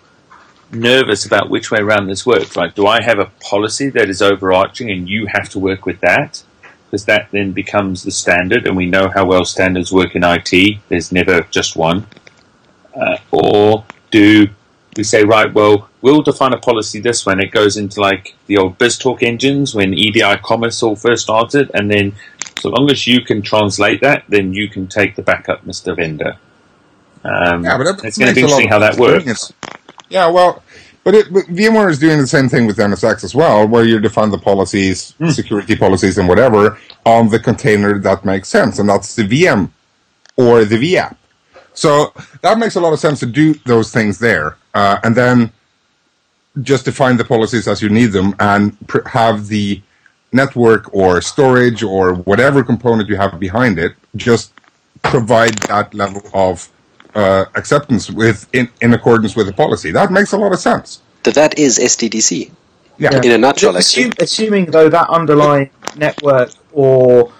nervous 0.71 1.25
about 1.25 1.49
which 1.49 1.71
way 1.71 1.79
around 1.79 2.07
this 2.07 2.25
works. 2.25 2.55
Right? 2.55 2.73
Do 2.73 2.87
I 2.87 3.01
have 3.01 3.19
a 3.19 3.31
policy 3.41 3.89
that 3.89 4.09
is 4.09 4.21
overarching, 4.21 4.89
and 4.89 5.09
you 5.09 5.27
have 5.27 5.49
to 5.49 5.59
work 5.59 5.85
with 5.85 5.99
that? 6.01 6.43
Because 6.85 7.05
that 7.05 7.29
then 7.31 7.51
becomes 7.51 8.03
the 8.03 8.11
standard, 8.11 8.67
and 8.67 8.75
we 8.75 8.85
know 8.85 9.09
how 9.13 9.25
well 9.25 9.45
standards 9.45 9.91
work 9.91 10.15
in 10.15 10.23
IT. 10.23 10.79
There's 10.89 11.11
never 11.11 11.41
just 11.51 11.75
one. 11.75 12.07
Uh, 12.95 13.17
or 13.31 13.85
do 14.11 14.47
we 14.97 15.03
say, 15.03 15.23
right, 15.23 15.53
well, 15.53 15.89
we'll 16.01 16.21
define 16.21 16.53
a 16.53 16.57
policy 16.57 16.99
this 16.99 17.25
way, 17.25 17.33
and 17.33 17.41
it 17.41 17.51
goes 17.51 17.77
into 17.77 17.99
like 17.99 18.35
the 18.47 18.57
old 18.57 18.77
BizTalk 18.77 19.23
engines 19.23 19.75
when 19.75 19.93
EDI 19.93 20.37
commerce 20.43 20.81
all 20.81 20.95
first 20.95 21.23
started, 21.23 21.69
and 21.73 21.91
then 21.91 22.13
so 22.59 22.69
long 22.69 22.89
as 22.89 23.05
you 23.05 23.21
can 23.21 23.41
translate 23.41 24.01
that, 24.01 24.23
then 24.29 24.53
you 24.53 24.69
can 24.69 24.87
take 24.87 25.15
the 25.15 25.21
backup, 25.21 25.65
Mr. 25.65 25.95
Vendor. 25.95 26.37
Um, 27.23 27.63
Yeah, 27.63 27.77
but 27.77 27.87
it's 28.05 28.17
going 28.17 28.29
to 28.29 28.35
be 28.35 28.41
makes 28.43 28.53
a 28.53 28.55
lot 28.55 28.61
interesting 28.61 28.67
how 28.69 28.79
that 28.79 28.97
works. 28.97 29.53
Yeah, 30.09 30.29
well, 30.29 30.63
but, 31.03 31.13
it, 31.15 31.33
but 31.33 31.43
VMware 31.45 31.89
is 31.89 31.99
doing 31.99 32.19
the 32.19 32.27
same 32.27 32.47
thing 32.49 32.65
with 32.65 32.77
NSX 32.77 33.23
as 33.23 33.35
well, 33.35 33.67
where 33.67 33.83
you 33.83 33.99
define 33.99 34.29
the 34.31 34.37
policies, 34.37 35.13
Hmm. 35.19 35.29
security 35.29 35.75
policies, 35.75 36.17
and 36.17 36.27
whatever 36.29 36.77
on 37.05 37.29
the 37.29 37.39
container 37.39 37.99
that 37.99 38.23
makes 38.25 38.47
sense, 38.49 38.79
and 38.79 38.87
that's 38.87 39.15
the 39.15 39.23
VM 39.23 39.69
or 40.37 40.65
the 40.65 40.77
VApp. 40.77 41.15
So 41.75 42.13
that 42.41 42.57
makes 42.57 42.75
a 42.75 42.79
lot 42.81 42.93
of 42.93 42.99
sense 42.99 43.19
to 43.19 43.25
do 43.25 43.53
those 43.65 43.91
things 43.91 44.17
there, 44.19 44.57
uh, 44.73 44.97
and 45.03 45.15
then 45.15 45.51
just 46.61 46.85
define 46.85 47.17
the 47.17 47.25
policies 47.25 47.67
as 47.67 47.81
you 47.81 47.89
need 47.89 48.07
them, 48.07 48.33
and 48.39 48.75
pr- 48.87 49.07
have 49.07 49.47
the 49.47 49.81
network 50.31 50.93
or 50.93 51.21
storage 51.21 51.83
or 51.83 52.13
whatever 52.13 52.63
component 52.63 53.07
you 53.07 53.15
have 53.15 53.39
behind 53.39 53.79
it 53.79 53.93
just 54.17 54.51
provide 55.01 55.53
that 55.59 55.93
level 55.93 56.21
of 56.33 56.67
uh, 57.13 57.45
acceptance 57.55 58.09
with 58.11 58.47
in, 58.53 58.67
in 58.81 58.93
accordance 58.93 59.35
with 59.35 59.47
the 59.47 59.53
policy. 59.53 59.91
That 59.91 60.11
makes 60.11 60.33
a 60.33 60.37
lot 60.37 60.51
of 60.51 60.59
sense. 60.59 61.01
That 61.23 61.35
that 61.35 61.57
is 61.57 61.79
SDDC 61.79 62.51
Yeah. 62.97 63.15
in 63.21 63.31
a 63.31 63.37
nutshell. 63.37 63.77
Actually, 63.77 64.03
Assume, 64.09 64.11
assuming 64.19 64.65
though 64.71 64.89
that 64.89 65.09
underlying 65.09 65.69
network 65.95 66.49
or 66.73 67.31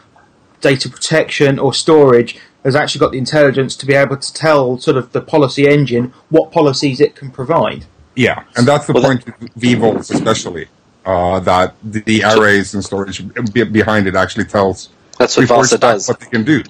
data 0.62 0.90
protection 0.90 1.60
or 1.60 1.74
storage 1.74 2.38
has 2.66 2.76
actually 2.76 3.00
got 3.00 3.12
the 3.14 3.18
intelligence 3.18 3.76
to 3.78 3.86
be 3.86 3.94
able 3.94 4.18
to 4.18 4.34
tell 4.34 4.78
sort 4.80 4.98
of 4.98 5.14
the 5.14 5.22
policy 5.22 5.68
engine 5.68 6.14
what 6.30 6.52
policies 6.52 7.00
it 7.00 7.16
can 7.16 7.32
provide. 7.32 7.86
Yeah, 8.16 8.44
and 8.58 8.68
that's 8.68 8.88
the 8.88 8.94
Well, 8.94 9.04
point 9.04 9.26
with 9.26 9.54
VVols 9.56 10.12
especially. 10.14 10.68
Uh, 11.06 11.40
that 11.42 11.76
the, 11.84 12.00
the 12.02 12.24
arrays 12.24 12.74
and 12.74 12.84
storage 12.84 13.22
be- 13.54 13.64
behind 13.64 14.08
it 14.08 14.16
actually 14.16 14.46
tells 14.46 14.90
that's 15.20 15.38
what 15.38 15.44
reports 15.44 15.70
Vasa 15.70 15.78
does. 15.78 16.08
what 16.08 16.20
they 16.20 16.26
can 16.26 16.44
do. 16.44 16.64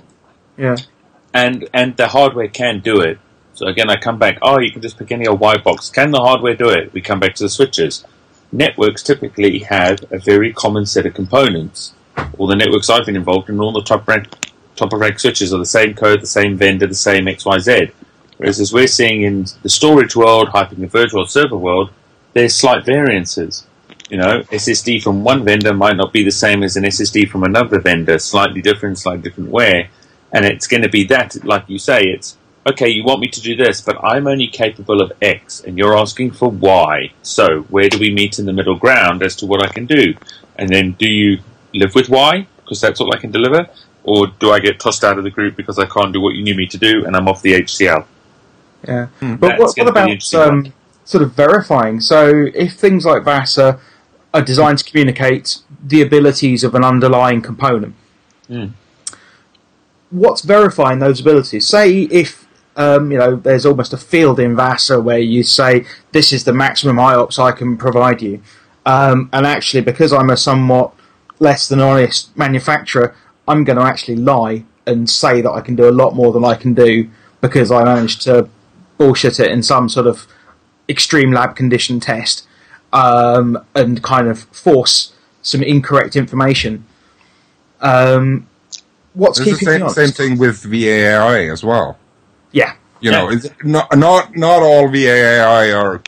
Yeah. 0.58 0.76
and 1.34 1.70
and 1.74 1.96
the 1.96 2.10
hardware 2.10 2.50
can 2.50 2.82
do 2.82 3.00
it. 3.00 3.18
So 3.54 3.68
again, 3.68 3.90
I 3.90 3.96
come 3.96 4.20
back. 4.20 4.40
Oh, 4.42 4.60
you 4.60 4.72
can 4.74 4.82
just 4.82 4.98
pick 4.98 5.14
any 5.14 5.26
old 5.26 5.40
white 5.40 5.64
box. 5.64 5.90
Can 5.90 6.12
the 6.12 6.20
hardware 6.20 6.54
do 6.56 6.68
it? 6.70 6.92
We 6.92 7.00
come 7.02 7.22
back 7.22 7.36
to 7.36 7.44
the 7.44 7.50
switches. 7.50 8.04
Networks 8.52 9.02
typically 9.04 9.60
have 9.60 10.04
a 10.12 10.20
very 10.20 10.52
common 10.52 10.86
set 10.86 11.06
of 11.06 11.14
components. 11.14 11.94
All 12.38 12.48
the 12.48 12.56
networks 12.58 12.90
I've 12.90 13.06
been 13.06 13.16
involved 13.16 13.50
in, 13.50 13.60
all 13.62 13.72
the 13.72 13.84
top 13.84 14.06
rank, 14.08 14.28
top 14.76 14.94
of 14.94 15.00
rack 15.00 15.20
switches 15.20 15.54
are 15.54 15.60
the 15.60 15.66
same 15.66 15.94
code, 15.94 16.22
the 16.22 16.28
same 16.28 16.58
vendor, 16.58 16.88
the 16.88 16.96
same 16.96 17.28
X 17.28 17.46
Y 17.46 17.60
Z. 17.60 17.92
Whereas 18.38 18.60
as 18.60 18.74
we're 18.74 18.88
seeing 18.88 19.24
in 19.24 19.46
the 19.64 19.70
storage 19.70 20.16
world, 20.16 20.50
hyperconverged 20.50 21.14
world, 21.14 21.30
server 21.30 21.58
world, 21.58 21.90
there's 22.34 22.54
slight 22.54 22.86
variances. 22.86 23.66
You 24.10 24.18
know, 24.18 24.42
SSD 24.52 25.02
from 25.02 25.24
one 25.24 25.44
vendor 25.44 25.74
might 25.74 25.98
not 25.98 26.14
be 26.14 26.24
the 26.24 26.32
same 26.32 26.62
as 26.62 26.76
an 26.76 26.84
SSD 26.84 27.30
from 27.30 27.44
another 27.44 27.80
vendor, 27.80 28.20
slightly 28.20 28.62
different, 28.62 29.00
slightly 29.00 29.24
different 29.24 29.50
where. 29.50 29.90
And 30.32 30.46
it's 30.46 30.68
going 30.68 30.84
to 30.84 30.90
be 30.90 31.06
that, 31.06 31.44
like 31.46 31.70
you 31.70 31.80
say, 31.80 32.04
it's 32.04 32.38
okay, 32.68 32.90
you 32.90 33.04
want 33.04 33.20
me 33.20 33.28
to 33.28 33.42
do 33.42 33.56
this, 33.56 33.82
but 33.82 34.04
I'm 34.04 34.28
only 34.28 34.48
capable 34.48 35.02
of 35.02 35.14
X, 35.22 35.62
and 35.62 35.78
you're 35.78 35.98
asking 35.98 36.32
for 36.32 36.50
Y. 36.50 37.12
So, 37.22 37.62
where 37.70 37.90
do 37.90 38.00
we 38.00 38.14
meet 38.14 38.40
in 38.40 38.46
the 38.46 38.54
middle 38.54 38.76
ground 38.76 39.24
as 39.24 39.36
to 39.38 39.46
what 39.46 39.64
I 39.64 39.72
can 39.72 39.86
do? 39.86 40.16
And 40.56 40.70
then, 40.70 40.92
do 40.94 41.08
you 41.08 41.40
live 41.74 41.96
with 41.96 42.10
Y, 42.10 42.48
because 42.58 42.82
that's 42.82 43.00
all 43.00 43.14
I 43.14 43.20
can 43.20 43.32
deliver? 43.32 43.70
Or 44.08 44.28
do 44.28 44.52
I 44.52 44.60
get 44.60 44.80
tossed 44.80 45.04
out 45.04 45.18
of 45.18 45.24
the 45.24 45.32
group 45.32 45.56
because 45.56 45.80
I 45.80 45.86
can't 45.88 46.14
do 46.14 46.22
what 46.22 46.36
you 46.36 46.44
need 46.44 46.58
me 46.58 46.68
to 46.68 46.78
do 46.78 47.06
and 47.06 47.16
I'm 47.16 47.28
off 47.28 47.42
the 47.42 47.54
HCL? 47.54 48.06
Yeah. 48.88 49.08
Hmm. 49.20 49.36
But 49.36 49.58
That's 49.58 49.76
what, 49.76 49.78
what 49.78 49.88
about 49.88 50.34
um, 50.36 50.74
sort 51.06 51.24
of 51.24 51.34
verifying? 51.34 52.00
So 52.00 52.46
if 52.54 52.74
things 52.74 53.04
like 53.04 53.24
VASA 53.24 53.80
are 54.34 54.42
designed 54.42 54.78
to 54.80 54.84
communicate 54.84 55.58
the 55.84 56.02
abilities 56.02 56.64
of 56.64 56.76
an 56.76 56.84
underlying 56.84 57.42
component, 57.42 57.96
Hmm. 58.48 58.68
what's 60.12 60.42
verifying 60.42 61.00
those 61.00 61.20
abilities? 61.20 61.68
Say 61.68 62.02
if 62.12 62.48
um, 62.76 63.12
you 63.12 63.18
know 63.18 63.36
there's 63.38 63.66
almost 63.66 63.92
a 63.94 63.98
field 63.98 64.40
in 64.40 64.56
VASA 64.56 65.02
where 65.02 65.18
you 65.18 65.42
say 65.42 65.86
this 66.12 66.32
is 66.32 66.44
the 66.44 66.54
maximum 66.54 66.98
IOPS 66.98 67.40
I 67.40 67.52
can 67.54 67.76
provide 67.76 68.22
you, 68.22 68.42
um, 68.86 69.30
and 69.34 69.48
actually 69.48 69.82
because 69.82 70.14
I'm 70.14 70.30
a 70.30 70.38
somewhat 70.38 70.94
less 71.40 71.68
than 71.68 71.82
honest 71.82 72.38
manufacturer, 72.38 73.16
I'm 73.48 73.64
going 73.64 73.78
to 73.78 73.84
actually 73.84 74.18
lie 74.18 74.64
and 74.88 75.10
say 75.10 75.42
that 75.42 75.52
I 75.52 75.62
can 75.62 75.76
do 75.76 75.90
a 75.90 75.92
lot 75.92 76.16
more 76.16 76.32
than 76.32 76.44
I 76.46 76.56
can 76.56 76.74
do 76.74 77.10
because 77.42 77.72
I 77.72 77.84
managed 77.84 78.22
to 78.24 78.50
bullshit 78.98 79.40
it 79.40 79.52
in 79.52 79.62
some 79.62 79.90
sort 79.90 80.08
of 80.08 80.28
extreme 80.88 81.32
lab 81.32 81.56
condition 81.56 82.00
test 82.00 82.48
um, 82.94 83.64
and 83.76 84.02
kind 84.04 84.28
of 84.28 84.44
force 84.46 85.14
some 85.42 85.62
incorrect 85.62 86.16
information. 86.16 86.86
Um, 87.82 88.48
what's 89.14 89.40
It's 89.40 89.50
the 89.50 89.58
keeping 89.58 89.84
me 89.84 89.90
same, 89.90 90.08
same 90.08 90.12
thing 90.12 90.38
with 90.38 90.64
VAAI 90.64 91.52
as 91.52 91.64
well. 91.64 91.98
Yeah, 92.52 92.76
You 93.02 93.12
know, 93.12 93.30
it's 93.30 93.50
not 93.64 93.96
not 93.96 94.36
not 94.36 94.64
all 94.64 94.88
VAAI 94.88 95.76
are 95.78 96.02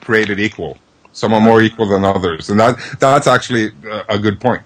created 0.00 0.38
equal. 0.38 0.78
Some 1.12 1.34
are 1.34 1.40
more 1.40 1.60
equal 1.60 1.86
than 1.86 2.04
others, 2.04 2.48
and 2.48 2.60
that 2.60 2.78
that's 3.00 3.26
actually 3.26 3.72
a, 3.84 4.04
a 4.10 4.18
good 4.18 4.40
point. 4.40 4.62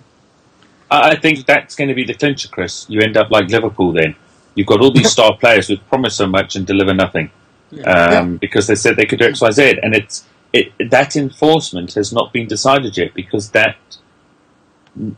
I 1.01 1.17
think 1.17 1.47
that's 1.47 1.75
going 1.75 1.89
to 1.89 1.95
be 1.95 2.05
the 2.05 2.15
clincher, 2.15 2.49
Chris. 2.49 2.87
You 2.89 3.01
end 3.01 3.17
up 3.17 3.31
like 3.31 3.49
Liverpool 3.49 3.93
then. 3.93 4.15
You've 4.55 4.67
got 4.67 4.81
all 4.81 4.93
these 4.93 5.11
star 5.17 5.37
players 5.37 5.69
who 5.69 5.77
promise 5.77 6.17
so 6.17 6.27
much 6.27 6.57
and 6.57 6.67
deliver 6.67 6.93
nothing 6.93 7.31
um, 7.87 8.37
because 8.37 8.67
they 8.67 8.75
said 8.75 8.97
they 8.97 9.07
could 9.07 9.19
do 9.19 9.27
X, 9.27 9.41
Y, 9.41 9.51
Z, 9.51 9.79
and 9.83 9.95
it's 9.95 10.27
it, 10.53 10.73
that 10.91 11.17
enforcement 11.17 11.95
has 11.95 12.13
not 12.13 12.33
been 12.33 12.47
decided 12.47 12.97
yet 12.97 13.15
because 13.15 13.51
that 13.53 13.77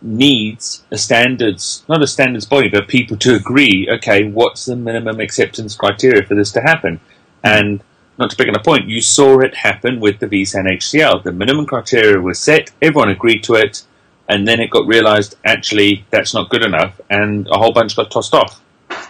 needs 0.00 0.84
a 0.92 0.96
standards, 0.96 1.82
not 1.88 2.02
a 2.02 2.06
standards 2.06 2.46
body, 2.46 2.68
but 2.68 2.86
people 2.86 3.16
to 3.18 3.34
agree. 3.34 3.88
Okay, 3.90 4.28
what's 4.28 4.66
the 4.66 4.76
minimum 4.76 5.20
acceptance 5.20 5.74
criteria 5.74 6.22
for 6.22 6.36
this 6.36 6.52
to 6.52 6.60
happen? 6.60 7.00
And 7.42 7.82
not 8.16 8.30
to 8.30 8.36
pick 8.36 8.48
on 8.48 8.54
a 8.54 8.62
point, 8.62 8.88
you 8.88 9.00
saw 9.00 9.40
it 9.40 9.56
happen 9.56 9.98
with 9.98 10.20
the 10.20 10.28
vSAN 10.28 10.70
HCL. 10.70 11.24
The 11.24 11.32
minimum 11.32 11.66
criteria 11.66 12.20
was 12.20 12.38
set, 12.38 12.70
everyone 12.80 13.10
agreed 13.10 13.42
to 13.44 13.54
it, 13.54 13.82
and 14.28 14.46
then 14.48 14.60
it 14.60 14.70
got 14.70 14.86
realised 14.86 15.34
actually 15.44 16.04
that's 16.10 16.34
not 16.34 16.50
good 16.50 16.62
enough, 16.64 17.00
and 17.10 17.46
a 17.48 17.58
whole 17.58 17.72
bunch 17.72 17.96
got 17.96 18.10
tossed 18.10 18.34
off. 18.34 18.60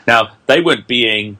Now 0.06 0.32
they 0.46 0.60
weren't 0.60 0.86
being 0.86 1.38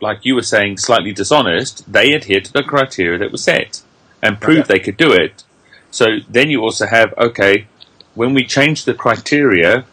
like 0.00 0.24
you 0.24 0.34
were 0.34 0.42
saying, 0.42 0.76
slightly 0.76 1.12
dishonest, 1.12 1.90
they 1.90 2.14
adhered 2.14 2.44
to 2.44 2.52
the 2.52 2.62
criteria 2.62 3.18
that 3.18 3.32
was 3.32 3.42
set 3.42 3.80
and 4.22 4.40
proved 4.40 4.68
Yeah. 4.68 4.74
they 4.74 4.78
could 4.78 4.96
do 4.98 5.12
it. 5.12 5.44
So 5.90 6.18
then 6.28 6.50
you 6.50 6.60
also 6.62 6.86
have 6.86 7.14
okay, 7.16 7.66
when 8.14 8.34
we 8.34 8.44
change 8.44 8.84
the 8.84 8.94
criteria, 8.94 9.84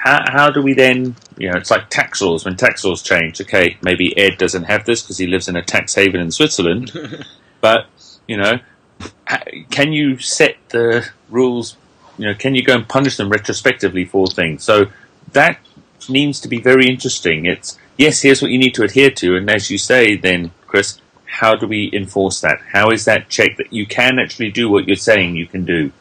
how, 0.00 0.24
how 0.30 0.50
do 0.50 0.62
we 0.62 0.74
then? 0.74 1.14
You 1.36 1.50
know, 1.52 1.56
it's 1.58 1.70
like 1.70 1.88
tax 1.88 2.20
laws. 2.20 2.44
When 2.44 2.56
tax 2.56 2.84
laws 2.84 3.02
change, 3.02 3.40
okay, 3.40 3.76
maybe 3.82 4.16
Ed 4.18 4.38
doesn't 4.38 4.64
have 4.64 4.84
this 4.86 5.02
because 5.02 5.18
he 5.18 5.26
lives 5.26 5.48
in 5.48 5.56
a 5.56 5.62
tax 5.62 5.94
haven 5.94 6.20
in 6.20 6.30
Switzerland, 6.32 6.90
but 7.60 7.86
you 8.26 8.36
know, 8.36 8.58
can 9.70 9.92
you 9.92 10.18
set 10.18 10.56
the 10.70 11.08
rules? 11.30 11.76
You 12.18 12.26
know, 12.26 12.34
can 12.34 12.54
you 12.54 12.62
go 12.62 12.74
and 12.74 12.88
punish 12.88 13.16
them 13.16 13.30
retrospectively 13.30 14.04
for 14.04 14.26
things? 14.26 14.64
So 14.64 14.86
that 15.32 15.58
needs 16.08 16.40
to 16.40 16.48
be 16.48 16.60
very 16.60 16.86
interesting. 16.88 17.46
It's 17.46 17.78
yes, 17.96 18.20
here's 18.22 18.42
what 18.42 18.50
you 18.50 18.58
need 18.58 18.74
to 18.74 18.82
adhere 18.82 19.10
to, 19.10 19.36
and 19.36 19.48
as 19.50 19.70
you 19.70 19.78
say, 19.78 20.16
then 20.16 20.50
Chris, 20.66 21.00
how 21.26 21.54
do 21.54 21.66
we 21.66 21.90
enforce 21.92 22.40
that? 22.40 22.58
How 22.72 22.90
is 22.90 23.04
that 23.04 23.28
checked 23.28 23.58
that 23.58 23.72
you 23.72 23.86
can 23.86 24.18
actually 24.18 24.50
do 24.50 24.68
what 24.68 24.86
you're 24.88 24.96
saying 24.96 25.36
you 25.36 25.46
can 25.46 25.64
do? 25.64 25.92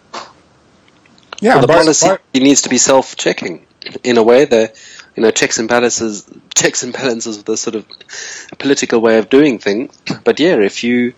Yeah, 1.39 1.53
Well, 1.55 1.61
the 1.61 1.67
by- 1.67 1.75
policy 1.75 2.07
by- 2.07 2.39
needs 2.39 2.63
to 2.63 2.69
be 2.69 2.77
self-checking 2.79 3.65
in 4.03 4.17
a 4.17 4.23
way. 4.23 4.45
The 4.45 4.73
you 5.15 5.23
know 5.23 5.31
checks 5.31 5.59
and 5.59 5.67
balances, 5.69 6.27
checks 6.55 6.81
and 6.83 6.93
balances, 6.93 7.37
with 7.37 7.45
the 7.45 7.57
sort 7.57 7.75
of 7.75 7.85
political 8.57 8.99
way 9.01 9.17
of 9.19 9.29
doing 9.29 9.59
things. 9.59 9.95
But 10.23 10.39
yeah, 10.39 10.55
if 10.61 10.83
you 10.83 11.13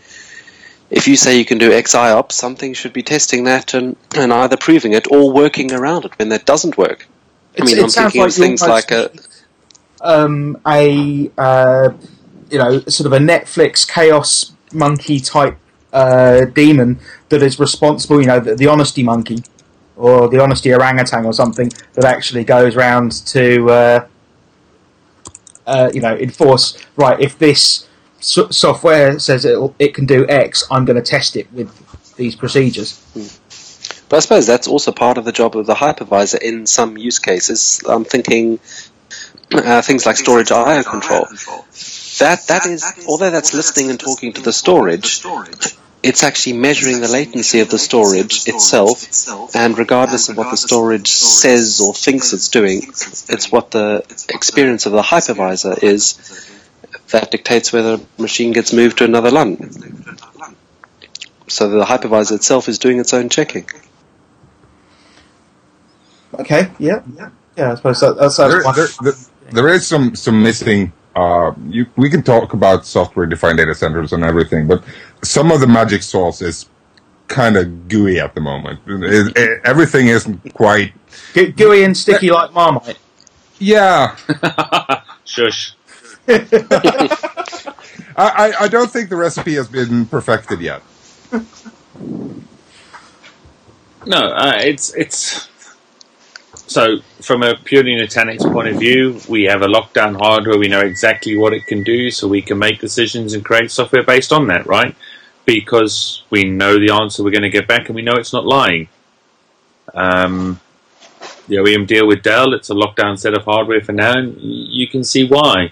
if 0.90 1.08
you 1.08 1.16
say 1.16 1.38
you 1.38 1.46
can 1.46 1.58
do 1.58 1.72
X 1.72 1.94
IOPS, 1.94 2.32
something 2.32 2.74
should 2.74 2.94
be 2.94 3.04
testing 3.04 3.44
that 3.44 3.74
and, 3.74 3.96
and 4.16 4.34
either 4.34 4.58
proving 4.58 4.94
it 4.94 5.12
or 5.12 5.32
working 5.32 5.72
around 5.72 6.06
it 6.06 6.18
when 6.18 6.30
that 6.30 6.46
doesn't 6.46 6.78
work. 6.78 7.08
I 7.60 7.66
mean, 7.66 7.80
I'm 7.80 7.90
thinking 7.90 8.24
of 8.24 8.34
things 8.34 8.62
like 8.62 8.92
a 8.92 9.12
um, 10.02 10.60
a 10.66 11.30
uh, 11.38 11.92
you 12.50 12.58
know 12.58 12.80
sort 12.82 13.06
of 13.06 13.14
a 13.14 13.20
Netflix 13.20 13.88
chaos 13.88 14.54
monkey 14.74 15.20
type 15.20 15.58
uh, 15.94 16.46
demon 16.46 17.00
that 17.30 17.42
is 17.42 17.60
responsible. 17.60 18.22
You 18.22 18.28
know, 18.28 18.40
the, 18.40 18.56
the 18.56 18.68
honesty 18.68 19.04
monkey 19.04 19.44
or 19.96 20.30
the 20.30 20.42
honesty 20.42 20.74
orangutan 20.74 21.26
or 21.26 21.34
something 21.34 21.70
that 21.94 22.06
actually 22.06 22.44
goes 22.44 22.76
round 22.76 23.12
to 23.28 23.70
uh, 23.70 24.08
uh, 25.68 25.92
you 25.94 26.02
know 26.02 26.16
enforce. 26.16 26.78
Right, 26.96 27.20
if 27.20 27.38
this 27.38 27.89
so- 28.20 28.50
software 28.50 29.20
says 29.20 29.46
it 29.46 29.58
it 29.80 29.94
can 29.94 30.06
do 30.06 30.28
X, 30.28 30.66
I'm 30.72 30.86
going 30.86 31.02
to 31.02 31.08
test 31.08 31.36
it 31.36 31.52
with 31.54 31.70
these 32.16 32.36
procedures. 32.36 33.02
But 34.10 34.18
I 34.18 34.20
suppose 34.22 34.48
that's 34.48 34.68
also 34.68 34.92
part 34.92 35.18
of 35.18 35.26
the 35.26 35.32
job 35.32 35.56
of 35.56 35.66
the 35.66 35.76
hypervisor 35.76 36.42
in 36.42 36.66
some 36.66 36.98
use 36.98 37.20
cases. 37.20 37.82
I'm 37.88 38.06
thinking 38.06 38.60
uh, 39.54 39.82
things 39.82 40.06
like 40.06 40.18
storage 40.18 40.52
I/O 40.52 40.84
control. 40.84 41.28
That 42.20 42.46
that 42.48 42.66
is, 42.66 42.84
although 43.08 43.30
that's 43.30 43.54
listening 43.54 43.92
and 43.92 44.00
talking 44.00 44.34
to 44.34 44.42
the 44.42 44.52
storage, 44.52 45.24
it's 46.02 46.24
actually 46.24 46.54
measuring 46.54 47.02
the 47.02 47.08
latency 47.08 47.60
of 47.62 47.70
the 47.70 47.80
storage 47.80 48.48
itself, 48.48 49.56
and 49.56 49.78
regardless 49.78 50.28
of 50.30 50.38
what 50.38 50.52
the 50.52 50.58
storage 50.58 51.10
says 51.10 51.80
or 51.80 51.94
thinks 51.94 52.34
it's 52.34 52.50
doing, 52.50 52.82
it's 52.84 53.52
what 53.52 53.72
the 53.72 54.04
experience 54.30 54.86
of 54.86 54.92
the 54.92 55.02
hypervisor 55.02 55.82
is 55.84 56.18
that 57.12 57.32
dictates 57.32 57.72
whether 57.74 57.96
a 57.96 58.22
machine 58.22 58.52
gets 58.54 58.74
moved 58.74 58.98
to 59.00 59.04
another 59.06 59.32
LUN. 59.32 59.58
So 61.48 61.70
the 61.70 61.84
hypervisor 61.86 62.34
itself 62.34 62.70
is 62.70 62.78
doing 62.78 63.00
its 63.00 63.14
own 63.14 63.30
checking. 63.30 63.68
Okay, 66.40 66.70
yeah, 66.78 67.02
yeah, 67.18 67.30
yeah. 67.58 67.72
I 67.72 67.76
suppose 67.76 68.00
that, 68.02 68.18
that's, 68.18 68.38
there, 68.38 68.62
one. 68.64 68.76
there, 68.76 68.88
there, 69.02 69.14
there 69.52 69.68
is 69.70 69.88
some 69.88 70.16
some 70.16 70.42
missing. 70.42 70.94
Uh, 71.16 71.54
you, 71.68 71.88
we 71.96 72.10
can 72.10 72.22
talk 72.22 72.54
about 72.54 72.86
software-defined 72.86 73.58
data 73.58 73.74
centers 73.74 74.14
and 74.14 74.24
everything, 74.24 74.68
but 74.68 74.84
some 75.24 75.52
of 75.52 75.60
the 75.60 75.68
magic 75.68 76.04
sauce 76.04 76.42
is 76.42 76.68
kind 77.28 77.58
of 77.58 77.88
gooey 77.90 78.20
at 78.20 78.36
the 78.36 78.42
moment. 78.42 78.80
It- 78.88 79.36
it- 79.36 79.62
everything 79.66 80.08
isn't 80.08 80.54
quite. 80.54 80.94
Gu- 81.34 81.52
gooey 81.54 81.84
and 81.84 81.98
sticky 81.98 82.30
like 82.30 82.54
Marmite. 82.54 82.98
Yeah, 83.58 84.16
Shush. 85.26 85.74
I, 88.16 88.54
I, 88.60 88.68
don't 88.68 88.92
think 88.92 89.10
the 89.10 89.16
recipe 89.16 89.56
has 89.56 89.68
been 89.68 90.06
perfected 90.06 90.62
yet. 90.62 90.84
No, 94.06 94.18
uh, 94.18 94.54
it's 94.58 94.94
it's 94.96 95.50
so 96.54 97.00
from 97.22 97.42
a 97.42 97.56
purely 97.56 97.96
Nutanix 97.96 98.42
point 98.54 98.68
of 98.68 98.78
view, 98.78 99.20
we 99.28 99.46
have 99.46 99.64
a 99.64 99.68
lockdown 99.68 100.20
hardware. 100.20 100.60
We 100.60 100.68
know 100.68 100.82
exactly 100.82 101.36
what 101.36 101.52
it 101.54 101.66
can 101.66 101.82
do, 101.82 102.12
so 102.12 102.28
we 102.28 102.44
can 102.44 102.60
make 102.60 102.80
decisions 102.80 103.34
and 103.34 103.44
create 103.44 103.72
software 103.72 104.04
based 104.04 104.32
on 104.32 104.48
that, 104.48 104.68
right? 104.68 104.96
Because 105.46 106.24
we 106.30 106.44
know 106.44 106.78
the 106.78 106.94
answer 106.94 107.24
we're 107.24 107.32
going 107.32 107.42
to 107.42 107.50
get 107.50 107.68
back, 107.68 107.88
and 107.88 107.96
we 107.96 108.04
know 108.04 108.14
it's 108.14 108.34
not 108.34 108.46
lying. 108.46 108.88
Um, 109.96 110.60
the 111.48 111.56
OEM 111.56 111.88
deal 111.88 112.08
with 112.08 112.22
Dell, 112.22 112.54
it's 112.54 112.70
a 112.70 112.76
lockdown 112.76 113.18
set 113.18 113.34
of 113.34 113.46
hardware 113.46 113.82
for 113.82 113.92
now, 113.92 114.14
and 114.18 114.38
you 114.40 114.88
can 114.88 115.04
see 115.04 115.28
why. 115.28 115.72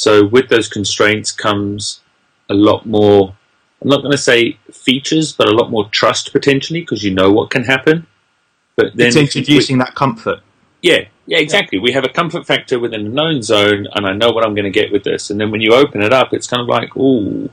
So 0.00 0.24
with 0.24 0.48
those 0.48 0.66
constraints 0.66 1.30
comes 1.30 2.00
a 2.48 2.54
lot 2.54 2.86
more. 2.86 3.36
I'm 3.82 3.88
not 3.90 4.00
going 4.00 4.12
to 4.12 4.24
say 4.32 4.58
features, 4.72 5.30
but 5.30 5.46
a 5.46 5.52
lot 5.52 5.70
more 5.70 5.90
trust 5.90 6.32
potentially 6.32 6.80
because 6.80 7.04
you 7.04 7.12
know 7.12 7.30
what 7.30 7.50
can 7.50 7.64
happen. 7.64 8.06
But 8.76 8.96
then 8.96 9.08
it's 9.08 9.16
introducing 9.16 9.76
that 9.76 9.94
comfort. 9.94 10.38
yeah, 10.80 11.00
yeah, 11.26 11.36
exactly. 11.36 11.78
We 11.78 11.92
have 11.92 12.04
a 12.04 12.08
comfort 12.08 12.46
factor 12.46 12.78
within 12.78 13.04
a 13.04 13.08
known 13.10 13.42
zone, 13.42 13.88
and 13.94 14.06
I 14.06 14.14
know 14.14 14.30
what 14.30 14.42
I'm 14.42 14.54
going 14.54 14.64
to 14.64 14.70
get 14.70 14.90
with 14.90 15.04
this. 15.04 15.28
And 15.28 15.38
then 15.38 15.50
when 15.50 15.60
you 15.60 15.74
open 15.74 16.00
it 16.00 16.14
up, 16.14 16.32
it's 16.32 16.46
kind 16.46 16.62
of 16.62 16.68
like, 16.68 16.96
ooh, 16.96 17.50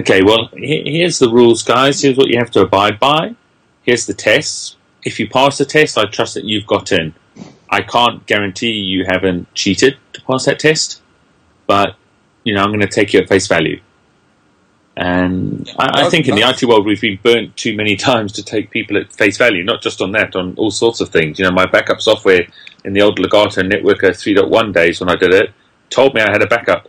okay, 0.00 0.24
well, 0.24 0.48
here's 0.54 1.20
the 1.20 1.30
rules, 1.30 1.62
guys. 1.62 2.02
Here's 2.02 2.16
what 2.16 2.26
you 2.26 2.38
have 2.38 2.50
to 2.50 2.62
abide 2.62 2.98
by. 2.98 3.36
Here's 3.84 4.06
the 4.06 4.14
tests. 4.14 4.76
If 5.04 5.20
you 5.20 5.28
pass 5.28 5.58
the 5.58 5.64
test, 5.64 5.96
I 5.96 6.06
trust 6.06 6.34
that 6.34 6.44
you've 6.44 6.66
got 6.66 6.90
in. 6.90 7.14
I 7.70 7.82
can't 7.82 8.26
guarantee 8.26 8.72
you 8.72 9.04
haven't 9.08 9.54
cheated 9.54 9.96
to 10.12 10.22
pass 10.22 10.46
that 10.46 10.58
test, 10.58 11.01
but 11.66 11.96
you 12.44 12.54
know, 12.54 12.62
I'm 12.62 12.70
going 12.70 12.80
to 12.80 12.88
take 12.88 13.12
you 13.12 13.20
at 13.20 13.28
face 13.28 13.46
value. 13.46 13.80
And 14.96 15.70
I, 15.78 16.06
I 16.06 16.10
think 16.10 16.28
in 16.28 16.34
the 16.34 16.42
IT 16.42 16.62
world, 16.64 16.84
we've 16.84 17.00
been 17.00 17.18
burnt 17.22 17.56
too 17.56 17.74
many 17.74 17.96
times 17.96 18.32
to 18.32 18.44
take 18.44 18.70
people 18.70 18.98
at 18.98 19.12
face 19.12 19.38
value, 19.38 19.64
not 19.64 19.80
just 19.80 20.02
on 20.02 20.12
that, 20.12 20.36
on 20.36 20.54
all 20.56 20.70
sorts 20.70 21.00
of 21.00 21.08
things. 21.08 21.38
You 21.38 21.46
know, 21.46 21.50
my 21.50 21.66
backup 21.66 22.00
software 22.00 22.42
in 22.84 22.92
the 22.92 23.00
old 23.00 23.18
Legato 23.18 23.62
Networker 23.62 24.10
3.1 24.10 24.74
days 24.74 25.00
when 25.00 25.08
I 25.08 25.16
did 25.16 25.32
it 25.32 25.50
told 25.88 26.14
me 26.14 26.20
I 26.20 26.30
had 26.30 26.42
a 26.42 26.46
backup. 26.46 26.88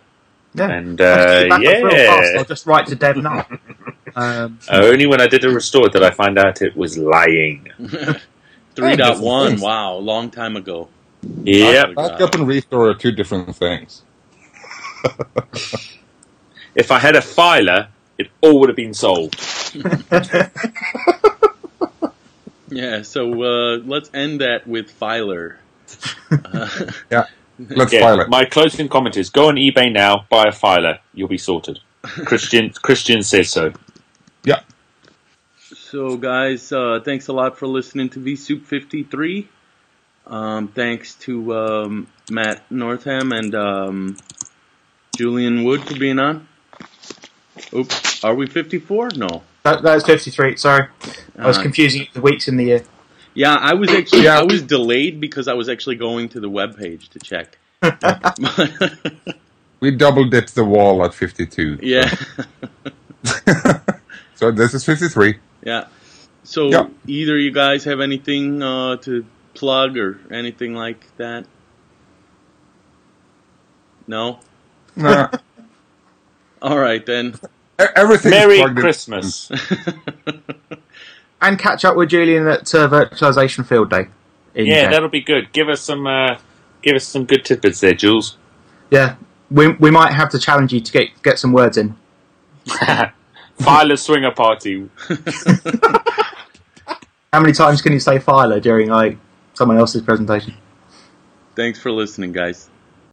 Yeah. 0.53 0.69
And 0.69 0.99
I'll 1.01 1.47
just 1.49 1.51
uh, 1.51 1.57
get 1.59 1.83
real 1.83 1.89
fast. 1.91 2.31
yeah, 2.33 2.39
I'll 2.39 2.45
just 2.45 2.65
write 2.65 2.87
to 2.87 2.95
Dev 2.95 3.17
now. 3.17 3.47
um, 4.15 4.59
only 4.69 5.05
when 5.05 5.21
I 5.21 5.27
did 5.27 5.45
a 5.45 5.49
restore 5.49 5.89
did 5.89 6.03
I 6.03 6.11
find 6.11 6.37
out 6.37 6.61
it 6.61 6.75
was 6.75 6.97
lying. 6.97 7.67
3.1, 8.75 9.61
wow, 9.61 9.93
long 9.95 10.31
time 10.31 10.55
ago. 10.55 10.89
Yeah. 11.43 11.85
Backup 11.95 12.35
and 12.35 12.47
restore 12.47 12.89
are 12.89 12.95
two 12.95 13.11
different 13.11 13.55
things. 13.55 14.03
If 16.75 16.89
I 16.91 16.97
had 16.97 17.15
a 17.15 17.21
filer, 17.21 17.89
it 18.17 18.29
all 18.41 18.59
would 18.59 18.69
have 18.69 18.75
been 18.75 18.93
solved. 18.95 19.39
Yeah, 22.69 23.03
so 23.03 23.31
uh, 23.43 23.77
let's 23.85 24.09
end 24.15 24.41
that 24.41 24.65
with 24.65 24.89
Filer. 24.89 25.59
Uh, 26.31 26.67
Yeah, 27.11 27.25
let's 27.59 27.93
Yeah, 27.93 27.99
file 27.99 28.21
it. 28.21 28.29
my 28.29 28.45
closing 28.45 28.89
comment 28.89 29.15
is 29.15 29.29
go 29.29 29.49
on 29.49 29.55
eBay 29.57 29.91
now, 29.93 30.25
buy 30.31 30.45
a 30.45 30.51
filer, 30.51 30.97
you'll 31.13 31.27
be 31.27 31.37
sorted. 31.37 31.79
Christian 32.01 32.71
Christian 32.71 33.21
says 33.21 33.51
so. 33.51 33.73
Yeah, 34.43 34.61
so, 35.93 36.17
guys, 36.17 36.71
uh, 36.71 37.01
thanks 37.05 37.27
a 37.27 37.33
lot 37.33 37.57
for 37.59 37.67
listening 37.67 38.09
to 38.09 38.19
VSoup 38.19 38.63
53. 38.63 39.47
Um, 40.25 40.67
thanks 40.69 41.13
to 41.15 41.55
um, 41.55 42.07
Matt 42.31 42.63
Northam 42.71 43.31
and 43.31 43.53
um, 43.53 44.17
Julian 45.17 45.63
Wood 45.63 45.83
for 45.83 45.97
being 45.97 46.19
on. 46.19 46.47
Oops, 47.73 48.23
are 48.23 48.33
we 48.35 48.47
54? 48.47 49.09
No. 49.15 49.43
that, 49.63 49.81
that 49.83 49.95
was 49.95 50.03
53, 50.05 50.55
sorry. 50.57 50.87
I 51.37 51.47
was 51.47 51.57
Uh, 51.57 51.61
confusing 51.61 52.07
the 52.13 52.21
weeks 52.21 52.47
in 52.47 52.57
the 52.57 52.65
year. 52.65 52.83
Yeah, 53.35 53.55
I 53.55 53.73
was 53.73 53.89
actually 53.89 54.23
Yeah. 54.23 54.39
I 54.39 54.43
was 54.43 54.61
delayed 54.61 55.19
because 55.19 55.47
I 55.47 55.53
was 55.53 55.69
actually 55.69 55.95
going 55.95 56.29
to 56.29 56.39
the 56.39 56.49
web 56.49 56.77
page 56.77 57.09
to 57.09 57.19
check. 57.19 57.57
we 59.79 59.91
double 59.91 60.25
dipped 60.25 60.55
the 60.55 60.63
wall 60.63 61.03
at 61.05 61.13
52. 61.13 61.79
yeah. 61.81 62.13
So 64.35 64.51
this 64.51 64.73
is 64.73 64.83
53. 64.83 65.35
Yeah. 65.63 65.85
So 66.43 66.69
Yeah. 66.69 66.87
either 67.07 67.37
you 67.37 67.51
guys 67.51 67.85
have 67.85 68.01
anything 68.01 68.61
uh, 68.61 68.97
to 68.97 69.25
plug 69.53 69.97
or 69.97 70.19
anything 70.31 70.73
like 70.73 71.05
that? 71.17 71.45
No. 74.05 74.39
Nah, 74.95 75.29
All 76.61 76.77
right 76.77 77.05
then. 77.05 77.35
everything. 77.95 78.31
Merry. 78.31 78.63
Christmas. 78.75 79.51
And 81.41 81.59
catch 81.59 81.83
up 81.83 81.97
with 81.97 82.07
Julian 82.09 82.47
at 82.47 82.73
uh, 82.73 82.87
Virtualization 82.87 83.65
Field 83.67 83.89
Day. 83.89 84.07
in 84.55 84.65
yeah, 84.65 84.83
Jan. 84.83 84.91
that'll 84.91 85.09
be 85.09 85.19
good. 85.19 85.51
Give 85.51 85.67
us 85.67 85.81
some 85.81 86.07
uh, 86.07 86.37
give 86.81 86.95
us 86.95 87.05
some 87.05 87.25
good 87.25 87.43
tidbits 87.43 87.81
there, 87.81 87.93
Jules. 87.93 88.37
yeah. 88.89 89.15
we 89.51 89.67
we 89.73 89.91
might 89.91 90.13
have 90.13 90.29
to 90.29 90.39
challenge 90.39 90.71
you 90.71 90.79
to 90.79 90.91
get 90.93 91.09
get 91.21 91.37
some 91.39 91.51
words 91.51 91.75
in. 91.77 91.97
Filer 93.59 93.97
swinger 93.97 94.31
party. 94.31 94.89
How 97.33 97.41
many 97.41 97.51
times 97.51 97.81
can 97.81 97.91
you 97.91 97.99
say 97.99 98.19
filer 98.19 98.61
during 98.61 98.87
like 98.89 99.17
someone 99.53 99.77
else's 99.77 100.01
presentation? 100.01 100.53
Thanks 101.57 101.77
for 101.77 101.91
listening, 101.91 102.31
guys. 102.31 102.69